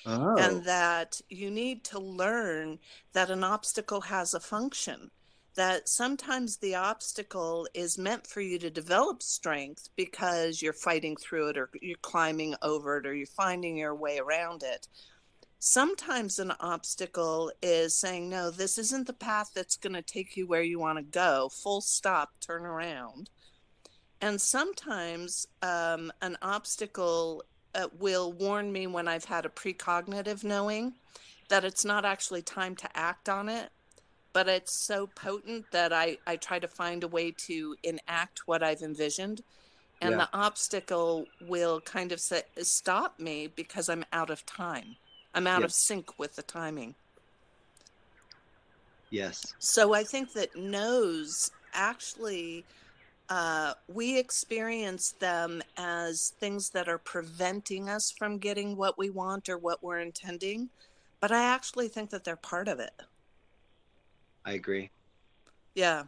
Oh. 0.05 0.35
And 0.37 0.65
that 0.65 1.21
you 1.29 1.49
need 1.49 1.83
to 1.85 1.99
learn 1.99 2.79
that 3.13 3.29
an 3.29 3.43
obstacle 3.43 4.01
has 4.01 4.33
a 4.33 4.39
function. 4.39 5.11
That 5.55 5.87
sometimes 5.87 6.57
the 6.57 6.75
obstacle 6.75 7.67
is 7.73 7.97
meant 7.97 8.25
for 8.25 8.41
you 8.41 8.57
to 8.59 8.71
develop 8.71 9.21
strength 9.21 9.89
because 9.95 10.61
you're 10.61 10.73
fighting 10.73 11.15
through 11.15 11.49
it 11.49 11.57
or 11.57 11.69
you're 11.81 11.97
climbing 12.01 12.55
over 12.63 12.97
it 12.97 13.05
or 13.05 13.13
you're 13.13 13.27
finding 13.27 13.77
your 13.77 13.93
way 13.93 14.17
around 14.17 14.63
it 14.63 14.87
sometimes 15.63 16.39
an 16.39 16.51
obstacle 16.59 17.49
is 17.61 17.97
saying, 17.97 18.29
no, 18.29 18.51
this 18.51 18.77
isn't 18.77 19.07
the 19.07 19.13
path 19.13 19.51
that's 19.55 19.77
going 19.77 19.93
to 19.93 20.01
take 20.01 20.35
you 20.35 20.45
where 20.45 20.61
you 20.61 20.77
want 20.77 20.97
to 20.97 21.03
go. 21.03 21.49
Full 21.49 21.79
stop, 21.79 22.31
turn 22.41 22.65
around. 22.65 23.29
And 24.19 24.41
sometimes 24.41 25.47
um, 25.61 26.11
an 26.21 26.37
obstacle 26.41 27.43
uh, 27.73 27.87
will 27.97 28.33
warn 28.33 28.73
me 28.73 28.87
when 28.87 29.07
I've 29.07 29.23
had 29.23 29.45
a 29.45 29.49
precognitive 29.49 30.43
knowing 30.43 30.95
that 31.47 31.63
it's 31.63 31.85
not 31.85 32.03
actually 32.03 32.41
time 32.41 32.75
to 32.75 32.97
act 32.97 33.29
on 33.29 33.47
it, 33.47 33.69
but 34.33 34.49
it's 34.49 34.73
so 34.73 35.07
potent 35.07 35.65
that 35.71 35.93
I, 35.93 36.17
I 36.25 36.35
try 36.35 36.59
to 36.59 36.67
find 36.67 37.03
a 37.03 37.07
way 37.07 37.31
to 37.45 37.75
enact 37.83 38.47
what 38.47 38.63
I've 38.63 38.81
envisioned. 38.81 39.43
And 40.01 40.11
yeah. 40.11 40.17
the 40.17 40.37
obstacle 40.37 41.25
will 41.47 41.79
kind 41.81 42.11
of 42.11 42.19
say, 42.19 42.41
stop 42.57 43.19
me 43.19 43.47
because 43.55 43.87
I'm 43.89 44.03
out 44.11 44.29
of 44.29 44.45
time. 44.45 44.95
I'm 45.33 45.47
out 45.47 45.61
yes. 45.61 45.69
of 45.69 45.73
sync 45.73 46.19
with 46.19 46.35
the 46.35 46.41
timing. 46.41 46.95
Yes. 49.11 49.53
So 49.59 49.93
I 49.93 50.03
think 50.03 50.33
that 50.33 50.55
no's 50.55 51.51
actually 51.73 52.65
uh, 53.29 53.73
we 53.87 54.17
experience 54.17 55.11
them 55.19 55.61
as 55.77 56.33
things 56.39 56.69
that 56.71 56.89
are 56.89 56.97
preventing 56.97 57.89
us 57.89 58.11
from 58.11 58.37
getting 58.37 58.75
what 58.75 58.97
we 58.97 59.09
want 59.09 59.49
or 59.49 59.57
what 59.57 59.81
we're 59.83 59.99
intending, 59.99 60.69
but 61.19 61.31
I 61.31 61.43
actually 61.43 61.87
think 61.87 62.09
that 62.09 62.23
they're 62.23 62.35
part 62.35 62.67
of 62.67 62.79
it. 62.79 62.91
I 64.45 64.53
agree. 64.53 64.89
Yeah. 65.75 66.03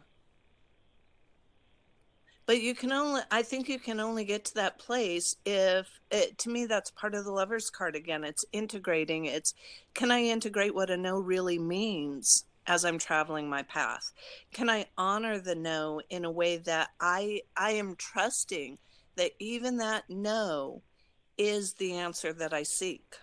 But 2.46 2.62
you 2.62 2.74
can 2.74 2.92
only 2.92 3.22
i 3.30 3.42
think 3.42 3.68
you 3.68 3.78
can 3.78 3.98
only 3.98 4.24
get 4.24 4.44
to 4.46 4.54
that 4.54 4.78
place 4.78 5.36
if 5.44 5.88
it 6.12 6.38
to 6.38 6.48
me 6.48 6.66
that's 6.66 6.92
part 6.92 7.14
of 7.14 7.24
the 7.24 7.32
lover's 7.32 7.70
card 7.70 7.96
again. 7.96 8.22
It's 8.22 8.44
integrating. 8.52 9.26
It's 9.26 9.54
can 9.94 10.10
i 10.10 10.22
integrate 10.22 10.74
what 10.74 10.90
a 10.90 10.96
no 10.96 11.18
really 11.18 11.58
means 11.58 12.44
as 12.68 12.84
i'm 12.84 12.98
traveling 12.98 13.48
my 13.48 13.62
path? 13.62 14.12
Can 14.52 14.70
i 14.70 14.86
honor 14.96 15.38
the 15.40 15.56
no 15.56 16.00
in 16.08 16.24
a 16.24 16.30
way 16.30 16.58
that 16.58 16.90
i 17.00 17.40
i 17.56 17.72
am 17.72 17.96
trusting 17.96 18.78
that 19.16 19.32
even 19.40 19.78
that 19.78 20.04
no 20.08 20.82
is 21.36 21.74
the 21.74 21.94
answer 21.94 22.32
that 22.32 22.54
i 22.54 22.62
seek? 22.62 23.16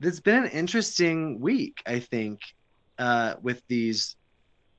It's 0.00 0.20
been 0.20 0.44
an 0.44 0.50
interesting 0.50 1.38
week 1.38 1.82
i 1.86 1.98
think 1.98 2.40
uh, 3.02 3.34
with 3.42 3.60
these 3.66 4.14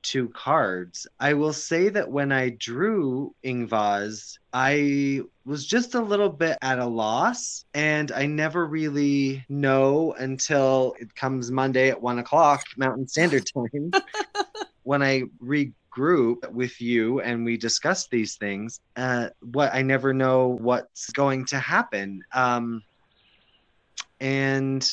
two 0.00 0.30
cards. 0.30 1.06
I 1.20 1.34
will 1.34 1.52
say 1.52 1.90
that 1.90 2.10
when 2.10 2.32
I 2.32 2.56
drew 2.58 3.34
Ingwaz, 3.44 4.38
I 4.50 5.20
was 5.44 5.66
just 5.66 5.94
a 5.94 6.00
little 6.00 6.30
bit 6.30 6.56
at 6.62 6.78
a 6.78 6.86
loss, 6.86 7.66
and 7.74 8.10
I 8.12 8.24
never 8.24 8.66
really 8.66 9.44
know 9.50 10.14
until 10.14 10.94
it 10.98 11.14
comes 11.14 11.50
Monday 11.50 11.90
at 11.90 12.00
one 12.00 12.18
o'clock 12.18 12.64
Mountain 12.78 13.08
Standard 13.08 13.44
Time 13.46 13.90
when 14.84 15.02
I 15.02 15.24
regroup 15.42 16.50
with 16.50 16.80
you 16.80 17.20
and 17.20 17.44
we 17.44 17.58
discuss 17.58 18.08
these 18.08 18.36
things. 18.36 18.80
Uh, 18.96 19.28
what 19.42 19.74
I 19.74 19.82
never 19.82 20.14
know 20.14 20.48
what's 20.48 21.10
going 21.10 21.44
to 21.46 21.58
happen. 21.58 22.22
Um, 22.32 22.82
and 24.18 24.90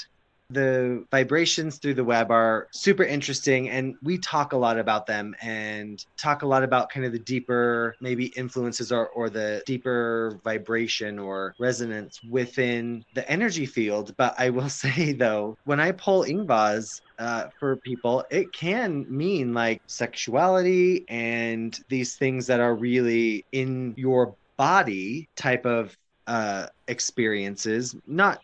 the 0.52 1.06
vibrations 1.12 1.78
through 1.78 1.94
the 1.94 2.04
web 2.04 2.32
are 2.32 2.68
super 2.72 3.04
interesting 3.04 3.70
and 3.70 3.96
we 4.04 4.18
talk 4.18 4.54
a 4.54 4.58
lot 4.58 4.78
about 4.78 5.06
them 5.06 5.36
and 5.42 6.06
talk 6.18 6.42
a 6.42 6.48
lot 6.48 6.64
about 6.64 6.90
kind 6.90 7.06
of 7.06 7.12
the 7.12 7.20
deeper 7.20 7.96
maybe 8.02 8.28
influences 8.38 8.92
or, 8.92 9.08
or 9.10 9.30
the 9.30 9.64
deeper 9.66 10.40
vibration 10.44 11.18
or 11.20 11.56
resonance 11.60 12.20
within 12.30 13.04
the 13.14 13.30
energy 13.30 13.66
field. 13.66 14.14
But 14.18 14.36
i 14.38 14.50
will 14.50 14.70
say 14.84 15.14
though 15.14 15.58
when 15.66 15.80
i 15.80 15.92
pull 15.92 16.24
ingwaz 16.24 17.02
uh, 17.20 17.46
for 17.60 17.76
people 17.78 18.26
it 18.30 18.52
can 18.52 19.06
mean 19.10 19.54
like 19.54 19.82
sexuality 19.88 21.06
and 21.08 21.80
these 21.90 22.16
things 22.16 22.48
that 22.48 22.60
are 22.60 22.76
really 22.76 23.46
in 23.52 23.94
your 23.98 24.36
body 24.58 25.30
type 25.36 25.66
of 25.66 25.96
uh, 26.28 26.68
experiences 26.88 27.96
not 28.08 28.42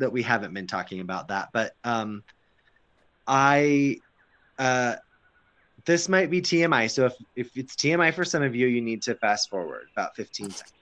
that 0.00 0.12
we 0.12 0.22
haven't 0.22 0.52
been 0.52 0.66
talking 0.66 1.00
about 1.00 1.28
that, 1.28 1.48
but 1.52 1.72
um, 1.84 2.22
I 3.26 3.98
uh, 4.58 4.96
this 5.86 6.08
might 6.08 6.30
be 6.30 6.42
TMI. 6.42 6.90
So 6.90 7.06
if 7.06 7.14
if 7.36 7.56
it's 7.56 7.74
TMI 7.76 8.12
for 8.12 8.24
some 8.24 8.42
of 8.42 8.54
you, 8.54 8.66
you 8.66 8.80
need 8.80 9.02
to 9.02 9.14
fast 9.16 9.48
forward 9.48 9.88
about 9.96 10.16
15 10.16 10.50
seconds. 10.50 10.72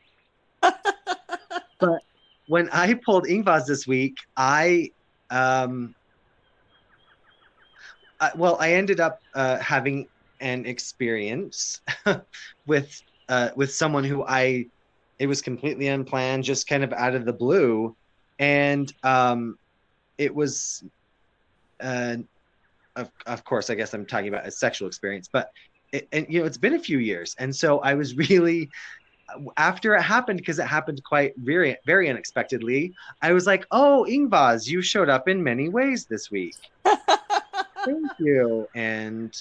but 1.80 2.00
when 2.48 2.68
I 2.70 2.94
pulled 2.94 3.26
Ingwaz 3.26 3.66
this 3.66 3.86
week, 3.86 4.16
I 4.36 4.90
um, 5.30 5.94
I, 8.20 8.32
well, 8.34 8.56
I 8.58 8.72
ended 8.72 9.00
up 9.00 9.20
uh, 9.34 9.58
having 9.58 10.08
an 10.40 10.66
experience 10.66 11.80
with 12.66 13.00
uh, 13.28 13.50
with 13.54 13.72
someone 13.72 14.04
who 14.04 14.24
I 14.24 14.66
it 15.18 15.26
was 15.26 15.42
completely 15.42 15.88
unplanned, 15.88 16.44
just 16.44 16.68
kind 16.68 16.84
of 16.84 16.92
out 16.92 17.14
of 17.14 17.24
the 17.24 17.32
blue 17.32 17.96
and 18.38 18.92
um, 19.02 19.58
it 20.16 20.34
was, 20.34 20.84
uh, 21.80 22.16
of, 22.96 23.10
of 23.26 23.44
course, 23.44 23.70
I 23.70 23.74
guess 23.74 23.94
I'm 23.94 24.06
talking 24.06 24.28
about 24.28 24.46
a 24.46 24.50
sexual 24.50 24.88
experience, 24.88 25.28
but 25.30 25.50
it, 25.92 26.08
and 26.12 26.26
you 26.28 26.40
know, 26.40 26.46
it's 26.46 26.58
been 26.58 26.74
a 26.74 26.78
few 26.78 26.98
years, 26.98 27.34
and 27.38 27.54
so 27.54 27.78
I 27.80 27.94
was 27.94 28.16
really 28.30 28.70
after 29.58 29.94
it 29.94 30.00
happened 30.00 30.38
because 30.38 30.58
it 30.58 30.66
happened 30.66 31.04
quite 31.04 31.34
very 31.36 31.76
very 31.84 32.08
unexpectedly 32.08 32.94
i 33.20 33.30
was 33.30 33.46
like 33.46 33.66
oh 33.72 34.06
ingwaz 34.08 34.66
you 34.66 34.80
showed 34.80 35.10
up 35.10 35.28
in 35.28 35.42
many 35.44 35.68
ways 35.68 36.06
this 36.06 36.30
week. 36.30 36.56
Thank 37.84 38.10
you. 38.18 38.68
And 38.74 39.36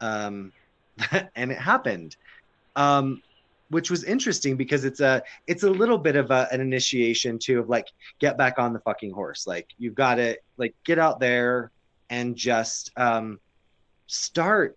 um 0.00 0.52
and 1.34 1.50
it 1.50 1.58
happened. 1.58 2.16
Um, 2.76 3.22
which 3.70 3.90
was 3.90 4.04
interesting 4.04 4.56
because 4.56 4.84
it's 4.84 5.00
a 5.00 5.22
it's 5.46 5.62
a 5.62 5.70
little 5.70 5.98
bit 5.98 6.16
of 6.16 6.30
a, 6.30 6.48
an 6.52 6.60
initiation 6.60 7.38
too 7.38 7.60
of 7.60 7.68
like 7.68 7.86
get 8.18 8.36
back 8.36 8.58
on 8.58 8.72
the 8.72 8.80
fucking 8.80 9.12
horse. 9.12 9.46
Like 9.46 9.68
you've 9.78 9.94
got 9.94 10.16
to 10.16 10.36
like 10.56 10.74
get 10.84 10.98
out 10.98 11.20
there 11.20 11.70
and 12.10 12.36
just 12.36 12.90
um, 12.96 13.38
start 14.06 14.76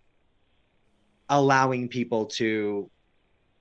allowing 1.28 1.88
people 1.88 2.26
to 2.26 2.88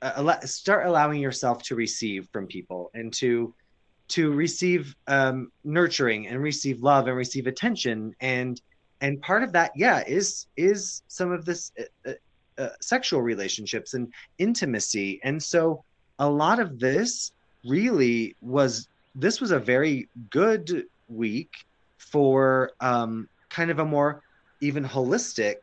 uh, 0.04 0.40
start 0.42 0.86
allowing 0.86 1.20
yourself 1.20 1.64
to 1.64 1.76
receive 1.76 2.30
from 2.32 2.46
people 2.46 2.92
and 2.94 3.12
to 3.14 3.54
to 4.10 4.32
receive 4.32 4.96
um, 5.08 5.52
nurturing 5.64 6.28
and 6.28 6.42
receive 6.42 6.84
love 6.84 7.08
and 7.08 7.18
receive 7.18 7.48
attention. 7.48 8.16
And 8.20 8.62
and 9.02 9.20
part 9.22 9.42
of 9.42 9.52
that 9.54 9.72
yeah 9.76 10.04
is 10.06 10.46
is 10.56 11.02
some 11.08 11.32
of 11.32 11.44
this 11.44 11.72
uh, 12.06 12.12
uh 12.58 12.70
sexual 12.82 13.22
relationships 13.22 13.94
and 13.94 14.12
intimacy. 14.38 15.20
And 15.24 15.42
so 15.42 15.84
a 16.20 16.30
lot 16.30 16.60
of 16.60 16.80
this 16.80 17.32
really 17.66 18.36
was 18.42 18.88
this 19.16 19.40
was 19.40 19.52
a 19.52 19.60
very 19.60 20.08
good 20.30 20.86
week 21.08 21.66
for 21.98 22.72
um, 22.80 23.28
kind 23.50 23.70
of 23.72 23.80
a 23.80 23.86
more 23.86 24.22
even 24.62 24.84
holistic 24.84 25.58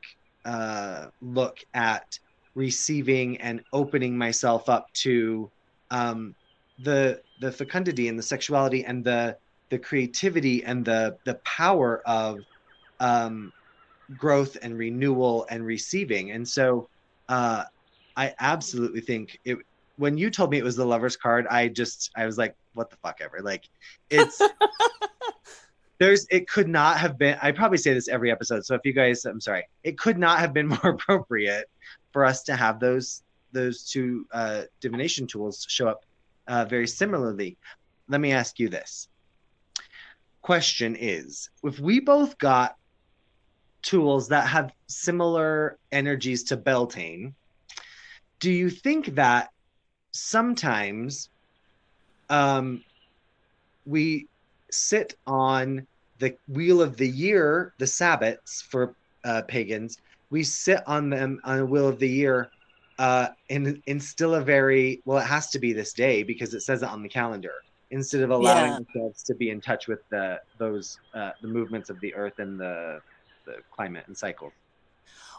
uh, 0.45 1.07
look 1.21 1.59
at 1.75 2.19
receiving 2.55 3.37
and 3.39 3.63
opening 3.73 4.17
myself 4.17 4.69
up 4.69 4.93
to 4.93 5.51
um, 5.91 6.35
the 6.83 7.21
the 7.41 7.51
fecundity 7.51 8.09
and 8.09 8.19
the 8.19 8.23
sexuality 8.23 8.85
and 8.85 9.05
the 9.05 9.37
the 9.71 9.79
creativity 9.79 10.65
and 10.65 10.85
the 10.85 11.17
the 11.25 11.35
power 11.45 12.03
of 12.07 12.39
um, 13.01 13.53
growth 14.17 14.57
and 14.63 14.77
renewal 14.77 15.47
and 15.51 15.65
receiving. 15.65 16.33
And 16.33 16.47
so 16.47 16.89
uh, 17.29 17.65
I 18.17 18.35
absolutely 18.41 19.01
think 19.01 19.39
it 19.45 19.59
when 19.97 20.17
you 20.17 20.31
told 20.31 20.51
me 20.51 20.57
it 20.57 20.65
was 20.65 20.77
the 20.77 20.85
lover's 20.85 21.17
card, 21.17 21.47
I 21.49 21.69
just 21.69 22.11
I 22.17 22.25
was 22.25 22.39
like, 22.39 22.57
what 22.75 22.91
the 22.91 22.97
fuck 22.97 23.21
ever. 23.21 23.41
Like 23.43 23.69
it's 24.09 24.41
there's 25.99 26.27
it 26.31 26.49
could 26.49 26.69
not 26.69 26.99
have 26.99 27.19
been 27.19 27.37
I 27.43 27.53
probably 27.53 27.79
say 27.79 27.93
this 27.95 28.09
every 28.09 28.31
episode. 28.31 28.65
So 28.65 28.75
if 28.75 28.81
you 28.85 28.93
guys 28.93 29.25
I'm 29.25 29.41
sorry, 29.41 29.69
it 29.85 29.99
could 29.99 30.19
not 30.19 30.39
have 30.39 30.53
been 30.53 30.69
more 30.83 30.89
appropriate 30.93 31.69
for 32.13 32.25
us 32.25 32.43
to 32.45 32.57
have 32.57 32.81
those 32.81 33.23
those 33.53 33.85
two 33.85 34.27
uh, 34.33 34.63
divination 34.81 35.27
tools 35.27 35.67
show 35.69 35.89
up 35.89 36.05
uh, 36.47 36.65
very 36.65 36.87
similarly. 36.87 37.57
Let 38.09 38.21
me 38.21 38.33
ask 38.33 38.59
you 38.59 38.69
this. 38.69 39.09
Question 40.43 40.97
is 40.99 41.51
if 41.63 41.79
we 41.79 42.01
both 42.01 42.39
got 42.39 42.77
tools 43.83 44.29
that 44.29 44.47
have 44.47 44.73
similar 44.87 45.79
energies 45.93 46.45
to 46.45 46.57
Beltane, 46.57 47.35
do 48.39 48.51
you 48.51 48.71
think 48.71 49.15
that 49.15 49.51
sometimes 50.13 51.29
um, 52.29 52.83
we 53.87 54.27
sit 54.71 55.17
on 55.27 55.87
the 56.19 56.37
wheel 56.49 56.81
of 56.83 56.97
the 56.97 57.09
year, 57.09 57.73
the 57.79 57.85
Sabbats 57.85 58.63
for 58.63 58.95
uh, 59.25 59.43
pagans, 59.49 59.99
we 60.31 60.45
sit 60.45 60.83
on 60.87 61.11
them 61.11 61.41
on 61.45 61.59
the 61.59 61.67
wheel 61.67 61.89
of 61.89 61.99
the 61.99 62.09
year 62.09 62.51
uh, 62.99 63.29
and 63.49 63.83
instill 63.87 64.35
a 64.35 64.41
very 64.41 65.01
well, 65.05 65.19
it 65.19 65.27
has 65.27 65.51
to 65.51 65.59
be 65.59 65.73
this 65.73 65.93
day 65.93 66.23
because 66.23 66.55
it 66.55 66.61
says 66.61 66.83
it 66.83 66.89
on 66.89 67.03
the 67.03 67.09
calendar 67.09 67.55
instead 67.91 68.23
of 68.23 68.31
allowing 68.31 68.71
yeah. 68.71 68.79
ourselves 68.79 69.23
to 69.25 69.35
be 69.35 69.51
in 69.51 69.61
touch 69.61 69.89
with 69.89 70.01
the 70.11 70.41
those 70.59 70.99
uh, 71.15 71.31
the 71.43 71.49
movements 71.49 71.91
of 71.91 71.99
the 72.01 72.15
earth 72.15 72.39
and 72.39 72.61
the 72.61 73.01
the 73.51 73.63
climate 73.71 74.05
and 74.07 74.17
cycles? 74.17 74.53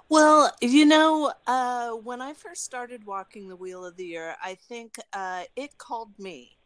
Well, 0.09 0.51
you 0.61 0.85
know, 0.85 1.31
uh, 1.47 1.91
when 1.91 2.21
I 2.21 2.33
first 2.33 2.65
started 2.65 3.05
walking 3.05 3.47
the 3.47 3.55
Wheel 3.55 3.85
of 3.85 3.95
the 3.95 4.05
Year, 4.05 4.35
I 4.43 4.55
think 4.55 4.97
uh, 5.13 5.43
it 5.55 5.77
called 5.77 6.11
me. 6.19 6.57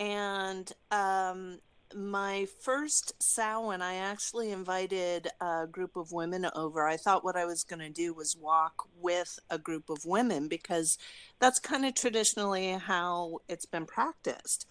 And 0.00 0.70
um, 0.90 1.60
my 1.94 2.46
first 2.60 3.12
Samhain, 3.22 3.82
I 3.82 3.94
actually 3.96 4.50
invited 4.50 5.28
a 5.40 5.66
group 5.70 5.96
of 5.96 6.12
women 6.12 6.48
over. 6.54 6.86
I 6.86 6.96
thought 6.96 7.24
what 7.24 7.36
I 7.36 7.44
was 7.44 7.62
going 7.64 7.80
to 7.80 7.88
do 7.88 8.12
was 8.14 8.36
walk 8.36 8.88
with 9.00 9.38
a 9.48 9.58
group 9.58 9.90
of 9.90 10.04
women 10.04 10.48
because 10.48 10.98
that's 11.38 11.60
kind 11.60 11.84
of 11.86 11.94
traditionally 11.94 12.72
how 12.72 13.38
it's 13.48 13.66
been 13.66 13.86
practiced. 13.86 14.66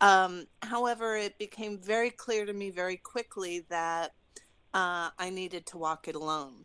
Um, 0.00 0.46
however, 0.62 1.16
it 1.16 1.38
became 1.38 1.78
very 1.78 2.10
clear 2.10 2.46
to 2.46 2.52
me 2.52 2.70
very 2.70 2.96
quickly 2.96 3.64
that 3.68 4.12
uh, 4.74 5.10
I 5.18 5.30
needed 5.30 5.66
to 5.66 5.78
walk 5.78 6.08
it 6.08 6.14
alone. 6.14 6.64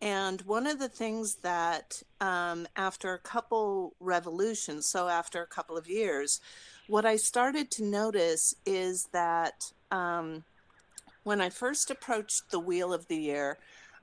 And 0.00 0.42
one 0.42 0.66
of 0.66 0.80
the 0.80 0.88
things 0.88 1.36
that, 1.36 2.02
um, 2.20 2.66
after 2.74 3.14
a 3.14 3.18
couple 3.20 3.94
revolutions, 4.00 4.86
so 4.86 5.08
after 5.08 5.42
a 5.42 5.46
couple 5.46 5.76
of 5.76 5.88
years, 5.88 6.40
what 6.88 7.06
I 7.06 7.16
started 7.16 7.70
to 7.72 7.84
notice 7.84 8.54
is 8.66 9.08
that 9.12 9.72
um, 9.92 10.42
when 11.22 11.40
I 11.40 11.50
first 11.50 11.90
approached 11.90 12.50
the 12.50 12.58
Wheel 12.58 12.92
of 12.92 13.06
the 13.06 13.16
Year, 13.16 13.58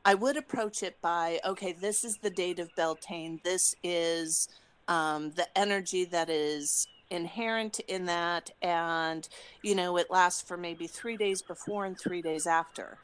I 0.06 0.16
would 0.16 0.38
approach 0.38 0.84
it 0.84 1.02
by, 1.02 1.42
okay, 1.46 1.74
this 1.74 2.06
is 2.06 2.18
the 2.18 2.30
date 2.30 2.60
of 2.60 2.74
Beltane. 2.78 3.42
This 3.44 3.76
is 3.84 4.48
um, 4.88 5.32
the 5.32 5.48
energy 5.58 6.06
that 6.06 6.30
is 6.30 6.88
inherent 7.10 7.80
in 7.82 8.06
that. 8.06 8.52
And, 8.62 9.28
you 9.62 9.76
know, 9.76 9.98
it 9.98 10.10
lasts 10.10 10.42
for 10.42 10.56
maybe 10.56 10.88
three 10.88 11.18
days 11.18 11.42
before 11.42 11.86
and 11.86 12.00
three 12.00 12.22
days 12.22 12.48
after. 12.48 12.98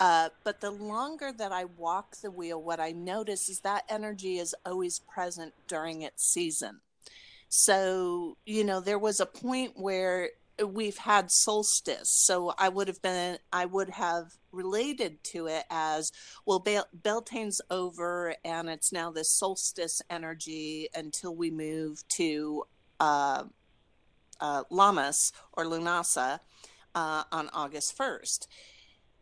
Uh, 0.00 0.28
but 0.42 0.60
the 0.60 0.70
longer 0.70 1.32
that 1.32 1.52
I 1.52 1.64
walk 1.64 2.16
the 2.16 2.30
wheel, 2.30 2.60
what 2.60 2.80
I 2.80 2.92
notice 2.92 3.48
is 3.48 3.60
that 3.60 3.84
energy 3.88 4.38
is 4.38 4.54
always 4.66 4.98
present 4.98 5.54
during 5.68 6.02
its 6.02 6.24
season. 6.24 6.80
So, 7.48 8.36
you 8.44 8.64
know, 8.64 8.80
there 8.80 8.98
was 8.98 9.20
a 9.20 9.26
point 9.26 9.72
where 9.76 10.30
we've 10.62 10.98
had 10.98 11.30
solstice. 11.30 12.10
So 12.10 12.52
I 12.58 12.68
would 12.68 12.88
have 12.88 13.02
been, 13.02 13.38
I 13.52 13.66
would 13.66 13.90
have 13.90 14.32
related 14.52 15.22
to 15.24 15.46
it 15.46 15.64
as 15.70 16.12
well, 16.46 16.58
Bel- 16.60 16.88
Beltane's 16.96 17.60
over 17.70 18.34
and 18.44 18.68
it's 18.68 18.92
now 18.92 19.10
this 19.10 19.36
solstice 19.36 20.00
energy 20.08 20.88
until 20.94 21.34
we 21.34 21.50
move 21.50 22.06
to 22.16 22.64
uh, 23.00 23.44
uh, 24.40 24.64
Lammas 24.70 25.32
or 25.52 25.64
Lunasa 25.64 26.40
uh, 26.94 27.24
on 27.32 27.50
August 27.52 27.96
1st. 27.98 28.46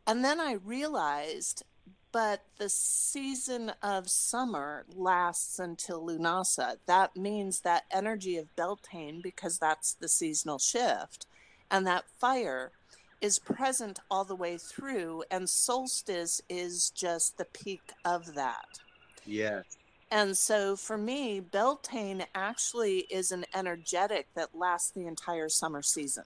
And 0.06 0.24
then 0.24 0.40
I 0.40 0.54
realized, 0.54 1.64
but 2.10 2.42
the 2.58 2.68
season 2.68 3.72
of 3.82 4.10
summer 4.10 4.84
lasts 4.94 5.58
until 5.58 6.06
Lunasa. 6.06 6.76
That 6.86 7.16
means 7.16 7.60
that 7.60 7.84
energy 7.90 8.36
of 8.36 8.54
Beltane, 8.56 9.20
because 9.22 9.58
that's 9.58 9.94
the 9.94 10.08
seasonal 10.08 10.58
shift, 10.58 11.26
and 11.70 11.86
that 11.86 12.04
fire 12.18 12.72
is 13.20 13.38
present 13.38 14.00
all 14.10 14.24
the 14.24 14.34
way 14.34 14.58
through, 14.58 15.22
and 15.30 15.48
solstice 15.48 16.42
is 16.48 16.90
just 16.90 17.38
the 17.38 17.44
peak 17.46 17.92
of 18.04 18.34
that. 18.34 18.80
Yes. 19.24 19.64
And 20.10 20.36
so 20.36 20.76
for 20.76 20.98
me, 20.98 21.40
Beltane 21.40 22.26
actually 22.34 23.06
is 23.10 23.32
an 23.32 23.46
energetic 23.54 24.26
that 24.34 24.54
lasts 24.54 24.90
the 24.90 25.06
entire 25.06 25.48
summer 25.48 25.80
season. 25.80 26.24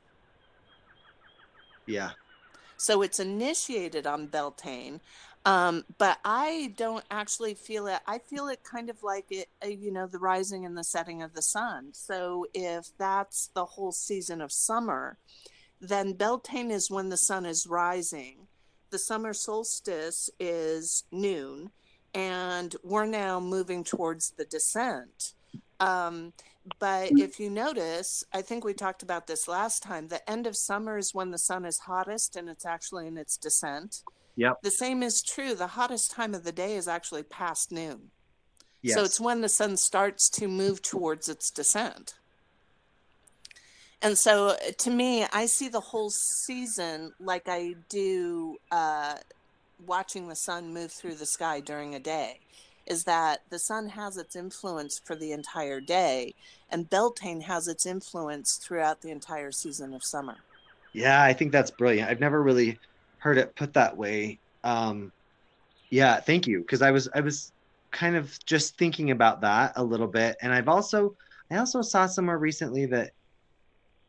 Yeah. 1.86 2.10
So 2.76 3.02
it's 3.02 3.20
initiated 3.20 4.06
on 4.06 4.26
Beltane. 4.26 5.00
Um, 5.46 5.84
but 5.98 6.18
I 6.24 6.74
don't 6.76 7.04
actually 7.08 7.54
feel 7.54 7.86
it. 7.86 8.00
I 8.04 8.18
feel 8.18 8.48
it 8.48 8.64
kind 8.64 8.90
of 8.90 9.04
like 9.04 9.26
it, 9.30 9.48
uh, 9.64 9.68
you 9.68 9.92
know, 9.92 10.08
the 10.08 10.18
rising 10.18 10.66
and 10.66 10.76
the 10.76 10.82
setting 10.82 11.22
of 11.22 11.34
the 11.34 11.42
sun. 11.42 11.90
So 11.92 12.46
if 12.52 12.88
that's 12.98 13.48
the 13.54 13.64
whole 13.64 13.92
season 13.92 14.40
of 14.40 14.50
summer, 14.50 15.18
then 15.80 16.14
Beltane 16.14 16.72
is 16.72 16.90
when 16.90 17.10
the 17.10 17.16
sun 17.16 17.46
is 17.46 17.64
rising. 17.64 18.48
The 18.90 18.98
summer 18.98 19.32
solstice 19.32 20.30
is 20.40 21.04
noon, 21.12 21.70
and 22.12 22.74
we're 22.82 23.06
now 23.06 23.38
moving 23.38 23.84
towards 23.84 24.30
the 24.30 24.46
descent. 24.46 25.34
Um, 25.78 26.32
but 26.78 27.10
if 27.12 27.38
you 27.38 27.50
notice, 27.50 28.24
I 28.32 28.42
think 28.42 28.64
we 28.64 28.74
talked 28.74 29.02
about 29.02 29.26
this 29.26 29.48
last 29.48 29.82
time. 29.82 30.08
The 30.08 30.28
end 30.28 30.46
of 30.46 30.56
summer 30.56 30.98
is 30.98 31.14
when 31.14 31.30
the 31.30 31.38
sun 31.38 31.64
is 31.64 31.78
hottest 31.78 32.36
and 32.36 32.48
it's 32.48 32.66
actually 32.66 33.06
in 33.06 33.16
its 33.16 33.36
descent. 33.36 34.02
Yep. 34.36 34.62
The 34.62 34.70
same 34.70 35.02
is 35.02 35.22
true. 35.22 35.54
The 35.54 35.68
hottest 35.68 36.10
time 36.10 36.34
of 36.34 36.44
the 36.44 36.52
day 36.52 36.76
is 36.76 36.88
actually 36.88 37.22
past 37.22 37.72
noon. 37.72 38.10
Yes. 38.82 38.94
So 38.94 39.04
it's 39.04 39.20
when 39.20 39.40
the 39.40 39.48
sun 39.48 39.76
starts 39.76 40.28
to 40.30 40.48
move 40.48 40.82
towards 40.82 41.28
its 41.28 41.50
descent. 41.50 42.14
And 44.02 44.18
so 44.18 44.48
uh, 44.48 44.56
to 44.78 44.90
me, 44.90 45.24
I 45.32 45.46
see 45.46 45.68
the 45.68 45.80
whole 45.80 46.10
season 46.10 47.12
like 47.18 47.48
I 47.48 47.74
do 47.88 48.56
uh, 48.70 49.14
watching 49.86 50.28
the 50.28 50.36
sun 50.36 50.74
move 50.74 50.92
through 50.92 51.14
the 51.14 51.26
sky 51.26 51.60
during 51.60 51.94
a 51.94 51.98
day 51.98 52.40
is 52.86 53.04
that 53.04 53.42
the 53.50 53.58
sun 53.58 53.88
has 53.88 54.16
its 54.16 54.36
influence 54.36 54.98
for 54.98 55.16
the 55.16 55.32
entire 55.32 55.80
day, 55.80 56.34
and 56.70 56.88
Beltane 56.88 57.42
has 57.42 57.68
its 57.68 57.86
influence 57.86 58.56
throughout 58.56 59.00
the 59.00 59.10
entire 59.10 59.52
season 59.52 59.92
of 59.94 60.04
summer. 60.04 60.36
Yeah, 60.92 61.22
I 61.22 61.32
think 61.32 61.52
that's 61.52 61.70
brilliant. 61.70 62.10
I've 62.10 62.20
never 62.20 62.42
really 62.42 62.78
heard 63.18 63.38
it 63.38 63.54
put 63.56 63.72
that 63.74 63.96
way. 63.96 64.38
Um, 64.64 65.12
yeah, 65.90 66.20
thank 66.20 66.46
you, 66.46 66.60
because 66.60 66.82
I 66.82 66.90
was 66.90 67.08
I 67.14 67.20
was 67.20 67.52
kind 67.90 68.16
of 68.16 68.38
just 68.44 68.76
thinking 68.76 69.10
about 69.10 69.40
that 69.40 69.72
a 69.76 69.84
little 69.84 70.06
bit. 70.06 70.36
And 70.42 70.52
I've 70.52 70.68
also 70.68 71.14
I 71.50 71.56
also 71.56 71.82
saw 71.82 72.06
somewhere 72.06 72.38
recently 72.38 72.86
that 72.86 73.12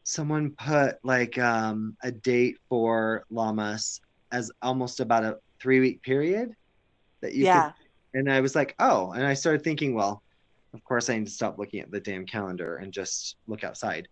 someone 0.04 0.52
put 0.52 0.98
like 1.04 1.38
um, 1.38 1.96
a 2.04 2.12
date 2.12 2.58
for 2.70 3.26
Lammas 3.32 4.02
as 4.32 4.52
almost 4.62 5.00
about 5.00 5.24
a 5.24 5.38
three 5.60 5.80
week 5.80 6.02
period 6.02 6.56
that 7.22 7.34
you 7.34 7.46
yeah. 7.46 7.72
could, 7.72 7.87
and 8.18 8.32
I 8.32 8.42
was 8.42 8.56
like, 8.56 8.74
oh, 8.80 9.12
and 9.12 9.26
I 9.26 9.36
started 9.36 9.64
thinking, 9.64 9.94
well, 9.94 10.24
of 10.74 10.84
course 10.84 11.10
I 11.10 11.18
need 11.18 11.28
to 11.28 11.32
stop 11.32 11.60
looking 11.60 11.82
at 11.82 11.92
the 11.92 12.00
damn 12.00 12.26
calendar 12.26 12.78
and 12.78 12.92
just 12.92 13.36
look 13.48 13.64
outside. 13.64 14.08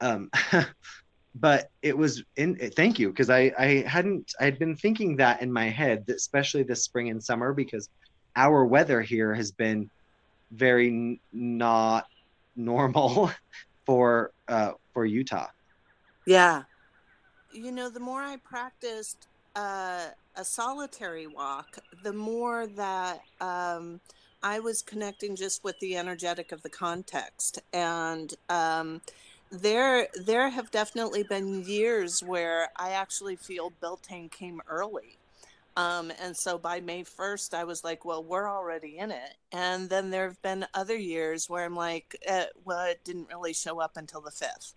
Um, 0.00 0.30
but 1.34 1.68
it 1.82 1.96
was 1.96 2.24
in 2.36 2.56
thank 2.56 2.98
you 2.98 3.10
because 3.10 3.28
I 3.28 3.52
I 3.58 3.84
hadn't 3.86 4.32
I 4.40 4.44
had 4.44 4.58
been 4.58 4.76
thinking 4.76 5.16
that 5.16 5.42
in 5.42 5.52
my 5.52 5.68
head, 5.68 6.04
especially 6.08 6.62
this 6.62 6.84
spring 6.84 7.10
and 7.10 7.22
summer 7.22 7.52
because 7.52 7.90
our 8.34 8.64
weather 8.64 9.02
here 9.02 9.34
has 9.34 9.52
been 9.52 9.90
very 10.52 10.88
n- 10.88 11.20
not 11.32 12.06
normal 12.56 13.30
for 13.84 14.32
uh, 14.48 14.72
for 14.94 15.04
Utah. 15.04 15.48
Yeah. 16.26 16.62
You 17.52 17.72
know, 17.72 17.90
the 17.90 18.00
more 18.00 18.22
I 18.22 18.36
practiced 18.36 19.26
uh, 19.56 20.06
a 20.36 20.44
solitary 20.44 21.26
walk, 21.26 21.78
the 22.02 22.12
more 22.12 22.66
that 22.66 23.20
um, 23.40 24.00
I 24.42 24.60
was 24.60 24.82
connecting 24.82 25.36
just 25.36 25.64
with 25.64 25.78
the 25.80 25.96
energetic 25.96 26.52
of 26.52 26.62
the 26.62 26.70
context. 26.70 27.60
And 27.72 28.32
um, 28.48 29.02
there, 29.50 30.08
there 30.24 30.48
have 30.48 30.70
definitely 30.70 31.24
been 31.24 31.64
years 31.64 32.22
where 32.22 32.68
I 32.76 32.90
actually 32.90 33.36
feel 33.36 33.72
Beltane 33.80 34.30
came 34.30 34.60
early. 34.68 35.18
Um, 35.76 36.12
and 36.20 36.36
so 36.36 36.58
by 36.58 36.80
May 36.80 37.04
1st, 37.04 37.54
I 37.54 37.64
was 37.64 37.84
like, 37.84 38.04
well, 38.04 38.22
we're 38.22 38.50
already 38.50 38.98
in 38.98 39.10
it. 39.10 39.34
And 39.52 39.88
then 39.88 40.10
there 40.10 40.28
have 40.28 40.42
been 40.42 40.66
other 40.74 40.96
years 40.96 41.48
where 41.48 41.64
I'm 41.64 41.76
like, 41.76 42.16
eh, 42.26 42.46
well, 42.64 42.84
it 42.86 43.00
didn't 43.04 43.28
really 43.28 43.52
show 43.52 43.80
up 43.80 43.96
until 43.96 44.20
the 44.20 44.30
5th. 44.30 44.74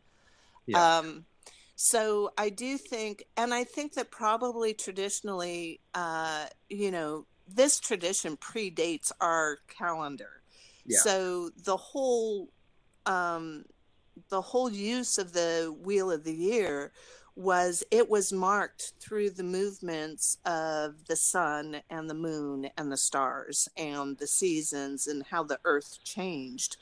Yeah. 0.66 0.98
Um, 0.98 1.26
so 1.84 2.32
I 2.38 2.48
do 2.48 2.78
think, 2.78 3.26
and 3.36 3.54
I 3.54 3.66
think 3.66 3.96
that 3.96 4.10
probably 4.10 4.74
traditionally, 4.74 5.82
uh, 5.94 6.46
you 6.70 6.92
know, 6.92 7.26
this 7.46 7.78
tradition 7.78 8.38
predates 8.38 9.12
our 9.20 9.58
calendar. 9.68 10.42
Yeah. 10.86 11.00
So 11.00 11.50
the 11.66 11.76
whole, 11.76 12.48
um, 13.06 13.66
the 14.30 14.40
whole 14.40 14.72
use 14.72 15.18
of 15.18 15.34
the 15.34 15.76
wheel 15.84 16.10
of 16.10 16.24
the 16.24 16.34
year 16.34 16.94
was 17.36 17.84
it 17.92 18.10
was 18.10 18.32
marked 18.32 18.94
through 19.02 19.32
the 19.32 19.44
movements 19.44 20.38
of 20.46 21.04
the 21.10 21.18
sun 21.18 21.82
and 21.90 22.10
the 22.10 22.14
moon 22.14 22.70
and 22.78 22.94
the 22.94 22.98
stars 22.98 23.68
and 23.76 24.18
the 24.20 24.28
seasons 24.28 25.08
and 25.08 25.26
how 25.32 25.44
the 25.44 25.60
earth 25.66 26.00
changed 26.06 26.78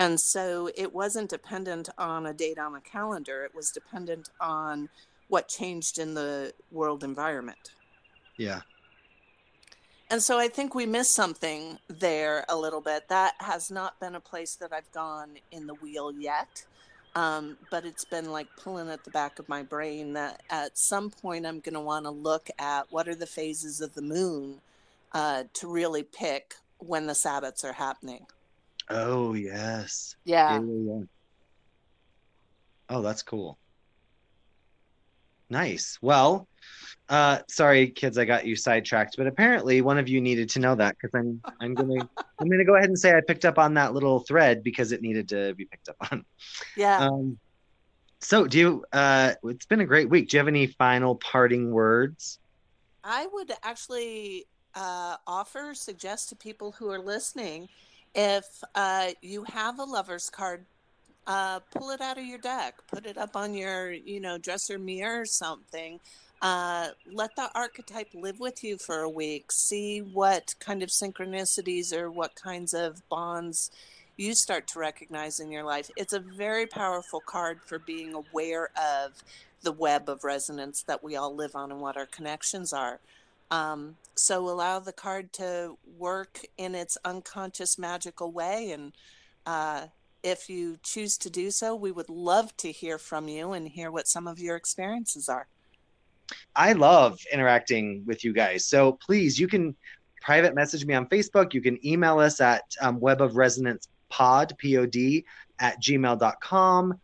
and 0.00 0.18
so 0.18 0.70
it 0.74 0.94
wasn't 0.94 1.28
dependent 1.28 1.90
on 1.98 2.24
a 2.24 2.32
date 2.32 2.58
on 2.58 2.74
a 2.74 2.80
calendar, 2.80 3.44
it 3.44 3.54
was 3.54 3.70
dependent 3.70 4.30
on 4.40 4.88
what 5.28 5.46
changed 5.46 5.98
in 5.98 6.14
the 6.14 6.54
world 6.72 7.04
environment. 7.04 7.72
Yeah. 8.38 8.62
And 10.08 10.22
so 10.22 10.38
I 10.38 10.48
think 10.48 10.74
we 10.74 10.86
missed 10.86 11.14
something 11.14 11.78
there 11.86 12.46
a 12.48 12.56
little 12.56 12.80
bit. 12.80 13.08
That 13.10 13.34
has 13.40 13.70
not 13.70 14.00
been 14.00 14.14
a 14.14 14.20
place 14.20 14.56
that 14.56 14.72
I've 14.72 14.90
gone 14.90 15.36
in 15.52 15.66
the 15.66 15.74
wheel 15.74 16.10
yet. 16.10 16.64
Um, 17.14 17.58
but 17.70 17.84
it's 17.84 18.06
been 18.06 18.32
like 18.32 18.46
pulling 18.56 18.88
at 18.88 19.04
the 19.04 19.10
back 19.10 19.38
of 19.38 19.48
my 19.50 19.62
brain 19.62 20.14
that 20.14 20.42
at 20.48 20.78
some 20.78 21.10
point 21.10 21.44
I'm 21.44 21.60
going 21.60 21.74
to 21.74 21.80
want 21.80 22.06
to 22.06 22.10
look 22.10 22.48
at 22.58 22.86
what 22.90 23.06
are 23.06 23.14
the 23.14 23.26
phases 23.26 23.82
of 23.82 23.94
the 23.94 24.02
moon 24.02 24.62
uh, 25.12 25.44
to 25.54 25.70
really 25.70 26.04
pick 26.04 26.54
when 26.78 27.06
the 27.06 27.12
Sabbats 27.12 27.64
are 27.64 27.74
happening. 27.74 28.26
Oh 28.90 29.34
yes. 29.34 30.16
Yeah. 30.24 30.54
Yeah, 30.54 30.60
yeah, 30.60 30.98
yeah. 30.98 31.04
Oh, 32.88 33.02
that's 33.02 33.22
cool. 33.22 33.56
Nice. 35.48 35.98
Well, 36.02 36.48
uh, 37.08 37.38
sorry, 37.48 37.90
kids, 37.90 38.18
I 38.18 38.24
got 38.24 38.46
you 38.46 38.56
sidetracked, 38.56 39.16
but 39.16 39.26
apparently 39.26 39.80
one 39.80 39.98
of 39.98 40.08
you 40.08 40.20
needed 40.20 40.48
to 40.50 40.60
know 40.60 40.74
that 40.74 40.96
because 40.96 41.14
I'm 41.14 41.40
I'm 41.60 41.74
gonna 41.74 42.00
I'm 42.40 42.48
gonna 42.48 42.64
go 42.64 42.74
ahead 42.76 42.88
and 42.88 42.98
say 42.98 43.16
I 43.16 43.20
picked 43.20 43.44
up 43.44 43.58
on 43.58 43.74
that 43.74 43.94
little 43.94 44.20
thread 44.20 44.62
because 44.62 44.92
it 44.92 45.02
needed 45.02 45.28
to 45.30 45.54
be 45.54 45.66
picked 45.66 45.88
up 45.88 45.96
on. 46.10 46.24
Yeah. 46.76 46.98
Um, 46.98 47.38
so 48.20 48.46
do 48.46 48.58
you? 48.58 48.84
Uh, 48.92 49.34
it's 49.44 49.66
been 49.66 49.80
a 49.80 49.86
great 49.86 50.10
week. 50.10 50.28
Do 50.28 50.36
you 50.36 50.38
have 50.38 50.48
any 50.48 50.66
final 50.66 51.14
parting 51.16 51.70
words? 51.70 52.38
I 53.02 53.26
would 53.32 53.52
actually 53.62 54.46
uh, 54.74 55.16
offer, 55.26 55.74
suggest 55.74 56.28
to 56.28 56.36
people 56.36 56.72
who 56.72 56.90
are 56.90 56.98
listening 56.98 57.68
if 58.14 58.44
uh, 58.74 59.10
you 59.22 59.44
have 59.44 59.78
a 59.78 59.84
lover's 59.84 60.30
card, 60.30 60.64
uh, 61.26 61.60
pull 61.72 61.90
it 61.90 62.00
out 62.00 62.18
of 62.18 62.24
your 62.24 62.38
deck, 62.38 62.74
put 62.88 63.06
it 63.06 63.16
up 63.16 63.36
on 63.36 63.54
your, 63.54 63.92
you 63.92 64.20
know, 64.20 64.38
dresser 64.38 64.78
mirror 64.78 65.20
or 65.20 65.26
something. 65.26 66.00
Uh, 66.42 66.88
let 67.12 67.36
the 67.36 67.50
archetype 67.54 68.08
live 68.14 68.40
with 68.40 68.64
you 68.64 68.78
for 68.78 69.00
a 69.00 69.10
week. 69.10 69.52
See 69.52 70.00
what 70.00 70.54
kind 70.58 70.82
of 70.82 70.88
synchronicities 70.88 71.92
or 71.92 72.10
what 72.10 72.34
kinds 72.34 72.72
of 72.72 73.06
bonds 73.10 73.70
you 74.16 74.34
start 74.34 74.66
to 74.68 74.78
recognize 74.78 75.40
in 75.40 75.52
your 75.52 75.64
life. 75.64 75.90
It's 75.96 76.12
a 76.12 76.20
very 76.20 76.66
powerful 76.66 77.20
card 77.20 77.60
for 77.64 77.78
being 77.78 78.14
aware 78.14 78.70
of 78.76 79.22
the 79.62 79.72
web 79.72 80.08
of 80.08 80.24
resonance 80.24 80.82
that 80.82 81.04
we 81.04 81.16
all 81.16 81.34
live 81.34 81.54
on 81.54 81.70
and 81.70 81.80
what 81.80 81.96
our 81.96 82.06
connections 82.06 82.72
are. 82.72 83.00
Um, 83.50 83.96
so 84.14 84.48
allow 84.48 84.78
the 84.78 84.92
card 84.92 85.32
to 85.34 85.76
work 85.98 86.40
in 86.58 86.74
its 86.74 86.96
unconscious 87.04 87.78
magical 87.78 88.30
way. 88.32 88.72
And 88.72 88.92
uh, 89.46 89.86
if 90.22 90.48
you 90.48 90.78
choose 90.82 91.16
to 91.18 91.30
do 91.30 91.50
so, 91.50 91.74
we 91.74 91.90
would 91.90 92.08
love 92.08 92.56
to 92.58 92.70
hear 92.70 92.98
from 92.98 93.28
you 93.28 93.52
and 93.52 93.66
hear 93.66 93.90
what 93.90 94.08
some 94.08 94.28
of 94.28 94.38
your 94.38 94.56
experiences 94.56 95.28
are. 95.28 95.46
I 96.54 96.74
love 96.74 97.18
interacting 97.32 98.04
with 98.06 98.24
you 98.24 98.32
guys. 98.32 98.64
So 98.64 98.92
please, 98.92 99.38
you 99.38 99.48
can 99.48 99.74
private 100.20 100.54
message 100.54 100.84
me 100.84 100.94
on 100.94 101.06
Facebook. 101.06 101.54
You 101.54 101.60
can 101.60 101.84
email 101.84 102.18
us 102.20 102.40
at 102.40 102.62
um, 102.80 103.00
web 103.00 103.20
of 103.20 103.36
resonance 103.36 103.88
pod, 104.10 104.54
P-O-D, 104.58 105.24
at 105.58 105.80
gmail.com 105.82 107.00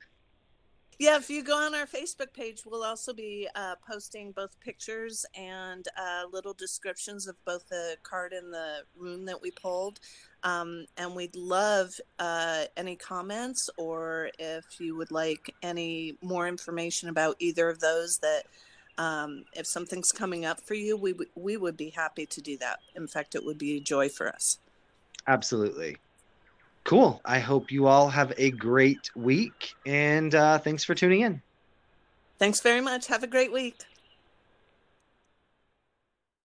yeah, 0.99 1.17
if 1.17 1.29
you 1.29 1.43
go 1.43 1.57
on 1.57 1.75
our 1.75 1.87
Facebook 1.87 2.33
page, 2.33 2.63
we'll 2.65 2.85
also 2.85 3.13
be 3.13 3.49
uh, 3.55 3.75
posting 3.87 4.33
both 4.33 4.59
pictures 4.61 5.27
and 5.35 5.87
uh, 5.99 6.23
little 6.33 6.55
descriptions 6.55 7.27
of 7.27 7.37
both 7.45 7.69
the 7.69 7.97
card 8.03 8.33
and 8.33 8.53
the 8.53 8.79
rune 8.97 9.27
that 9.27 9.41
we 9.43 9.51
pulled. 9.51 10.01
Um, 10.43 10.87
and 10.97 11.15
we'd 11.15 11.37
love 11.37 11.93
uh, 12.19 12.65
any 12.77 12.97
comments 12.97 13.69
or 13.77 14.31
if 14.39 14.81
you 14.81 14.97
would 14.97 15.11
like 15.11 15.55
any 15.63 16.17
more 16.23 16.49
information 16.49 17.11
about 17.11 17.37
either 17.41 17.69
of 17.69 17.81
those 17.81 18.19
that 18.19 18.45
um, 18.97 19.45
if 19.53 19.67
something's 19.67 20.13
coming 20.13 20.47
up 20.47 20.61
for 20.63 20.75
you, 20.75 20.97
we, 20.97 21.13
w- 21.13 21.31
we 21.35 21.59
would 21.59 21.77
be 21.77 21.91
happy 21.91 22.25
to 22.27 22.41
do 22.41 22.57
that. 22.59 22.79
In 22.95 23.07
fact, 23.07 23.35
it 23.35 23.45
would 23.45 23.59
be 23.59 23.77
a 23.77 23.81
joy 23.81 24.09
for 24.09 24.29
us. 24.29 24.59
Absolutely. 25.27 25.99
Cool. 26.87 27.21
I 27.25 27.41
hope 27.41 27.73
you 27.73 27.89
all 27.89 28.09
have 28.09 28.33
a 28.39 28.53
great 28.53 29.11
week 29.17 29.75
and 29.85 30.33
uh, 30.33 30.59
thanks 30.59 30.85
for 30.85 30.95
tuning 30.95 31.23
in. 31.23 31.43
Thanks 32.39 32.61
very 32.61 32.81
much. 32.81 33.09
Have 33.09 33.25
a 33.25 33.27
great 33.27 33.53
week. 33.53 33.83